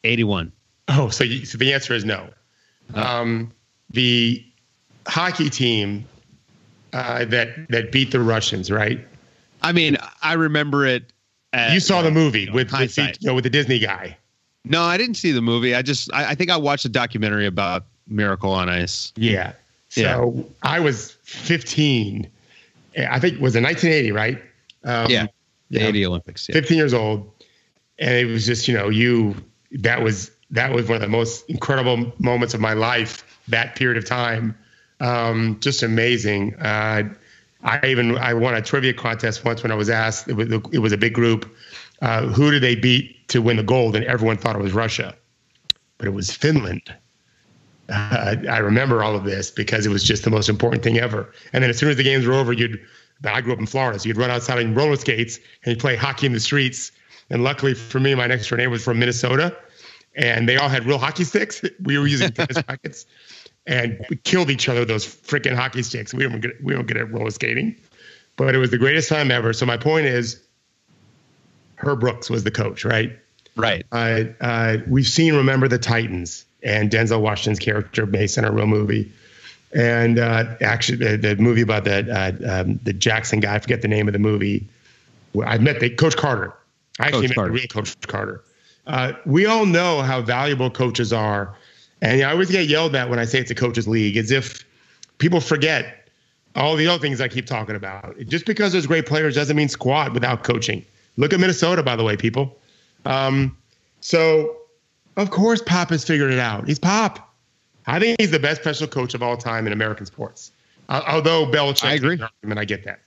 Eighty-one. 0.04 0.52
Oh, 0.88 1.10
so, 1.10 1.22
you, 1.24 1.44
so 1.44 1.58
the 1.58 1.72
answer 1.72 1.94
is 1.94 2.04
no. 2.04 2.28
Um, 2.94 3.52
the 3.90 4.44
hockey 5.06 5.50
team 5.50 6.04
uh, 6.92 7.24
that 7.26 7.68
that 7.68 7.92
beat 7.92 8.10
the 8.10 8.20
Russians, 8.20 8.70
right? 8.70 9.00
I 9.62 9.72
mean, 9.72 9.96
I 10.22 10.34
remember 10.34 10.86
it. 10.86 11.12
At, 11.52 11.72
you 11.72 11.80
saw 11.80 12.02
the 12.02 12.10
movie 12.10 12.40
you 12.40 12.46
know, 12.46 12.54
with 12.54 12.72
with 12.72 12.94
the, 12.94 13.16
you 13.20 13.28
know, 13.28 13.34
with 13.34 13.44
the 13.44 13.50
Disney 13.50 13.78
guy. 13.78 14.16
No, 14.64 14.82
I 14.82 14.96
didn't 14.96 15.16
see 15.16 15.32
the 15.32 15.42
movie. 15.42 15.74
I 15.74 15.82
just 15.82 16.12
I, 16.12 16.30
I 16.30 16.34
think 16.34 16.50
I 16.50 16.56
watched 16.56 16.84
a 16.84 16.88
documentary 16.88 17.46
about 17.46 17.84
Miracle 18.06 18.52
on 18.52 18.68
Ice. 18.68 19.12
Yeah. 19.16 19.52
So 19.88 20.34
yeah. 20.34 20.42
I 20.62 20.80
was 20.80 21.12
15. 21.24 22.28
I 22.96 23.18
think 23.18 23.34
it 23.34 23.40
was 23.40 23.56
in 23.56 23.62
1980, 23.62 24.12
right? 24.12 24.38
Um, 24.84 25.10
yeah. 25.10 25.26
The 25.70 25.80
yeah, 25.80 25.86
80 25.86 26.06
Olympics. 26.06 26.48
Yeah. 26.48 26.54
15 26.54 26.76
years 26.76 26.94
old, 26.94 27.30
and 27.98 28.14
it 28.14 28.26
was 28.26 28.46
just 28.46 28.68
you 28.68 28.74
know 28.74 28.88
you 28.88 29.34
that 29.72 30.02
was 30.02 30.30
that 30.52 30.72
was 30.72 30.86
one 30.86 30.96
of 30.96 31.02
the 31.02 31.08
most 31.08 31.48
incredible 31.48 32.12
moments 32.18 32.54
of 32.54 32.60
my 32.60 32.74
life. 32.74 33.24
That 33.48 33.74
period 33.74 33.96
of 33.98 34.04
time, 34.04 34.56
um, 35.00 35.58
just 35.60 35.82
amazing. 35.82 36.54
Uh, 36.56 37.04
I 37.64 37.86
even 37.86 38.16
I 38.18 38.34
won 38.34 38.54
a 38.54 38.62
trivia 38.62 38.92
contest 38.92 39.44
once 39.44 39.62
when 39.62 39.72
I 39.72 39.74
was 39.74 39.90
asked. 39.90 40.28
It 40.28 40.34
was, 40.34 40.48
it 40.72 40.78
was 40.78 40.92
a 40.92 40.96
big 40.96 41.14
group. 41.14 41.50
Uh, 42.00 42.26
who 42.26 42.50
did 42.50 42.62
they 42.62 42.74
beat 42.76 43.28
to 43.28 43.40
win 43.40 43.56
the 43.56 43.62
gold? 43.62 43.96
And 43.96 44.04
everyone 44.04 44.36
thought 44.36 44.54
it 44.54 44.62
was 44.62 44.72
Russia, 44.72 45.14
but 45.98 46.06
it 46.06 46.12
was 46.12 46.30
Finland. 46.30 46.94
Uh, 47.88 48.36
I 48.48 48.58
remember 48.58 49.02
all 49.02 49.16
of 49.16 49.24
this 49.24 49.50
because 49.50 49.86
it 49.86 49.90
was 49.90 50.02
just 50.02 50.24
the 50.24 50.30
most 50.30 50.48
important 50.48 50.82
thing 50.82 50.98
ever. 50.98 51.32
And 51.52 51.62
then 51.62 51.70
as 51.70 51.78
soon 51.78 51.90
as 51.90 51.96
the 51.96 52.04
games 52.04 52.26
were 52.26 52.34
over, 52.34 52.52
you'd. 52.52 52.80
I 53.24 53.40
grew 53.40 53.52
up 53.52 53.60
in 53.60 53.66
Florida, 53.66 54.00
so 54.00 54.08
you'd 54.08 54.16
run 54.16 54.30
outside 54.30 54.58
on 54.58 54.74
roller 54.74 54.96
skates 54.96 55.36
and 55.64 55.72
you'd 55.72 55.78
play 55.78 55.94
hockey 55.94 56.26
in 56.26 56.32
the 56.32 56.40
streets. 56.40 56.90
And 57.30 57.44
luckily 57.44 57.72
for 57.72 58.00
me, 58.00 58.16
my 58.16 58.26
next 58.26 58.48
door 58.48 58.58
neighbor 58.58 58.70
was 58.70 58.82
from 58.82 58.98
Minnesota, 58.98 59.56
and 60.14 60.48
they 60.48 60.56
all 60.56 60.68
had 60.68 60.84
real 60.84 60.98
hockey 60.98 61.24
sticks. 61.24 61.62
We 61.82 61.98
were 61.98 62.06
using 62.06 62.30
tennis 62.32 62.62
rackets, 62.68 63.06
and 63.66 64.04
we 64.08 64.16
killed 64.16 64.50
each 64.50 64.68
other 64.68 64.80
with 64.80 64.88
those 64.88 65.06
freaking 65.06 65.54
hockey 65.54 65.82
sticks. 65.82 66.14
We 66.14 66.24
don't 66.24 66.40
get 66.40 66.62
we 66.62 66.74
don't 66.74 66.86
get 66.86 66.96
at 66.96 67.10
roller 67.10 67.30
skating, 67.30 67.76
but 68.36 68.54
it 68.54 68.58
was 68.58 68.70
the 68.70 68.78
greatest 68.78 69.08
time 69.08 69.30
ever. 69.30 69.52
So 69.52 69.66
my 69.66 69.76
point 69.76 70.06
is, 70.06 70.40
Herb 71.76 72.00
Brooks 72.00 72.30
was 72.30 72.44
the 72.44 72.50
coach, 72.50 72.84
right? 72.84 73.18
Right. 73.56 73.84
Uh, 73.92 74.24
uh, 74.40 74.78
we've 74.86 75.06
seen 75.06 75.34
Remember 75.34 75.68
the 75.68 75.78
Titans 75.78 76.44
and 76.62 76.90
Denzel 76.90 77.20
Washington's 77.20 77.58
character 77.58 78.06
based 78.06 78.38
on 78.38 78.44
a 78.44 78.52
real 78.52 78.66
movie. 78.66 79.12
And 79.74 80.18
uh, 80.18 80.56
actually, 80.60 80.98
the, 80.98 81.16
the, 81.16 81.36
movie 81.36 81.62
about 81.62 81.84
the 81.84 82.10
uh, 82.10 82.60
um, 82.60 82.78
the 82.82 82.92
Jackson 82.92 83.40
guy, 83.40 83.54
I 83.54 83.58
forget 83.58 83.80
the 83.80 83.88
name 83.88 84.06
of 84.06 84.12
the 84.12 84.18
movie. 84.18 84.66
I 85.44 85.56
met 85.58 85.80
the 85.80 85.88
Coach 85.88 86.16
Carter. 86.16 86.52
I 87.00 87.06
actually 87.06 87.22
Coach 87.22 87.28
met 87.30 87.34
Carter. 87.36 87.52
the 87.52 87.58
real 87.58 87.66
Coach 87.68 88.00
Carter. 88.02 88.44
Uh, 88.86 89.12
we 89.24 89.46
all 89.46 89.66
know 89.66 90.02
how 90.02 90.20
valuable 90.20 90.70
coaches 90.70 91.12
are, 91.12 91.54
and 92.00 92.22
I 92.22 92.32
always 92.32 92.50
get 92.50 92.68
yelled 92.68 92.94
at 92.96 93.08
when 93.08 93.18
I 93.18 93.24
say 93.24 93.38
it's 93.38 93.50
a 93.50 93.54
coaches 93.54 93.86
league, 93.86 94.16
as 94.16 94.30
if 94.30 94.64
people 95.18 95.40
forget 95.40 96.08
all 96.56 96.76
the 96.76 96.86
other 96.86 97.00
things 97.00 97.20
I 97.20 97.28
keep 97.28 97.46
talking 97.46 97.76
about. 97.76 98.18
Just 98.26 98.44
because 98.44 98.72
there's 98.72 98.86
great 98.86 99.06
players 99.06 99.34
doesn't 99.36 99.56
mean 99.56 99.68
squat 99.68 100.12
without 100.12 100.42
coaching. 100.42 100.84
Look 101.16 101.32
at 101.32 101.40
Minnesota, 101.40 101.82
by 101.82 101.96
the 101.96 102.04
way, 102.04 102.16
people. 102.16 102.58
Um, 103.04 103.56
so, 104.00 104.56
of 105.16 105.30
course, 105.30 105.62
Pop 105.62 105.90
has 105.90 106.04
figured 106.04 106.32
it 106.32 106.38
out. 106.38 106.66
He's 106.66 106.78
Pop. 106.78 107.32
I 107.86 107.98
think 107.98 108.20
he's 108.20 108.30
the 108.30 108.38
best 108.38 108.62
special 108.62 108.86
coach 108.86 109.14
of 109.14 109.22
all 109.22 109.36
time 109.36 109.66
in 109.66 109.72
American 109.72 110.06
sports. 110.06 110.52
Uh, 110.88 111.02
although 111.06 111.46
Belichick, 111.46 111.84
I 111.84 111.94
agree. 111.94 112.20
Argument, 112.20 112.58
I 112.58 112.64
get 112.64 112.84
that. 112.84 113.00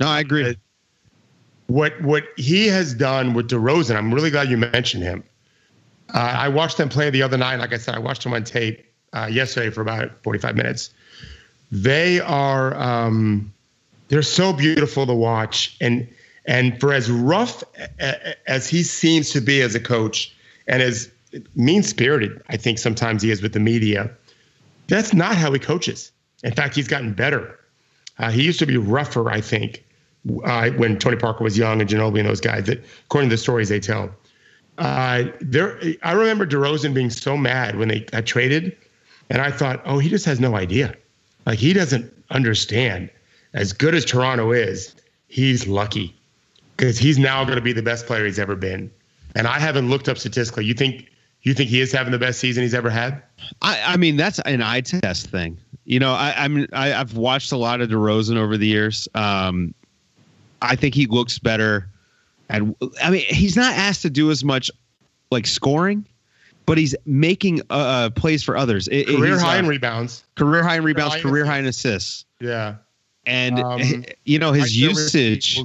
No, 0.00 0.08
I 0.08 0.20
agree. 0.20 0.56
What 1.66 2.00
what 2.02 2.24
he 2.36 2.68
has 2.68 2.94
done 2.94 3.34
with 3.34 3.48
DeRozan, 3.48 3.96
I'm 3.96 4.14
really 4.14 4.30
glad 4.30 4.48
you 4.48 4.56
mentioned 4.56 5.02
him. 5.02 5.24
Uh, 6.14 6.18
I 6.18 6.48
watched 6.48 6.76
them 6.76 6.88
play 6.88 7.10
the 7.10 7.22
other 7.22 7.36
night. 7.36 7.56
Like 7.56 7.72
I 7.72 7.78
said, 7.78 7.94
I 7.94 7.98
watched 7.98 8.22
them 8.22 8.32
on 8.32 8.44
tape 8.44 8.84
uh, 9.12 9.28
yesterday 9.30 9.70
for 9.70 9.80
about 9.80 10.22
45 10.22 10.54
minutes. 10.54 10.90
They 11.72 12.20
are 12.20 12.76
um, 12.76 13.52
they're 14.08 14.22
so 14.22 14.52
beautiful 14.52 15.06
to 15.06 15.14
watch, 15.14 15.76
and 15.80 16.08
and 16.46 16.78
for 16.80 16.92
as 16.92 17.10
rough 17.10 17.64
as 18.46 18.68
he 18.68 18.82
seems 18.84 19.30
to 19.30 19.40
be 19.40 19.62
as 19.62 19.74
a 19.74 19.80
coach, 19.80 20.34
and 20.68 20.82
as 20.82 21.10
mean 21.56 21.82
spirited, 21.82 22.40
I 22.48 22.56
think 22.56 22.78
sometimes 22.78 23.22
he 23.22 23.30
is 23.30 23.42
with 23.42 23.52
the 23.52 23.60
media. 23.60 24.10
That's 24.86 25.12
not 25.12 25.34
how 25.34 25.52
he 25.52 25.58
coaches. 25.58 26.12
In 26.44 26.52
fact, 26.52 26.76
he's 26.76 26.86
gotten 26.86 27.12
better. 27.12 27.58
Uh, 28.18 28.30
he 28.30 28.44
used 28.44 28.58
to 28.60 28.66
be 28.66 28.76
rougher, 28.76 29.30
I 29.30 29.40
think, 29.40 29.84
when 30.26 30.98
Tony 30.98 31.16
Parker 31.16 31.44
was 31.44 31.56
young 31.56 31.80
and 31.80 31.88
Ginobili 31.88 32.20
and 32.20 32.28
those 32.28 32.40
guys. 32.40 32.66
That, 32.66 32.84
according 33.04 33.30
to 33.30 33.34
the 33.34 33.38
stories 33.38 33.68
they 33.68 33.80
tell, 33.80 34.10
uh, 34.78 35.24
there. 35.40 35.80
I 36.02 36.12
remember 36.12 36.46
DeRozan 36.46 36.94
being 36.94 37.10
so 37.10 37.36
mad 37.36 37.76
when 37.76 37.88
they 37.88 38.00
got 38.00 38.26
traded, 38.26 38.76
and 39.30 39.40
I 39.40 39.50
thought, 39.50 39.82
oh, 39.84 39.98
he 39.98 40.08
just 40.08 40.24
has 40.26 40.40
no 40.40 40.56
idea. 40.56 40.94
Like 41.46 41.58
he 41.58 41.72
doesn't 41.72 42.12
understand. 42.30 43.10
As 43.54 43.72
good 43.72 43.94
as 43.94 44.04
Toronto 44.04 44.52
is, 44.52 44.94
he's 45.28 45.66
lucky 45.66 46.14
because 46.76 46.98
he's 46.98 47.18
now 47.18 47.42
going 47.44 47.56
to 47.56 47.62
be 47.62 47.72
the 47.72 47.82
best 47.82 48.06
player 48.06 48.26
he's 48.26 48.38
ever 48.38 48.54
been. 48.54 48.90
And 49.34 49.46
I 49.46 49.58
haven't 49.58 49.88
looked 49.88 50.08
up 50.08 50.18
statistically. 50.18 50.64
You 50.64 50.74
think 50.74 51.08
you 51.42 51.54
think 51.54 51.70
he 51.70 51.80
is 51.80 51.92
having 51.92 52.10
the 52.10 52.18
best 52.18 52.40
season 52.40 52.62
he's 52.62 52.74
ever 52.74 52.90
had? 52.90 53.22
I, 53.62 53.80
I 53.86 53.96
mean, 53.96 54.16
that's 54.16 54.40
an 54.40 54.62
eye 54.62 54.80
test 54.80 55.30
thing. 55.30 55.58
You 55.84 56.00
know, 56.00 56.12
I, 56.12 56.34
I'm 56.36 56.66
I, 56.72 56.92
I've 56.92 57.16
watched 57.16 57.52
a 57.52 57.56
lot 57.56 57.80
of 57.80 57.88
DeRozan 57.88 58.36
over 58.36 58.56
the 58.56 58.66
years. 58.66 59.08
Um, 59.14 59.74
I 60.62 60.76
think 60.76 60.94
he 60.94 61.06
looks 61.06 61.38
better. 61.38 61.88
And 62.48 62.74
I 63.02 63.10
mean, 63.10 63.24
he's 63.28 63.56
not 63.56 63.74
asked 63.74 64.02
to 64.02 64.10
do 64.10 64.30
as 64.30 64.44
much 64.44 64.70
like 65.30 65.46
scoring, 65.46 66.06
but 66.64 66.78
he's 66.78 66.94
making 67.04 67.62
uh, 67.70 68.10
plays 68.10 68.42
for 68.42 68.56
others. 68.56 68.88
It, 68.88 69.06
career 69.06 69.38
high 69.38 69.56
uh, 69.56 69.60
in 69.60 69.66
rebounds. 69.68 70.24
Career 70.36 70.62
high 70.62 70.76
in 70.76 70.84
rebounds. 70.84 71.16
Career, 71.16 71.32
career 71.32 71.44
high 71.44 71.58
in 71.58 71.66
assists. 71.66 72.24
Yeah. 72.40 72.76
And 73.26 73.58
um, 73.58 74.04
you 74.24 74.38
know 74.38 74.52
his 74.52 74.76
usage. 74.76 75.60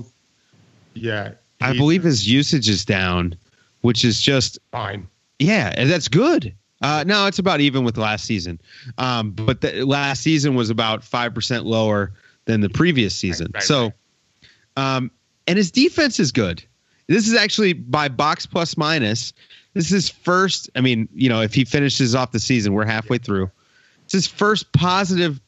Yeah. 0.93 1.33
I 1.61 1.73
believe 1.73 2.03
his 2.03 2.27
usage 2.27 2.67
is 2.67 2.83
down, 2.85 3.35
which 3.81 4.03
is 4.03 4.19
just 4.19 4.57
fine. 4.71 5.07
Yeah, 5.37 5.73
and 5.75 5.89
that's 5.89 6.07
good. 6.07 6.55
Uh, 6.81 7.03
no, 7.05 7.27
it's 7.27 7.39
about 7.39 7.61
even 7.61 7.83
with 7.83 7.97
last 7.97 8.25
season. 8.25 8.59
Um, 8.97 9.31
but 9.31 9.61
the 9.61 9.83
last 9.85 10.21
season 10.21 10.55
was 10.55 10.69
about 10.69 11.01
5% 11.01 11.65
lower 11.65 12.11
than 12.45 12.61
the 12.61 12.69
previous 12.69 13.15
season. 13.15 13.47
Right, 13.47 13.55
right, 13.55 13.63
so, 13.63 13.83
right. 13.83 13.93
Um, 14.81 15.11
and 15.47 15.57
his 15.57 15.71
defense 15.71 16.19
is 16.19 16.31
good. 16.31 16.63
This 17.07 17.27
is 17.27 17.35
actually 17.35 17.73
by 17.73 18.07
box 18.07 18.45
plus 18.45 18.77
minus. 18.77 19.33
This 19.73 19.91
is 19.91 20.09
first. 20.09 20.69
I 20.75 20.81
mean, 20.81 21.07
you 21.13 21.29
know, 21.29 21.41
if 21.41 21.53
he 21.53 21.65
finishes 21.65 22.15
off 22.15 22.31
the 22.31 22.39
season, 22.39 22.73
we're 22.73 22.85
halfway 22.85 23.17
through. 23.17 23.49
It's 24.05 24.13
his 24.13 24.27
first 24.27 24.71
positive 24.73 25.39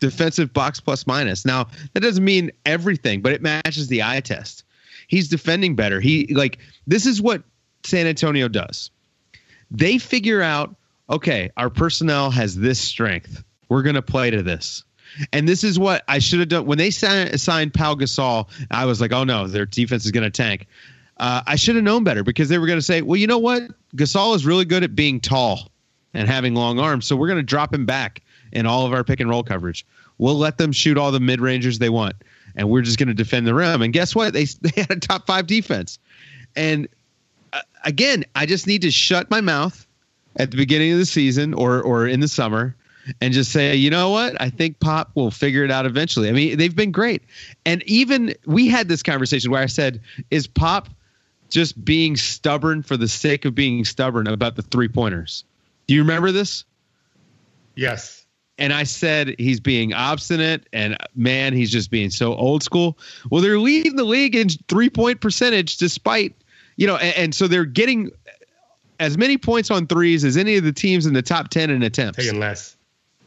defensive 0.00 0.52
box 0.52 0.80
plus 0.80 1.06
minus. 1.06 1.44
Now, 1.44 1.66
that 1.94 2.00
doesn't 2.00 2.24
mean 2.24 2.50
everything, 2.66 3.20
but 3.20 3.32
it 3.32 3.42
matches 3.42 3.88
the 3.88 4.02
eye 4.02 4.20
test. 4.20 4.64
He's 5.08 5.28
defending 5.28 5.74
better. 5.74 6.00
He 6.00 6.32
like 6.34 6.58
this 6.86 7.06
is 7.06 7.20
what 7.20 7.42
San 7.84 8.06
Antonio 8.06 8.48
does 8.48 8.90
they 9.70 9.98
figure 9.98 10.42
out, 10.42 10.74
okay, 11.10 11.50
our 11.56 11.70
personnel 11.70 12.30
has 12.30 12.56
this 12.56 12.78
strength. 12.78 13.42
We're 13.68 13.82
to 13.94 14.02
play 14.02 14.30
to 14.30 14.42
this. 14.42 14.84
And 15.32 15.48
this 15.48 15.64
is 15.64 15.78
what 15.78 16.04
I 16.08 16.18
should 16.18 16.40
have 16.40 16.48
done 16.48 16.66
when 16.66 16.78
they 16.78 16.90
signed, 16.90 17.40
signed 17.40 17.72
Gasol. 17.72 18.48
I 18.70 18.84
was 18.84 19.00
like, 19.00 19.12
oh 19.12 19.24
no, 19.24 19.46
their 19.46 19.66
defense 19.66 20.04
is 20.04 20.10
going 20.10 20.24
to 20.24 20.30
tank. 20.30 20.66
Uh, 21.16 21.42
I 21.46 21.56
should 21.56 21.74
have 21.74 21.84
known 21.84 22.04
better 22.04 22.22
because 22.22 22.48
they 22.48 22.58
were 22.58 22.66
going 22.66 22.78
to 22.78 22.84
say, 22.84 23.02
well, 23.02 23.16
you 23.16 23.26
know 23.26 23.38
what? 23.38 23.62
Gasol 23.96 24.36
is 24.36 24.46
really 24.46 24.64
good 24.64 24.84
at 24.84 24.94
being 24.94 25.20
tall 25.20 25.70
and 26.14 26.28
having 26.28 26.54
long 26.54 26.78
arms. 26.78 27.06
So 27.06 27.16
we're 27.16 27.26
going 27.26 27.38
to 27.38 27.42
drop 27.42 27.74
him 27.74 27.86
back 27.86 28.22
in 28.52 28.66
all 28.66 28.86
of 28.86 28.92
our 28.92 29.04
pick 29.04 29.20
and 29.20 29.28
roll 29.28 29.42
coverage. 29.42 29.84
We'll 30.18 30.36
let 30.36 30.58
them 30.58 30.72
shoot 30.72 30.98
all 30.98 31.12
the 31.12 31.20
mid 31.20 31.40
rangers 31.40 31.78
they 31.78 31.88
want, 31.88 32.16
and 32.56 32.68
we're 32.68 32.82
just 32.82 32.98
going 32.98 33.08
to 33.08 33.14
defend 33.14 33.46
the 33.46 33.54
rim. 33.54 33.82
And 33.82 33.92
guess 33.92 34.14
what? 34.14 34.32
They 34.32 34.44
they 34.60 34.80
had 34.80 34.90
a 34.90 35.00
top 35.00 35.26
five 35.26 35.46
defense, 35.46 35.98
and 36.56 36.88
again, 37.84 38.24
I 38.34 38.46
just 38.46 38.66
need 38.66 38.82
to 38.82 38.90
shut 38.90 39.30
my 39.30 39.40
mouth 39.40 39.86
at 40.36 40.50
the 40.50 40.56
beginning 40.56 40.92
of 40.92 40.98
the 40.98 41.06
season 41.06 41.54
or 41.54 41.80
or 41.80 42.06
in 42.06 42.20
the 42.20 42.28
summer 42.28 42.74
and 43.20 43.32
just 43.32 43.52
say, 43.52 43.74
you 43.74 43.90
know 43.90 44.10
what? 44.10 44.40
I 44.40 44.50
think 44.50 44.80
Pop 44.80 45.10
will 45.14 45.30
figure 45.30 45.64
it 45.64 45.70
out 45.70 45.86
eventually. 45.86 46.28
I 46.28 46.32
mean, 46.32 46.58
they've 46.58 46.74
been 46.74 46.92
great. 46.92 47.22
And 47.64 47.82
even 47.84 48.34
we 48.46 48.68
had 48.68 48.88
this 48.88 49.02
conversation 49.02 49.50
where 49.50 49.62
I 49.62 49.66
said, 49.66 50.00
is 50.30 50.46
Pop 50.46 50.88
just 51.50 51.82
being 51.84 52.16
stubborn 52.16 52.82
for 52.82 52.96
the 52.96 53.08
sake 53.08 53.44
of 53.44 53.54
being 53.54 53.84
stubborn 53.84 54.26
about 54.26 54.56
the 54.56 54.62
three 54.62 54.88
pointers? 54.88 55.44
Do 55.86 55.94
you 55.94 56.02
remember 56.02 56.32
this? 56.32 56.64
Yes. 57.74 58.26
And 58.58 58.72
I 58.72 58.82
said 58.82 59.36
he's 59.38 59.60
being 59.60 59.94
obstinate 59.94 60.68
and 60.72 60.96
man, 61.14 61.52
he's 61.52 61.70
just 61.70 61.90
being 61.90 62.10
so 62.10 62.34
old 62.34 62.62
school. 62.62 62.98
Well, 63.30 63.40
they're 63.40 63.58
leading 63.58 63.96
the 63.96 64.04
league 64.04 64.34
in 64.34 64.48
three 64.68 64.90
point 64.90 65.20
percentage 65.20 65.76
despite 65.76 66.34
you 66.76 66.86
know, 66.86 66.96
and, 66.96 67.16
and, 67.16 67.34
so 67.34 67.48
they're 67.48 67.64
getting 67.64 68.12
as 69.00 69.18
many 69.18 69.36
points 69.36 69.70
on 69.70 69.86
threes 69.86 70.24
as 70.24 70.36
any 70.36 70.56
of 70.56 70.64
the 70.64 70.72
teams 70.72 71.06
in 71.06 71.12
the 71.12 71.22
top 71.22 71.48
10 71.48 71.70
in 71.70 71.82
attempts. 71.82 72.18
Taking 72.18 72.40
less. 72.40 72.76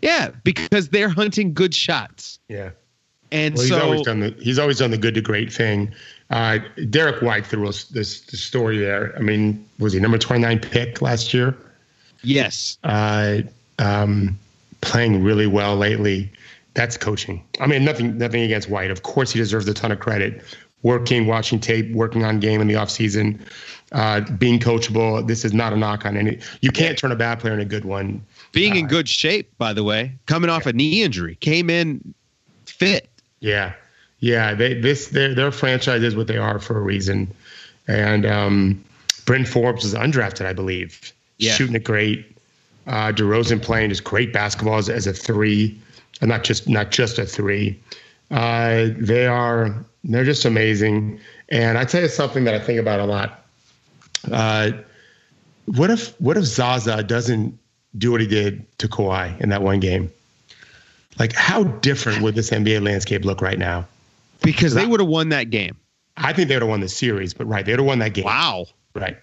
Yeah, 0.01 0.31
because 0.43 0.89
they're 0.89 1.09
hunting 1.09 1.53
good 1.53 1.73
shots. 1.73 2.39
Yeah. 2.47 2.71
And 3.31 3.55
well, 3.55 3.65
so 3.65 3.75
he's 3.75 3.83
always 3.83 4.01
done 4.01 4.19
the 4.19 4.35
he's 4.39 4.59
always 4.59 4.79
done 4.79 4.91
the 4.91 4.97
good 4.97 5.15
to 5.15 5.21
great 5.21 5.51
thing. 5.51 5.93
Uh, 6.29 6.59
Derrick 6.89 7.21
White 7.21 7.45
threw 7.45 7.67
us 7.67 7.85
this, 7.85 8.21
this 8.21 8.41
story 8.41 8.77
there. 8.77 9.13
I 9.17 9.19
mean, 9.19 9.67
was 9.79 9.93
he 9.93 9.99
number 9.99 10.17
29 10.17 10.59
pick 10.59 11.01
last 11.01 11.33
year? 11.33 11.55
Yes. 12.23 12.77
Uh, 12.83 13.41
um, 13.79 14.39
playing 14.79 15.23
really 15.23 15.47
well 15.47 15.75
lately. 15.75 16.31
That's 16.73 16.95
coaching. 16.95 17.43
I 17.59 17.67
mean, 17.67 17.83
nothing 17.83 18.17
nothing 18.17 18.41
against 18.43 18.69
White. 18.69 18.91
Of 18.91 19.03
course, 19.03 19.31
he 19.31 19.39
deserves 19.39 19.67
a 19.67 19.73
ton 19.73 19.91
of 19.91 19.99
credit 19.99 20.41
working, 20.83 21.27
watching 21.27 21.59
tape, 21.59 21.91
working 21.91 22.23
on 22.23 22.39
game 22.39 22.61
in 22.61 22.67
the 22.67 22.73
offseason, 22.73 23.39
uh, 23.91 24.21
being 24.37 24.59
coachable. 24.59 25.25
This 25.27 25.45
is 25.45 25.53
not 25.53 25.73
a 25.73 25.77
knock 25.77 26.05
on 26.05 26.17
any. 26.17 26.39
You 26.61 26.71
can't 26.71 26.97
turn 26.97 27.11
a 27.11 27.15
bad 27.15 27.39
player 27.39 27.53
into 27.53 27.65
a 27.65 27.69
good 27.69 27.85
one. 27.85 28.23
Being 28.51 28.73
uh, 28.73 28.77
in 28.77 28.87
good 28.87 29.07
shape, 29.07 29.57
by 29.57 29.73
the 29.73 29.83
way, 29.83 30.13
coming 30.25 30.49
off 30.49 30.65
a 30.65 30.73
knee 30.73 31.03
injury, 31.03 31.35
came 31.35 31.69
in 31.69 32.13
fit. 32.65 33.09
Yeah, 33.39 33.73
yeah. 34.19 34.53
They 34.53 34.73
this 34.73 35.09
their 35.09 35.33
their 35.33 35.51
franchise 35.51 36.03
is 36.03 36.15
what 36.15 36.27
they 36.27 36.37
are 36.37 36.59
for 36.59 36.77
a 36.77 36.81
reason, 36.81 37.33
and 37.87 38.25
um, 38.25 38.83
Bryn 39.25 39.45
Forbes 39.45 39.85
is 39.85 39.93
undrafted, 39.93 40.45
I 40.45 40.53
believe. 40.53 41.13
Yeah. 41.37 41.53
Shooting 41.53 41.75
it 41.75 41.83
great. 41.83 42.25
Uh, 42.87 43.11
DeRozan 43.11 43.61
playing 43.61 43.89
just 43.89 44.03
great 44.03 44.33
basketball 44.33 44.77
as, 44.77 44.89
as 44.89 45.07
a 45.07 45.13
three, 45.13 45.79
and 46.19 46.29
not 46.29 46.43
just 46.43 46.67
not 46.67 46.91
just 46.91 47.19
a 47.19 47.25
three. 47.25 47.79
Uh, 48.31 48.87
they 48.97 49.27
are 49.27 49.73
they're 50.03 50.25
just 50.25 50.45
amazing. 50.45 51.19
And 51.49 51.77
I 51.77 51.85
tell 51.85 52.01
you 52.01 52.07
something 52.07 52.43
that 52.45 52.53
I 52.53 52.59
think 52.59 52.79
about 52.79 52.99
a 52.99 53.05
lot. 53.05 53.45
Uh, 54.31 54.71
what 55.65 55.89
if 55.89 56.19
what 56.19 56.37
if 56.37 56.45
Zaza 56.45 57.03
doesn't 57.03 57.57
do 57.97 58.11
what 58.11 58.21
he 58.21 58.27
did 58.27 58.65
to 58.79 58.87
Kawhi 58.87 59.39
in 59.41 59.49
that 59.49 59.61
one 59.61 59.79
game? 59.79 60.11
Like, 61.19 61.33
how 61.33 61.63
different 61.63 62.21
would 62.21 62.35
this 62.35 62.49
NBA 62.49 62.83
landscape 62.83 63.25
look 63.25 63.41
right 63.41 63.59
now? 63.59 63.85
Because 64.41 64.73
they 64.73 64.85
would 64.85 64.99
have 64.99 65.09
won 65.09 65.29
that 65.29 65.49
game. 65.49 65.77
I 66.17 66.33
think 66.33 66.47
they 66.47 66.55
would 66.55 66.63
have 66.63 66.69
won 66.69 66.81
the 66.81 66.89
series, 66.89 67.33
but 67.33 67.45
right, 67.45 67.65
they 67.65 67.73
would 67.73 67.79
have 67.79 67.87
won 67.87 67.99
that 67.99 68.13
game. 68.13 68.25
Wow. 68.25 68.67
Right. 68.93 69.17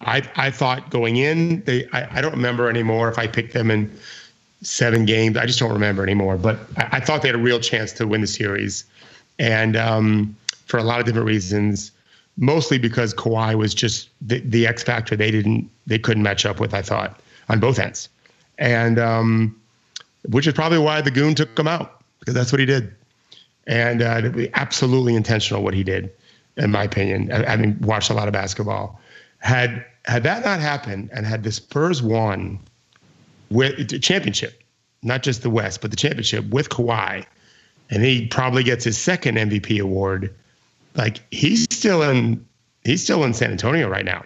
I 0.00 0.22
I 0.36 0.50
thought 0.50 0.90
going 0.90 1.16
in, 1.16 1.62
they 1.64 1.88
I, 1.92 2.18
I 2.18 2.20
don't 2.20 2.32
remember 2.32 2.68
anymore 2.68 3.08
if 3.08 3.18
I 3.18 3.26
picked 3.26 3.52
them 3.52 3.70
in 3.70 3.90
seven 4.62 5.04
games. 5.04 5.36
I 5.36 5.46
just 5.46 5.58
don't 5.58 5.72
remember 5.72 6.02
anymore. 6.02 6.36
But 6.36 6.58
I, 6.76 6.88
I 6.92 7.00
thought 7.00 7.22
they 7.22 7.28
had 7.28 7.34
a 7.34 7.42
real 7.42 7.60
chance 7.60 7.92
to 7.94 8.06
win 8.06 8.20
the 8.20 8.26
series, 8.26 8.84
and 9.38 9.76
um, 9.76 10.36
for 10.66 10.78
a 10.78 10.82
lot 10.82 11.00
of 11.00 11.06
different 11.06 11.26
reasons, 11.26 11.92
mostly 12.36 12.78
because 12.78 13.14
Kawhi 13.14 13.54
was 13.54 13.74
just 13.74 14.08
the, 14.20 14.40
the 14.40 14.66
X 14.66 14.82
factor 14.82 15.16
they 15.16 15.30
didn't 15.30 15.70
they 15.86 15.98
couldn't 15.98 16.22
match 16.22 16.44
up 16.44 16.60
with. 16.60 16.74
I 16.74 16.82
thought 16.82 17.20
on 17.48 17.60
both 17.60 17.78
ends, 17.78 18.08
and 18.58 18.98
um, 18.98 19.60
which 20.28 20.46
is 20.46 20.54
probably 20.54 20.78
why 20.78 21.00
the 21.00 21.10
goon 21.10 21.34
took 21.34 21.58
him 21.58 21.68
out 21.68 22.02
because 22.20 22.34
that's 22.34 22.52
what 22.52 22.60
he 22.60 22.66
did, 22.66 22.94
and 23.66 24.02
uh, 24.02 24.30
absolutely 24.54 25.14
intentional 25.14 25.62
what 25.62 25.74
he 25.74 25.82
did, 25.82 26.10
in 26.56 26.70
my 26.70 26.84
opinion. 26.84 27.28
Having 27.30 27.80
watched 27.80 28.10
a 28.10 28.14
lot 28.14 28.28
of 28.28 28.32
basketball, 28.32 29.00
had 29.38 29.84
had 30.04 30.22
that 30.22 30.44
not 30.44 30.60
happened 30.60 31.10
and 31.12 31.26
had 31.26 31.42
the 31.42 31.52
Spurs 31.52 32.02
won 32.02 32.58
with 33.50 33.88
the 33.88 33.98
championship, 33.98 34.62
not 35.02 35.22
just 35.22 35.42
the 35.42 35.50
West, 35.50 35.80
but 35.80 35.90
the 35.90 35.96
championship 35.96 36.48
with 36.50 36.68
Kawhi, 36.68 37.24
and 37.90 38.02
he 38.02 38.26
probably 38.26 38.62
gets 38.62 38.84
his 38.84 38.98
second 38.98 39.36
MVP 39.36 39.80
award. 39.80 40.34
Like 40.94 41.20
he's 41.30 41.64
still 41.64 42.02
in 42.02 42.44
he's 42.84 43.02
still 43.02 43.24
in 43.24 43.34
San 43.34 43.50
Antonio 43.50 43.88
right 43.88 44.04
now. 44.04 44.24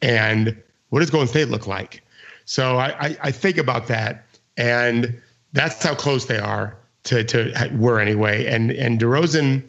And 0.00 0.56
what 0.90 1.00
does 1.00 1.10
Golden 1.10 1.28
State 1.28 1.48
look 1.48 1.66
like? 1.66 2.02
So 2.48 2.78
I, 2.78 3.08
I, 3.08 3.16
I 3.24 3.30
think 3.30 3.58
about 3.58 3.88
that, 3.88 4.24
and 4.56 5.20
that's 5.52 5.82
how 5.82 5.94
close 5.94 6.24
they 6.24 6.38
are 6.38 6.78
to 7.04 7.22
to 7.22 7.70
were 7.76 8.00
anyway. 8.00 8.46
And 8.46 8.70
and 8.70 8.98
DeRozan 8.98 9.62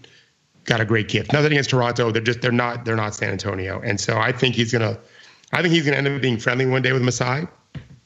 got 0.64 0.80
a 0.80 0.86
great 0.86 1.10
gift. 1.10 1.34
Nothing 1.34 1.52
against 1.52 1.72
Toronto. 1.72 2.10
They're 2.10 2.22
just 2.22 2.40
they're 2.40 2.54
not 2.54 2.86
they're 2.86 2.96
not 2.96 3.14
San 3.14 3.32
Antonio. 3.32 3.82
And 3.82 4.00
so 4.00 4.18
I 4.18 4.32
think 4.32 4.56
he's 4.56 4.72
gonna 4.72 4.98
I 5.52 5.62
think 5.62 5.74
he's 5.74 5.84
gonna 5.84 5.98
end 5.98 6.08
up 6.08 6.22
being 6.22 6.38
friendly 6.38 6.66
one 6.66 6.82
day 6.82 6.94
with 6.94 7.02
Masai. 7.02 7.50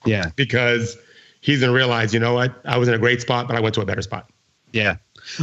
Yeah. 0.05 0.31
Because 0.35 0.97
he's 1.41 1.59
gonna 1.59 1.71
realize, 1.71 2.11
you 2.11 2.19
know 2.19 2.33
what, 2.33 2.59
I 2.65 2.77
was 2.77 2.87
in 2.87 2.95
a 2.95 2.99
great 2.99 3.21
spot, 3.21 3.47
but 3.47 3.55
I 3.55 3.59
went 3.59 3.75
to 3.75 3.81
a 3.81 3.85
better 3.85 4.01
spot. 4.01 4.27
Yeah. 4.71 4.95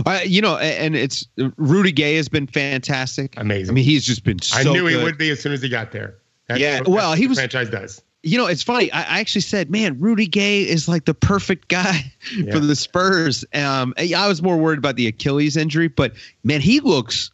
Uh, 0.04 0.18
you 0.24 0.42
know, 0.42 0.58
and 0.58 0.96
it's 0.96 1.24
Rudy 1.56 1.92
Gay 1.92 2.16
has 2.16 2.28
been 2.28 2.48
fantastic. 2.48 3.34
Amazing. 3.36 3.72
I 3.72 3.74
mean, 3.74 3.84
he's 3.84 4.04
just 4.04 4.24
been. 4.24 4.42
So 4.42 4.58
I 4.58 4.64
knew 4.64 4.88
good. 4.88 4.98
he 4.98 5.04
would 5.04 5.18
be 5.18 5.30
as 5.30 5.38
soon 5.38 5.52
as 5.52 5.62
he 5.62 5.68
got 5.68 5.92
there. 5.92 6.16
That's 6.48 6.60
yeah. 6.60 6.80
well, 6.84 7.14
he 7.14 7.28
was. 7.28 7.38
franchise 7.38 7.70
does. 7.70 8.02
You 8.22 8.36
know, 8.36 8.46
it's 8.46 8.62
funny. 8.62 8.92
I, 8.92 9.00
I, 9.00 9.20
actually 9.20 9.40
said, 9.40 9.70
"Man, 9.70 9.98
Rudy 9.98 10.26
Gay 10.26 10.62
is 10.62 10.88
like 10.88 11.06
the 11.06 11.14
perfect 11.14 11.68
guy 11.68 12.12
yeah. 12.36 12.52
for 12.52 12.60
the 12.60 12.76
Spurs." 12.76 13.44
Um, 13.54 13.94
I 13.96 14.28
was 14.28 14.42
more 14.42 14.58
worried 14.58 14.78
about 14.78 14.96
the 14.96 15.06
Achilles 15.06 15.56
injury, 15.56 15.88
but 15.88 16.12
man, 16.44 16.60
he 16.60 16.80
looks 16.80 17.30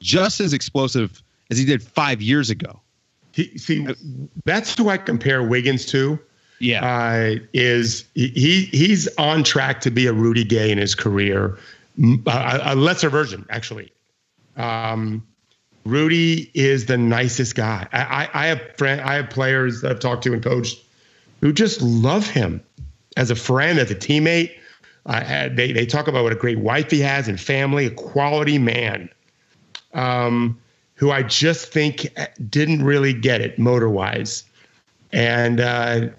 just 0.00 0.40
as 0.40 0.52
explosive 0.52 1.22
as 1.50 1.58
he 1.58 1.64
did 1.64 1.82
five 1.82 2.22
years 2.22 2.50
ago. 2.50 2.80
He, 3.32 3.56
see, 3.58 3.86
that's 4.44 4.76
who 4.76 4.90
I 4.90 4.98
compare 4.98 5.42
Wiggins 5.42 5.86
to. 5.86 6.18
Yeah, 6.60 6.84
uh, 6.84 7.40
is 7.52 8.04
he? 8.14 8.68
He's 8.70 9.08
on 9.16 9.42
track 9.42 9.80
to 9.80 9.90
be 9.90 10.06
a 10.06 10.12
Rudy 10.12 10.44
Gay 10.44 10.70
in 10.70 10.78
his 10.78 10.94
career, 10.94 11.58
a, 12.26 12.60
a 12.62 12.74
lesser 12.76 13.10
version 13.10 13.44
actually. 13.50 13.92
Um, 14.56 15.26
Rudy 15.84 16.50
is 16.54 16.86
the 16.86 16.96
nicest 16.96 17.54
guy. 17.54 17.88
I, 17.92 18.02
I, 18.02 18.28
I 18.34 18.46
have 18.46 18.76
friend, 18.76 19.00
I 19.00 19.14
have 19.14 19.30
players 19.30 19.80
that 19.80 19.90
I've 19.90 20.00
talked 20.00 20.22
to 20.24 20.32
and 20.32 20.42
coached 20.42 20.84
who 21.40 21.52
just 21.52 21.82
love 21.82 22.26
him 22.26 22.62
as 23.16 23.30
a 23.30 23.34
friend, 23.34 23.78
as 23.78 23.90
a 23.90 23.94
teammate. 23.94 24.56
Uh, 25.04 25.48
they 25.52 25.72
they 25.72 25.84
talk 25.84 26.06
about 26.06 26.22
what 26.22 26.32
a 26.32 26.36
great 26.36 26.60
wife 26.60 26.90
he 26.90 27.00
has 27.00 27.26
and 27.26 27.40
family, 27.40 27.86
a 27.86 27.90
quality 27.90 28.58
man. 28.58 29.08
Um, 29.92 30.58
who 30.94 31.10
I 31.10 31.24
just 31.24 31.72
think 31.72 32.08
didn't 32.48 32.84
really 32.84 33.12
get 33.12 33.40
it 33.40 33.58
motor 33.58 33.88
wise, 33.88 34.44
and 35.10 35.58
uh, 35.58 36.10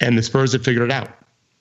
and 0.00 0.16
the 0.16 0.22
Spurs 0.22 0.54
have 0.54 0.64
figured 0.64 0.84
it 0.84 0.90
out. 0.90 1.10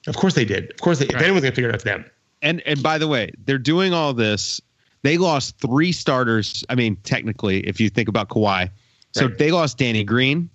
Of 0.07 0.15
course 0.15 0.33
they 0.33 0.45
did. 0.45 0.71
Of 0.71 0.77
course, 0.77 0.99
they, 0.99 1.05
right. 1.07 1.15
if 1.15 1.21
anyone's 1.21 1.43
gonna 1.43 1.55
figure 1.55 1.69
it 1.69 1.73
out, 1.73 1.75
it's 1.75 1.83
them. 1.83 2.05
And 2.41 2.61
and 2.61 2.81
by 2.81 2.97
the 2.97 3.09
way, 3.09 3.31
they're 3.45 3.57
doing 3.57 3.93
all 3.93 4.13
this. 4.13 4.61
They 5.03 5.17
lost 5.17 5.59
three 5.59 5.91
starters. 5.91 6.63
I 6.69 6.75
mean, 6.75 6.95
technically, 7.03 7.59
if 7.67 7.79
you 7.79 7.89
think 7.89 8.09
about 8.09 8.29
Kawhi, 8.29 8.69
so 9.11 9.27
right. 9.27 9.37
they 9.37 9.51
lost 9.51 9.77
Danny 9.77 10.03
Green, 10.03 10.49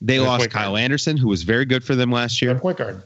they 0.00 0.16
and 0.16 0.26
lost 0.26 0.50
Kyle 0.50 0.72
guard. 0.72 0.82
Anderson, 0.82 1.16
who 1.16 1.28
was 1.28 1.42
very 1.42 1.64
good 1.64 1.82
for 1.82 1.94
them 1.94 2.12
last 2.12 2.40
year. 2.40 2.54
point 2.54 2.78
guard. 2.78 3.02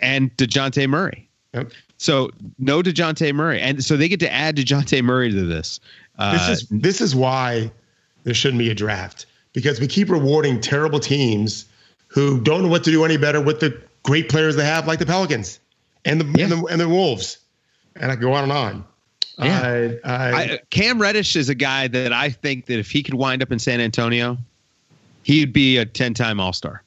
And 0.00 0.36
Dejounte 0.36 0.86
Murray. 0.88 1.28
Yep. 1.54 1.70
So 1.98 2.30
no 2.58 2.82
Dejounte 2.82 3.32
Murray, 3.32 3.60
and 3.60 3.82
so 3.82 3.96
they 3.96 4.08
get 4.08 4.20
to 4.20 4.32
add 4.32 4.56
Dejounte 4.56 5.02
Murray 5.02 5.30
to 5.30 5.44
this. 5.44 5.80
Uh, 6.18 6.32
this 6.32 6.62
is 6.62 6.68
this 6.68 7.00
is 7.00 7.14
why 7.14 7.70
there 8.24 8.34
shouldn't 8.34 8.58
be 8.58 8.70
a 8.70 8.74
draft 8.74 9.26
because 9.52 9.80
we 9.80 9.86
keep 9.86 10.10
rewarding 10.10 10.60
terrible 10.60 10.98
teams 10.98 11.66
who 12.08 12.40
don't 12.40 12.62
know 12.62 12.68
what 12.68 12.84
to 12.84 12.90
do 12.90 13.04
any 13.04 13.16
better 13.16 13.40
with 13.40 13.60
the 13.60 13.80
great 14.02 14.28
players 14.28 14.56
they 14.56 14.64
have, 14.64 14.86
like 14.86 14.98
the 14.98 15.06
Pelicans 15.06 15.60
and 16.04 16.20
the, 16.20 16.38
yeah. 16.38 16.44
and, 16.44 16.52
the 16.52 16.66
and 16.66 16.80
the 16.80 16.88
Wolves, 16.88 17.38
and 17.96 18.10
I 18.10 18.16
go 18.16 18.32
on 18.32 18.44
and 18.44 18.52
on. 18.52 18.84
Yeah. 19.38 19.92
I, 20.04 20.10
I, 20.10 20.32
I, 20.32 20.60
Cam 20.70 21.00
Reddish 21.00 21.36
is 21.36 21.48
a 21.48 21.54
guy 21.54 21.88
that 21.88 22.12
I 22.12 22.30
think 22.30 22.66
that 22.66 22.78
if 22.78 22.90
he 22.90 23.02
could 23.02 23.14
wind 23.14 23.42
up 23.42 23.50
in 23.50 23.58
San 23.58 23.80
Antonio, 23.80 24.38
he'd 25.22 25.52
be 25.52 25.78
a 25.78 25.84
ten-time 25.84 26.38
All 26.40 26.52
Star. 26.52 26.82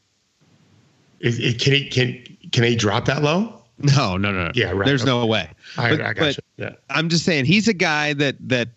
can 1.21 1.31
he 1.31 1.89
can 1.89 2.37
can 2.51 2.63
he 2.63 2.75
drop 2.75 3.05
that 3.05 3.21
low? 3.21 3.61
No, 3.79 4.17
no, 4.17 4.31
no. 4.31 4.45
no. 4.45 4.51
Yeah, 4.55 4.71
right. 4.71 4.85
There's 4.85 5.03
okay. 5.03 5.11
no 5.11 5.25
way. 5.25 5.49
I, 5.77 5.89
but, 5.89 6.01
I 6.01 6.13
got 6.13 6.37
you. 6.37 6.43
Yeah. 6.57 6.71
I'm 6.89 7.09
just 7.09 7.25
saying 7.25 7.45
he's 7.45 7.67
a 7.67 7.73
guy 7.73 8.13
that 8.13 8.35
that 8.47 8.69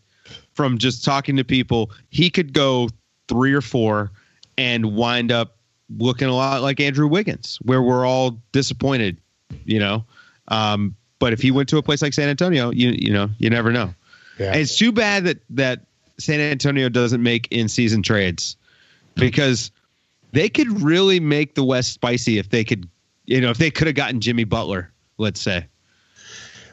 from 0.55 0.79
just 0.79 1.05
talking 1.05 1.37
to 1.37 1.45
people, 1.45 1.91
he 2.11 2.29
could 2.29 2.53
go 2.53 2.89
three 3.29 3.53
or 3.53 3.63
four 3.63 4.11
and 4.59 4.95
wind 4.95 5.33
up 5.33 5.57
looking 5.99 6.29
a 6.29 6.35
lot 6.35 6.63
like 6.63 6.81
Andrew 6.81 7.07
Wiggins, 7.07 7.59
where 7.63 7.83
we're 7.83 8.05
all 8.05 8.39
disappointed, 8.53 9.17
you 9.65 9.79
know. 9.79 10.05
Um, 10.49 10.97
but 11.21 11.33
if 11.33 11.41
he 11.41 11.53
went 11.53 11.69
to 11.69 11.79
a 11.79 11.83
place 11.83 12.03
like 12.03 12.13
San 12.13 12.29
Antonio, 12.29 12.73
you 12.73 12.91
you 12.91 13.13
know, 13.13 13.31
you 13.39 13.49
never 13.49 13.71
know. 13.71 13.95
Yeah. 14.39 14.55
it's 14.57 14.77
too 14.77 14.91
bad 14.91 15.25
that 15.25 15.39
that 15.51 15.83
San 16.19 16.41
Antonio 16.41 16.89
doesn't 16.89 17.23
make 17.23 17.47
in 17.53 17.69
season 17.69 18.03
trades 18.03 18.57
because 19.15 19.71
they 20.33 20.49
could 20.49 20.83
really 20.83 21.21
make 21.21 21.55
the 21.55 21.65
West 21.65 21.93
spicy 21.93 22.39
if 22.39 22.49
they 22.49 22.65
could, 22.65 22.89
you 23.27 23.41
know, 23.41 23.51
if 23.51 23.59
they 23.59 23.71
could 23.71 23.87
have 23.87 23.97
gotten 23.97 24.21
Jimmy 24.21 24.45
Butler, 24.45 24.91
let's 25.19 25.41
say. 25.41 25.67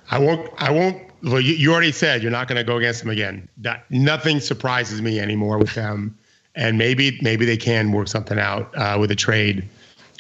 I 0.10 0.20
won't. 0.20 0.50
I 0.58 0.72
won't. 0.72 1.02
Well, 1.24 1.41
you, 1.41 1.56
you 1.56 1.72
already 1.74 1.91
said 1.91 2.22
you're 2.22 2.32
not 2.32 2.48
going 2.48 2.58
to 2.58 2.64
go 2.64 2.78
against 2.78 3.02
them 3.02 3.10
again. 3.10 3.50
That 3.58 3.89
nothing 3.91 4.39
surprises 4.39 5.02
me 5.02 5.20
anymore 5.20 5.58
with 5.58 5.74
them, 5.74 6.18
and 6.56 6.78
maybe 6.78 7.20
maybe 7.22 7.45
they 7.45 7.58
can 7.58 7.91
work 7.91 8.08
something 8.08 8.39
out 8.39 8.76
uh, 8.78 8.98
with 9.00 9.12
a 9.12 9.16
trade. 9.16 9.68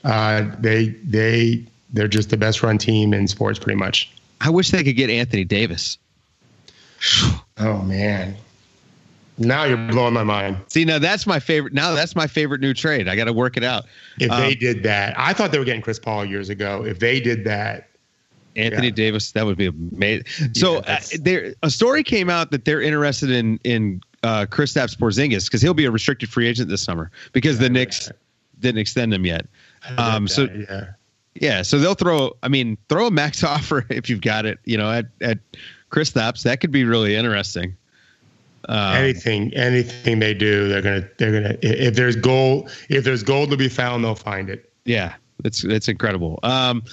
Uh, 0.03 0.45
they 0.59 0.87
they 1.05 1.63
they're 1.91 2.07
just 2.07 2.29
the 2.29 2.37
best 2.37 2.63
run 2.63 2.77
team 2.77 3.13
in 3.13 3.27
sports, 3.27 3.59
pretty 3.59 3.77
much. 3.77 4.11
I 4.41 4.49
wish 4.49 4.71
they 4.71 4.83
could 4.83 4.95
get 4.95 5.09
Anthony 5.09 5.43
Davis. 5.43 5.97
oh 7.57 7.81
man. 7.81 8.35
Now 9.39 9.65
you're 9.65 9.77
blowing 9.77 10.15
my 10.15 10.23
mind. 10.23 10.57
See, 10.67 10.83
now 10.83 10.97
that's 10.97 11.27
my 11.27 11.39
favorite. 11.39 11.73
Now 11.73 11.93
that's 11.93 12.15
my 12.15 12.25
favorite 12.25 12.59
new 12.59 12.73
trade. 12.73 13.07
I 13.07 13.15
got 13.15 13.25
to 13.25 13.33
work 13.33 13.55
it 13.55 13.63
out. 13.63 13.85
If 14.19 14.31
um, 14.31 14.41
they 14.41 14.55
did 14.55 14.81
that, 14.83 15.13
I 15.17 15.33
thought 15.33 15.51
they 15.51 15.59
were 15.59 15.65
getting 15.65 15.83
Chris 15.83 15.99
Paul 15.99 16.25
years 16.25 16.49
ago. 16.49 16.83
If 16.83 16.97
they 16.97 17.19
did 17.19 17.43
that, 17.43 17.89
Anthony 18.55 18.87
yeah. 18.87 18.93
Davis, 18.93 19.31
that 19.33 19.45
would 19.45 19.57
be 19.57 19.67
amazing. 19.67 20.25
So 20.55 20.75
yeah, 20.75 20.79
uh, 20.93 20.99
there, 21.19 21.53
a 21.61 21.69
story 21.69 22.03
came 22.03 22.31
out 22.31 22.49
that 22.49 22.65
they're 22.65 22.81
interested 22.81 23.29
in 23.29 23.59
in 23.63 24.01
uh, 24.23 24.47
Kristaps 24.49 24.97
Porzingis 24.97 25.45
because 25.45 25.61
he'll 25.61 25.75
be 25.75 25.85
a 25.85 25.91
restricted 25.91 26.29
free 26.29 26.47
agent 26.47 26.67
this 26.67 26.81
summer 26.81 27.11
because 27.31 27.59
the 27.59 27.69
Knicks 27.69 28.11
didn't 28.59 28.79
extend 28.79 29.13
him 29.13 29.25
yet. 29.25 29.45
Um, 29.97 30.27
so 30.27 30.45
yeah. 30.45 30.93
Yeah, 31.41 31.61
so 31.61 31.79
they'll 31.79 31.95
throw. 31.95 32.35
I 32.43 32.47
mean, 32.47 32.77
throw 32.89 33.07
a 33.07 33.11
max 33.11 33.43
offer 33.43 33.85
if 33.89 34.09
you've 34.09 34.21
got 34.21 34.45
it. 34.45 34.59
You 34.65 34.77
know, 34.77 34.91
at 34.91 35.05
at 35.21 35.39
Kristaps, 35.91 36.43
that 36.43 36.59
could 36.59 36.71
be 36.71 36.83
really 36.83 37.15
interesting. 37.15 37.75
Um, 38.69 38.95
anything, 38.95 39.53
anything 39.53 40.19
they 40.19 40.33
do, 40.33 40.67
they're 40.67 40.81
gonna, 40.81 41.07
they're 41.17 41.31
gonna. 41.31 41.57
If 41.61 41.95
there's 41.95 42.15
gold, 42.15 42.69
if 42.89 43.03
there's 43.03 43.23
gold 43.23 43.51
to 43.51 43.57
be 43.57 43.69
found, 43.69 44.03
they'll 44.03 44.15
find 44.15 44.49
it. 44.49 44.71
Yeah, 44.85 45.13
it's 45.45 45.63
it's 45.63 45.87
incredible. 45.87 46.39
Um, 46.43 46.83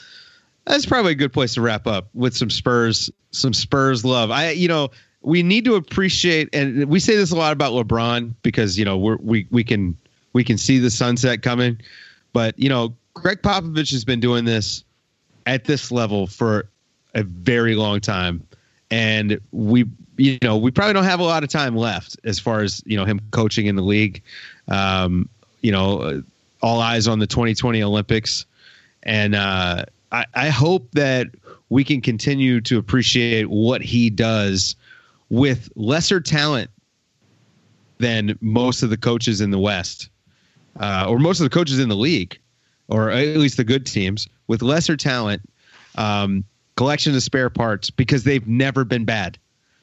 that's 0.66 0.86
probably 0.86 1.12
a 1.12 1.16
good 1.16 1.32
place 1.32 1.54
to 1.54 1.60
wrap 1.60 1.86
up 1.86 2.08
with 2.14 2.36
some 2.36 2.50
Spurs, 2.50 3.10
some 3.32 3.52
Spurs 3.52 4.04
love. 4.04 4.30
I, 4.30 4.50
you 4.50 4.68
know, 4.68 4.90
we 5.22 5.42
need 5.42 5.64
to 5.64 5.74
appreciate, 5.74 6.48
and 6.52 6.86
we 6.86 7.00
say 7.00 7.16
this 7.16 7.32
a 7.32 7.36
lot 7.36 7.52
about 7.52 7.72
LeBron 7.72 8.34
because 8.42 8.78
you 8.78 8.84
know 8.84 8.96
we're 8.96 9.16
we 9.16 9.46
we 9.50 9.64
can 9.64 9.96
we 10.32 10.44
can 10.44 10.58
see 10.58 10.78
the 10.78 10.90
sunset 10.90 11.42
coming, 11.42 11.80
but 12.32 12.56
you 12.58 12.68
know 12.68 12.94
Gregg 13.14 13.42
Popovich 13.42 13.92
has 13.92 14.04
been 14.04 14.20
doing 14.20 14.44
this 14.44 14.84
at 15.46 15.64
this 15.64 15.90
level 15.90 16.26
for 16.26 16.68
a 17.14 17.22
very 17.22 17.74
long 17.74 18.00
time, 18.00 18.46
and 18.90 19.40
we 19.52 19.84
you 20.16 20.38
know 20.42 20.56
we 20.56 20.70
probably 20.70 20.94
don't 20.94 21.04
have 21.04 21.20
a 21.20 21.24
lot 21.24 21.42
of 21.42 21.48
time 21.48 21.76
left 21.76 22.18
as 22.24 22.38
far 22.38 22.60
as 22.60 22.82
you 22.86 22.96
know 22.96 23.04
him 23.04 23.20
coaching 23.30 23.66
in 23.66 23.76
the 23.76 23.82
league. 23.82 24.22
Um, 24.68 25.28
you 25.60 25.72
know, 25.72 26.22
all 26.62 26.80
eyes 26.80 27.08
on 27.08 27.18
the 27.18 27.26
2020 27.26 27.82
Olympics, 27.82 28.44
and 29.02 29.34
uh, 29.34 29.84
I, 30.12 30.26
I 30.34 30.48
hope 30.50 30.90
that 30.92 31.28
we 31.70 31.84
can 31.84 32.00
continue 32.00 32.60
to 32.62 32.78
appreciate 32.78 33.48
what 33.48 33.82
he 33.82 34.10
does 34.10 34.76
with 35.30 35.70
lesser 35.74 36.20
talent 36.20 36.70
than 37.98 38.38
most 38.40 38.82
of 38.82 38.90
the 38.90 38.96
coaches 38.96 39.40
in 39.40 39.50
the 39.50 39.58
West 39.58 40.10
uh, 40.78 41.06
or 41.08 41.18
most 41.18 41.40
of 41.40 41.44
the 41.44 41.50
coaches 41.50 41.78
in 41.78 41.88
the 41.88 41.96
league, 41.96 42.38
or 42.88 43.10
at 43.10 43.36
least 43.36 43.56
the 43.56 43.64
good 43.64 43.86
teams 43.86 44.28
with 44.46 44.62
lesser 44.62 44.96
talent, 44.96 45.42
um, 45.96 46.44
collection 46.76 47.14
of 47.14 47.22
spare 47.22 47.50
parts 47.50 47.90
because 47.90 48.24
they've 48.24 48.46
never 48.46 48.84
been 48.84 49.04
bad. 49.04 49.38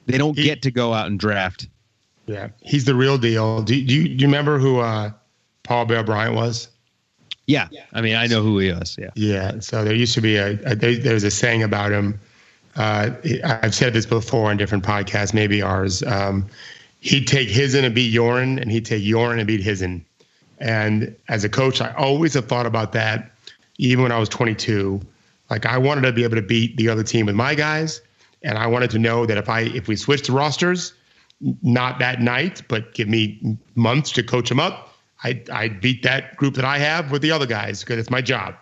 They 0.06 0.18
don't 0.18 0.38
he, 0.38 0.44
get 0.44 0.64
to 0.64 0.72
go 0.72 0.94
out 0.94 1.08
and 1.08 1.20
draft. 1.20 1.68
Yeah, 2.28 2.50
he's 2.62 2.86
the 2.86 2.96
real 2.96 3.18
deal. 3.18 3.62
Do, 3.62 3.74
do, 3.74 3.94
you, 3.94 4.04
do 4.04 4.16
you 4.16 4.28
remember 4.28 4.58
who 4.60 4.80
uh, 4.80 5.12
Paul 5.64 5.86
Bear 5.86 6.04
Bryant 6.04 6.36
was? 6.36 6.70
Yeah. 7.48 7.68
I 7.94 8.02
mean, 8.02 8.16
I 8.16 8.28
know 8.28 8.42
who 8.42 8.60
he 8.60 8.70
is. 8.70 8.98
Yeah. 9.00 9.10
Yeah. 9.16 9.60
So 9.60 9.84
there 9.84 9.94
used 9.96 10.14
to 10.16 10.22
be 10.22 10.38
a, 10.38 10.52
a 10.66 10.76
there, 10.76 10.96
there's 10.96 11.24
a 11.24 11.32
saying 11.32 11.64
about 11.64 11.92
him. 11.92 12.20
Uh, 12.76 13.10
I've 13.44 13.76
said 13.76 13.94
this 13.94 14.06
before 14.06 14.50
on 14.50 14.58
different 14.58 14.86
podcasts, 14.86 15.34
maybe 15.34 15.62
ours. 15.62 16.02
Um, 16.04 16.48
he'd 17.02 17.28
take 17.28 17.50
Hizen 17.50 17.84
and 17.84 17.94
beat 17.94 18.14
Yoren, 18.14 18.62
and 18.62 18.72
he'd 18.72 18.86
take 18.86 19.04
Yoren 19.04 19.40
and 19.40 19.48
beat 19.48 19.62
Hizen. 19.62 20.04
And 20.62 21.16
as 21.28 21.44
a 21.44 21.50
coach, 21.50 21.82
I 21.82 21.92
always 21.94 22.36
have 22.36 22.46
thought 22.46 22.68
about 22.68 22.94
that, 22.94 23.32
even 23.78 24.04
when 24.04 24.12
I 24.12 24.20
was 24.20 24.30
22. 24.30 25.02
Like 25.50 25.66
I 25.66 25.80
wanted 25.80 26.02
to 26.02 26.12
be 26.14 26.24
able 26.24 26.36
to 26.36 26.42
beat 26.42 26.78
the 26.78 26.88
other 26.88 27.04
team 27.04 27.26
with 27.26 27.36
my 27.36 27.56
guys, 27.56 28.00
and 28.44 28.58
I 28.58 28.68
wanted 28.68 28.92
to 28.92 29.00
know 29.00 29.26
that 29.26 29.38
if 29.38 29.50
I 29.50 29.62
if 29.62 29.88
we 29.88 29.96
switched 29.96 30.30
rosters, 30.30 30.94
not 31.62 32.00
that 32.00 32.22
night, 32.22 32.62
but 32.68 32.94
give 32.94 33.10
me 33.10 33.58
months 33.76 34.12
to 34.14 34.24
coach 34.24 34.48
them 34.48 34.60
up, 34.60 34.96
I 35.24 35.42
I 35.52 35.68
beat 35.68 36.04
that 36.04 36.38
group 36.38 36.54
that 36.56 36.64
I 36.64 36.78
have 36.78 37.12
with 37.12 37.22
the 37.22 37.32
other 37.32 37.48
guys 37.48 37.82
because 37.82 37.98
it's 37.98 38.10
my 38.10 38.22
job. 38.22 38.56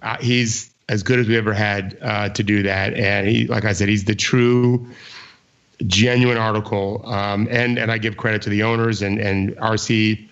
Uh, 0.00 0.16
he's 0.18 0.70
as 0.88 1.02
good 1.02 1.18
as 1.18 1.28
we 1.28 1.36
ever 1.36 1.52
had 1.52 1.98
uh, 2.00 2.28
to 2.30 2.42
do 2.42 2.62
that, 2.62 2.94
and 2.94 3.28
he, 3.28 3.46
like 3.48 3.64
I 3.64 3.72
said, 3.72 3.88
he's 3.88 4.04
the 4.04 4.14
true, 4.14 4.86
genuine 5.86 6.38
article. 6.38 7.02
Um, 7.04 7.48
and 7.50 7.78
and 7.78 7.90
I 7.90 7.98
give 7.98 8.16
credit 8.16 8.42
to 8.42 8.50
the 8.50 8.62
owners 8.62 9.02
and 9.02 9.18
and 9.18 9.56
RC 9.56 10.28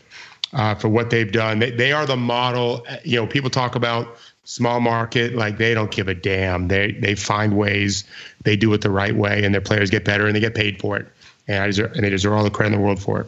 uh, 0.53 0.75
for 0.75 0.89
what 0.89 1.11
they've 1.11 1.31
done. 1.31 1.59
They 1.59 1.71
they 1.71 1.93
are 1.93 2.07
the 2.07 2.17
model. 2.17 2.87
You 3.05 3.17
know, 3.17 3.27
people 3.27 3.51
talk 3.51 3.75
about 3.75 4.17
small 4.45 4.81
market 4.81 5.35
like 5.35 5.59
they 5.59 5.75
don't 5.75 5.91
give 5.91 6.09
a 6.09 6.15
damn. 6.15 6.69
They 6.69 6.93
they 6.93 7.15
find 7.15 7.57
ways. 7.57 8.05
They 8.43 8.57
do 8.57 8.73
it 8.73 8.81
the 8.81 8.91
right 8.91 9.15
way, 9.15 9.45
and 9.45 9.55
their 9.55 9.61
players 9.61 9.91
get 9.91 10.05
better 10.05 10.27
and 10.27 10.35
they 10.35 10.41
get 10.41 10.55
paid 10.55 10.81
for 10.81 10.97
it. 10.97 11.07
And 11.49 11.63
I 11.63 11.67
deserve, 11.67 11.93
and 11.93 12.05
they 12.05 12.11
deserve 12.11 12.35
all 12.35 12.45
the 12.45 12.51
credit 12.51 12.75
in 12.75 12.81
the 12.81 12.85
world 12.85 13.03
for 13.03 13.21
it. 13.21 13.27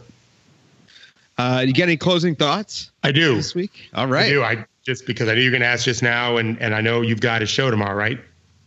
Uh, 1.37 1.63
you 1.65 1.73
get 1.73 1.83
any 1.83 1.97
closing 1.97 2.35
thoughts? 2.35 2.91
I 3.03 3.11
do 3.11 3.35
this 3.35 3.55
week. 3.55 3.89
All 3.95 4.07
right. 4.07 4.25
I 4.25 4.29
do. 4.29 4.43
I 4.43 4.65
just 4.83 5.07
because 5.07 5.29
I 5.29 5.33
knew 5.35 5.41
you're 5.41 5.51
going 5.51 5.61
to 5.61 5.67
ask 5.67 5.85
just 5.85 6.03
now, 6.03 6.37
and 6.37 6.61
and 6.61 6.75
I 6.75 6.81
know 6.81 7.01
you've 7.01 7.21
got 7.21 7.41
a 7.41 7.45
show 7.45 7.71
tomorrow, 7.71 7.95
right? 7.95 8.19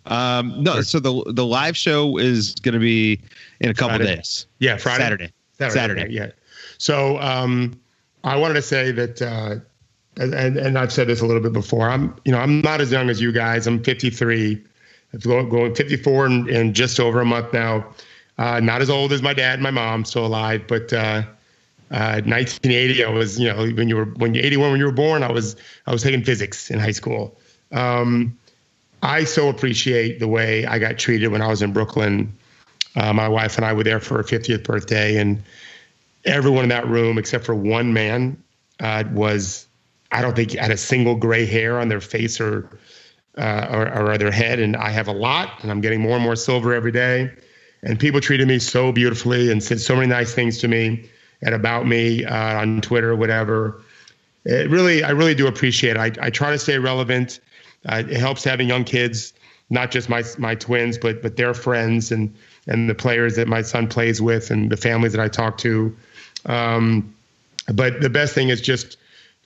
Um, 0.06 0.62
no. 0.62 0.80
So 0.80 0.98
the 0.98 1.22
the 1.32 1.44
live 1.44 1.76
show 1.76 2.16
is 2.16 2.54
going 2.56 2.74
to 2.74 2.80
be 2.80 3.20
in 3.60 3.70
a 3.70 3.74
couple 3.74 3.96
Friday. 3.96 4.16
days. 4.16 4.46
Yeah, 4.58 4.76
Friday. 4.76 5.02
Saturday. 5.02 5.32
Saturday. 5.58 5.74
Saturday. 5.74 6.12
Yeah. 6.12 6.30
So 6.78 7.18
um, 7.18 7.78
I 8.26 8.36
wanted 8.36 8.54
to 8.54 8.62
say 8.62 8.90
that, 8.90 9.22
uh, 9.22 9.56
and 10.16 10.34
and 10.56 10.78
I've 10.78 10.92
said 10.92 11.06
this 11.06 11.20
a 11.20 11.26
little 11.26 11.42
bit 11.42 11.52
before. 11.52 11.88
I'm 11.88 12.14
you 12.24 12.32
know 12.32 12.38
I'm 12.38 12.60
not 12.60 12.80
as 12.80 12.90
young 12.90 13.08
as 13.08 13.20
you 13.20 13.32
guys. 13.32 13.66
I'm 13.66 13.82
53. 13.82 14.62
I'm 15.12 15.20
going, 15.20 15.48
going 15.48 15.74
54 15.74 16.26
in, 16.26 16.48
in 16.48 16.74
just 16.74 16.98
over 16.98 17.20
a 17.20 17.24
month 17.24 17.52
now. 17.52 17.86
Uh, 18.36 18.60
not 18.60 18.82
as 18.82 18.90
old 18.90 19.12
as 19.12 19.22
my 19.22 19.32
dad 19.32 19.54
and 19.54 19.62
my 19.62 19.70
mom, 19.70 20.04
still 20.04 20.26
alive, 20.26 20.64
but 20.66 20.92
uh, 20.92 21.22
1980, 21.88 23.02
uh, 23.02 23.08
I 23.08 23.12
was, 23.12 23.38
you 23.38 23.48
know, 23.48 23.70
when 23.70 23.88
you 23.88 23.96
were 23.96 24.04
when 24.04 24.34
you 24.34 24.42
81 24.42 24.72
when 24.72 24.80
you 24.80 24.86
were 24.86 24.92
born, 24.92 25.22
I 25.22 25.30
was 25.30 25.56
I 25.86 25.92
was 25.92 26.02
taking 26.02 26.24
physics 26.24 26.70
in 26.70 26.80
high 26.80 26.90
school. 26.90 27.38
Um, 27.72 28.36
I 29.02 29.24
so 29.24 29.48
appreciate 29.48 30.18
the 30.18 30.28
way 30.28 30.66
I 30.66 30.78
got 30.78 30.98
treated 30.98 31.28
when 31.28 31.42
I 31.42 31.46
was 31.46 31.62
in 31.62 31.72
Brooklyn. 31.72 32.36
Uh, 32.96 33.12
my 33.12 33.28
wife 33.28 33.56
and 33.56 33.64
I 33.64 33.72
were 33.72 33.84
there 33.84 34.00
for 34.00 34.16
her 34.16 34.24
50th 34.24 34.64
birthday, 34.64 35.16
and 35.16 35.42
everyone 36.26 36.64
in 36.64 36.68
that 36.70 36.86
room 36.86 37.18
except 37.18 37.44
for 37.44 37.54
one 37.54 37.92
man 37.92 38.42
uh, 38.80 39.04
was, 39.12 39.66
I 40.12 40.20
don't 40.20 40.36
think, 40.36 40.52
had 40.52 40.70
a 40.70 40.76
single 40.76 41.14
gray 41.14 41.46
hair 41.46 41.80
on 41.80 41.88
their 41.88 42.00
face 42.00 42.40
or, 42.40 42.78
uh, 43.38 43.66
or 43.70 44.12
or 44.12 44.18
their 44.18 44.30
head. 44.30 44.58
And 44.58 44.76
I 44.76 44.90
have 44.90 45.08
a 45.08 45.12
lot, 45.12 45.62
and 45.62 45.70
I'm 45.70 45.80
getting 45.80 46.00
more 46.00 46.16
and 46.16 46.22
more 46.22 46.36
silver 46.36 46.74
every 46.74 46.92
day. 46.92 47.30
And 47.82 47.98
people 47.98 48.20
treated 48.20 48.48
me 48.48 48.58
so 48.58 48.92
beautifully 48.92 49.50
and 49.50 49.62
said 49.62 49.80
so 49.80 49.94
many 49.94 50.08
nice 50.08 50.34
things 50.34 50.58
to 50.58 50.68
me 50.68 51.08
and 51.42 51.54
about 51.54 51.86
me 51.86 52.24
uh, 52.24 52.60
on 52.60 52.80
Twitter 52.80 53.14
whatever. 53.14 53.80
It 54.44 54.70
really, 54.70 55.02
I 55.02 55.10
really 55.10 55.34
do 55.34 55.46
appreciate 55.46 55.96
it. 55.96 55.96
I, 55.96 56.26
I 56.26 56.30
try 56.30 56.50
to 56.50 56.58
stay 56.58 56.78
relevant. 56.78 57.40
Uh, 57.84 58.02
it 58.08 58.16
helps 58.16 58.44
having 58.44 58.68
young 58.68 58.84
kids, 58.84 59.32
not 59.70 59.90
just 59.90 60.08
my 60.08 60.22
my 60.38 60.54
twins, 60.54 60.98
but 60.98 61.22
but 61.22 61.36
their 61.36 61.54
friends 61.54 62.10
and 62.12 62.34
and 62.66 62.88
the 62.88 62.94
players 62.94 63.36
that 63.36 63.48
my 63.48 63.62
son 63.62 63.88
plays 63.88 64.20
with 64.20 64.50
and 64.50 64.70
the 64.70 64.76
families 64.76 65.12
that 65.12 65.20
I 65.20 65.28
talk 65.28 65.58
to. 65.58 65.96
Um, 66.46 67.14
but 67.72 68.00
the 68.00 68.10
best 68.10 68.34
thing 68.34 68.48
is 68.48 68.60
just 68.60 68.96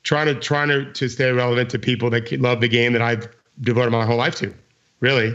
trying 0.02 0.26
to 0.26 0.34
trying 0.34 0.68
to, 0.68 0.92
to 0.92 1.08
stay 1.08 1.30
relevant 1.32 1.70
to 1.70 1.78
people 1.78 2.10
that 2.10 2.30
love 2.40 2.60
the 2.60 2.68
game 2.68 2.92
that 2.92 3.02
I've 3.02 3.28
devoted 3.60 3.90
my 3.90 4.04
whole 4.04 4.16
life 4.16 4.36
to. 4.36 4.54
Really, 5.00 5.28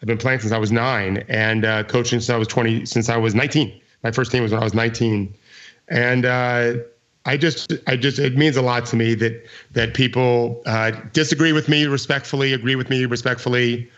I've 0.00 0.06
been 0.06 0.18
playing 0.18 0.40
since 0.40 0.52
I 0.52 0.58
was 0.58 0.72
nine 0.72 1.24
and 1.28 1.64
uh, 1.64 1.84
coaching 1.84 2.20
since 2.20 2.30
I 2.30 2.36
was 2.36 2.48
20, 2.48 2.86
since 2.86 3.08
I 3.08 3.16
was 3.16 3.34
19. 3.34 3.80
My 4.04 4.12
first 4.12 4.30
team 4.30 4.42
was 4.42 4.52
when 4.52 4.60
I 4.60 4.64
was 4.64 4.74
19 4.74 5.34
and 5.88 6.24
uh, 6.24 6.74
I 7.24 7.36
just, 7.36 7.72
I 7.86 7.96
just, 7.96 8.18
it 8.18 8.36
means 8.36 8.56
a 8.56 8.62
lot 8.62 8.86
to 8.86 8.96
me 8.96 9.14
that 9.16 9.44
that 9.72 9.94
people 9.94 10.62
uh, 10.66 10.92
disagree 11.12 11.52
with 11.52 11.68
me 11.68 11.86
respectfully, 11.86 12.52
agree 12.52 12.76
with 12.76 12.90
me 12.90 13.04
respectfully. 13.06 13.90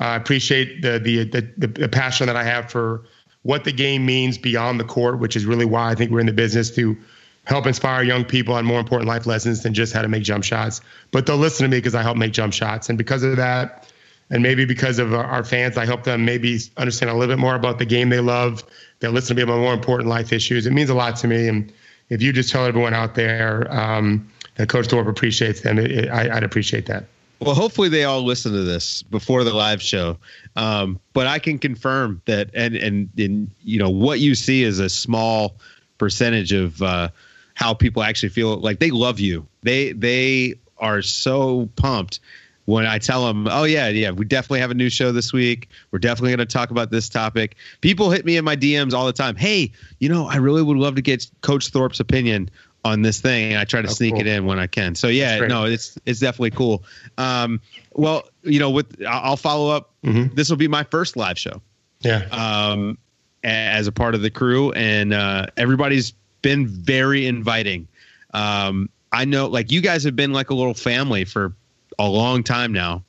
I 0.00 0.14
appreciate 0.14 0.82
the, 0.82 0.98
the, 0.98 1.24
the 1.24 1.66
the 1.66 1.88
passion 1.88 2.26
that 2.28 2.36
I 2.36 2.44
have 2.44 2.70
for 2.70 3.02
what 3.42 3.64
the 3.64 3.72
game 3.72 4.04
means 4.04 4.38
beyond 4.38 4.80
the 4.80 4.84
court, 4.84 5.18
which 5.18 5.36
is 5.36 5.46
really 5.46 5.64
why 5.64 5.90
I 5.90 5.94
think 5.94 6.10
we're 6.10 6.20
in 6.20 6.26
the 6.26 6.32
business 6.32 6.70
to 6.76 6.96
help 7.44 7.66
inspire 7.66 8.02
young 8.02 8.24
people 8.24 8.54
on 8.54 8.64
more 8.64 8.80
important 8.80 9.08
life 9.08 9.26
lessons 9.26 9.62
than 9.62 9.72
just 9.72 9.92
how 9.92 10.02
to 10.02 10.08
make 10.08 10.22
jump 10.22 10.44
shots. 10.44 10.80
But 11.12 11.26
they'll 11.26 11.36
listen 11.36 11.64
to 11.64 11.70
me 11.70 11.78
because 11.78 11.94
I 11.94 12.02
help 12.02 12.16
make 12.16 12.32
jump 12.32 12.52
shots, 12.52 12.88
and 12.88 12.98
because 12.98 13.22
of 13.22 13.36
that, 13.36 13.90
and 14.30 14.42
maybe 14.42 14.66
because 14.66 14.98
of 14.98 15.14
our 15.14 15.42
fans, 15.42 15.78
I 15.78 15.86
help 15.86 16.04
them 16.04 16.26
maybe 16.26 16.58
understand 16.76 17.10
a 17.10 17.14
little 17.14 17.34
bit 17.34 17.40
more 17.40 17.54
about 17.54 17.78
the 17.78 17.86
game 17.86 18.10
they 18.10 18.20
love 18.20 18.62
They'll 19.00 19.12
listen 19.12 19.36
to 19.36 19.40
me 19.40 19.42
about 19.42 19.60
more 19.60 19.74
important 19.74 20.08
life 20.08 20.32
issues. 20.32 20.66
It 20.66 20.72
means 20.72 20.90
a 20.90 20.94
lot 20.94 21.16
to 21.16 21.28
me. 21.28 21.48
And 21.48 21.72
if 22.08 22.22
you 22.22 22.32
just 22.32 22.50
tell 22.50 22.64
everyone 22.64 22.94
out 22.94 23.14
there 23.14 23.70
um, 23.72 24.28
that 24.56 24.68
Coach 24.68 24.88
Thorpe 24.88 25.06
appreciates 25.06 25.60
them, 25.60 25.78
it, 25.78 25.90
it, 25.90 26.08
I, 26.08 26.34
would 26.34 26.42
appreciate 26.42 26.86
that. 26.86 27.04
Well, 27.40 27.54
hopefully 27.54 27.88
they 27.88 28.04
all 28.04 28.22
listen 28.22 28.52
to 28.52 28.64
this 28.64 29.02
before 29.02 29.44
the 29.44 29.54
live 29.54 29.80
show. 29.80 30.18
Um, 30.56 30.98
but 31.12 31.26
I 31.26 31.38
can 31.38 31.58
confirm 31.58 32.20
that, 32.24 32.50
and 32.54 32.74
and 32.74 33.50
you 33.62 33.78
know 33.78 33.90
what 33.90 34.18
you 34.20 34.34
see 34.34 34.64
is 34.64 34.80
a 34.80 34.88
small 34.88 35.56
percentage 35.98 36.52
of 36.52 36.82
uh, 36.82 37.08
how 37.54 37.74
people 37.74 38.02
actually 38.02 38.30
feel. 38.30 38.56
Like 38.56 38.80
they 38.80 38.90
love 38.90 39.20
you. 39.20 39.46
They 39.62 39.92
they 39.92 40.54
are 40.78 41.00
so 41.02 41.68
pumped 41.76 42.20
when 42.64 42.86
I 42.86 42.98
tell 42.98 43.26
them, 43.26 43.46
"Oh 43.48 43.64
yeah, 43.64 43.88
yeah, 43.88 44.10
we 44.10 44.24
definitely 44.24 44.60
have 44.60 44.72
a 44.72 44.74
new 44.74 44.90
show 44.90 45.12
this 45.12 45.32
week. 45.32 45.68
We're 45.92 46.00
definitely 46.00 46.30
going 46.30 46.46
to 46.46 46.52
talk 46.52 46.72
about 46.72 46.90
this 46.90 47.08
topic." 47.08 47.54
People 47.82 48.10
hit 48.10 48.24
me 48.24 48.36
in 48.36 48.44
my 48.44 48.56
DMs 48.56 48.94
all 48.94 49.06
the 49.06 49.12
time. 49.12 49.36
Hey, 49.36 49.70
you 50.00 50.08
know, 50.08 50.26
I 50.26 50.36
really 50.36 50.62
would 50.62 50.76
love 50.76 50.96
to 50.96 51.02
get 51.02 51.30
Coach 51.42 51.68
Thorpe's 51.68 52.00
opinion 52.00 52.50
on 52.88 53.02
this 53.02 53.20
thing, 53.20 53.52
and 53.52 53.58
I 53.58 53.64
try 53.64 53.82
to 53.82 53.88
oh, 53.88 53.92
sneak 53.92 54.12
cool. 54.12 54.20
it 54.20 54.26
in 54.26 54.46
when 54.46 54.58
I 54.58 54.66
can. 54.66 54.94
So 54.94 55.08
yeah, 55.08 55.38
no, 55.46 55.64
it's 55.64 55.98
it's 56.06 56.20
definitely 56.20 56.50
cool. 56.50 56.84
Um, 57.16 57.60
well, 57.92 58.28
you 58.42 58.58
know, 58.58 58.70
with 58.70 59.02
I'll 59.06 59.36
follow 59.36 59.70
up. 59.70 59.90
Mm-hmm. 60.04 60.34
This 60.34 60.50
will 60.50 60.56
be 60.56 60.68
my 60.68 60.84
first 60.84 61.16
live 61.16 61.38
show. 61.38 61.60
Yeah. 62.00 62.24
Um, 62.30 62.98
as 63.44 63.86
a 63.86 63.92
part 63.92 64.14
of 64.14 64.22
the 64.22 64.30
crew, 64.30 64.72
and 64.72 65.12
uh, 65.12 65.46
everybody's 65.56 66.12
been 66.42 66.66
very 66.66 67.26
inviting. 67.26 67.86
Um, 68.34 68.90
I 69.12 69.24
know, 69.24 69.46
like 69.46 69.70
you 69.70 69.80
guys 69.80 70.04
have 70.04 70.16
been 70.16 70.32
like 70.32 70.50
a 70.50 70.54
little 70.54 70.74
family 70.74 71.24
for 71.24 71.54
a 71.98 72.08
long 72.08 72.42
time 72.42 72.72
now, 72.72 73.04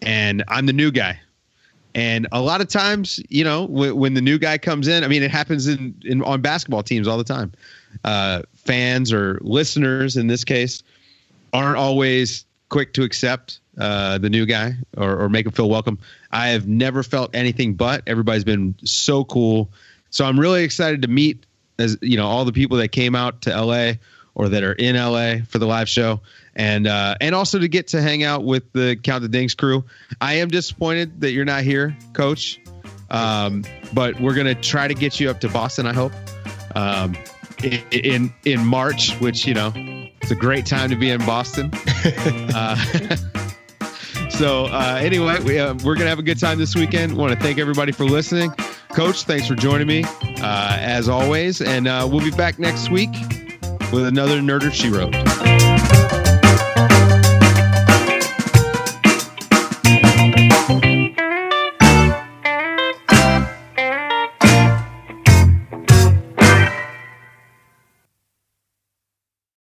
and 0.00 0.44
I'm 0.48 0.66
the 0.66 0.72
new 0.72 0.90
guy. 0.90 1.20
And 1.98 2.28
a 2.30 2.40
lot 2.40 2.60
of 2.60 2.68
times, 2.68 3.18
you 3.28 3.42
know, 3.42 3.64
when, 3.64 3.96
when 3.96 4.14
the 4.14 4.20
new 4.20 4.38
guy 4.38 4.56
comes 4.56 4.86
in, 4.86 5.02
I 5.02 5.08
mean, 5.08 5.24
it 5.24 5.32
happens 5.32 5.66
in, 5.66 6.00
in 6.04 6.22
on 6.22 6.40
basketball 6.40 6.84
teams 6.84 7.08
all 7.08 7.18
the 7.18 7.24
time. 7.24 7.50
Uh, 8.04 8.42
fans 8.54 9.12
or 9.12 9.40
listeners, 9.42 10.16
in 10.16 10.28
this 10.28 10.44
case, 10.44 10.84
aren't 11.52 11.76
always 11.76 12.44
quick 12.68 12.92
to 12.92 13.02
accept 13.02 13.58
uh, 13.78 14.16
the 14.18 14.30
new 14.30 14.46
guy 14.46 14.74
or, 14.96 15.22
or 15.22 15.28
make 15.28 15.44
him 15.44 15.50
feel 15.50 15.68
welcome. 15.68 15.98
I 16.30 16.50
have 16.50 16.68
never 16.68 17.02
felt 17.02 17.34
anything 17.34 17.74
but. 17.74 18.04
Everybody's 18.06 18.44
been 18.44 18.76
so 18.84 19.24
cool. 19.24 19.68
So 20.10 20.24
I'm 20.24 20.38
really 20.38 20.62
excited 20.62 21.02
to 21.02 21.08
meet 21.08 21.46
as 21.80 21.98
you 22.00 22.16
know 22.16 22.28
all 22.28 22.44
the 22.44 22.52
people 22.52 22.76
that 22.76 22.92
came 22.92 23.16
out 23.16 23.42
to 23.42 23.50
LA 23.50 23.94
or 24.36 24.48
that 24.48 24.62
are 24.62 24.74
in 24.74 24.94
LA 24.94 25.44
for 25.48 25.58
the 25.58 25.66
live 25.66 25.88
show 25.88 26.20
and 26.58 26.88
uh, 26.88 27.14
and 27.20 27.34
also 27.34 27.58
to 27.58 27.68
get 27.68 27.86
to 27.88 28.02
hang 28.02 28.24
out 28.24 28.44
with 28.44 28.72
the 28.72 28.96
Count 28.96 29.22
the 29.22 29.28
Dings 29.28 29.54
crew. 29.54 29.84
I 30.20 30.34
am 30.34 30.48
disappointed 30.48 31.20
that 31.20 31.30
you're 31.30 31.44
not 31.44 31.62
here, 31.62 31.96
Coach, 32.12 32.60
um, 33.10 33.64
but 33.94 34.20
we're 34.20 34.34
gonna 34.34 34.56
try 34.56 34.88
to 34.88 34.94
get 34.94 35.18
you 35.18 35.30
up 35.30 35.40
to 35.40 35.48
Boston. 35.48 35.86
I 35.86 35.92
hope 35.92 36.12
um, 36.74 37.16
in, 37.62 37.82
in, 37.92 38.34
in 38.44 38.66
March, 38.66 39.12
which 39.20 39.46
you 39.46 39.54
know 39.54 39.72
it's 39.74 40.32
a 40.32 40.36
great 40.36 40.66
time 40.66 40.90
to 40.90 40.96
be 40.96 41.10
in 41.10 41.24
Boston. 41.24 41.70
uh, 42.54 42.76
so 44.30 44.66
uh, 44.66 44.98
anyway, 45.00 45.38
we, 45.44 45.58
uh, 45.60 45.74
we're 45.84 45.94
gonna 45.94 46.10
have 46.10 46.18
a 46.18 46.24
good 46.24 46.40
time 46.40 46.58
this 46.58 46.74
weekend. 46.74 47.16
Want 47.16 47.32
to 47.32 47.38
thank 47.38 47.58
everybody 47.58 47.92
for 47.92 48.04
listening. 48.04 48.50
Coach, 48.90 49.24
thanks 49.24 49.46
for 49.46 49.54
joining 49.54 49.86
me 49.86 50.02
uh, 50.42 50.76
as 50.80 51.08
always, 51.08 51.60
and 51.60 51.86
uh, 51.86 52.08
we'll 52.10 52.24
be 52.24 52.32
back 52.32 52.58
next 52.58 52.90
week 52.90 53.10
with 53.92 54.06
another 54.06 54.40
Nerder 54.40 54.72
She 54.72 54.90
Wrote. 54.90 55.27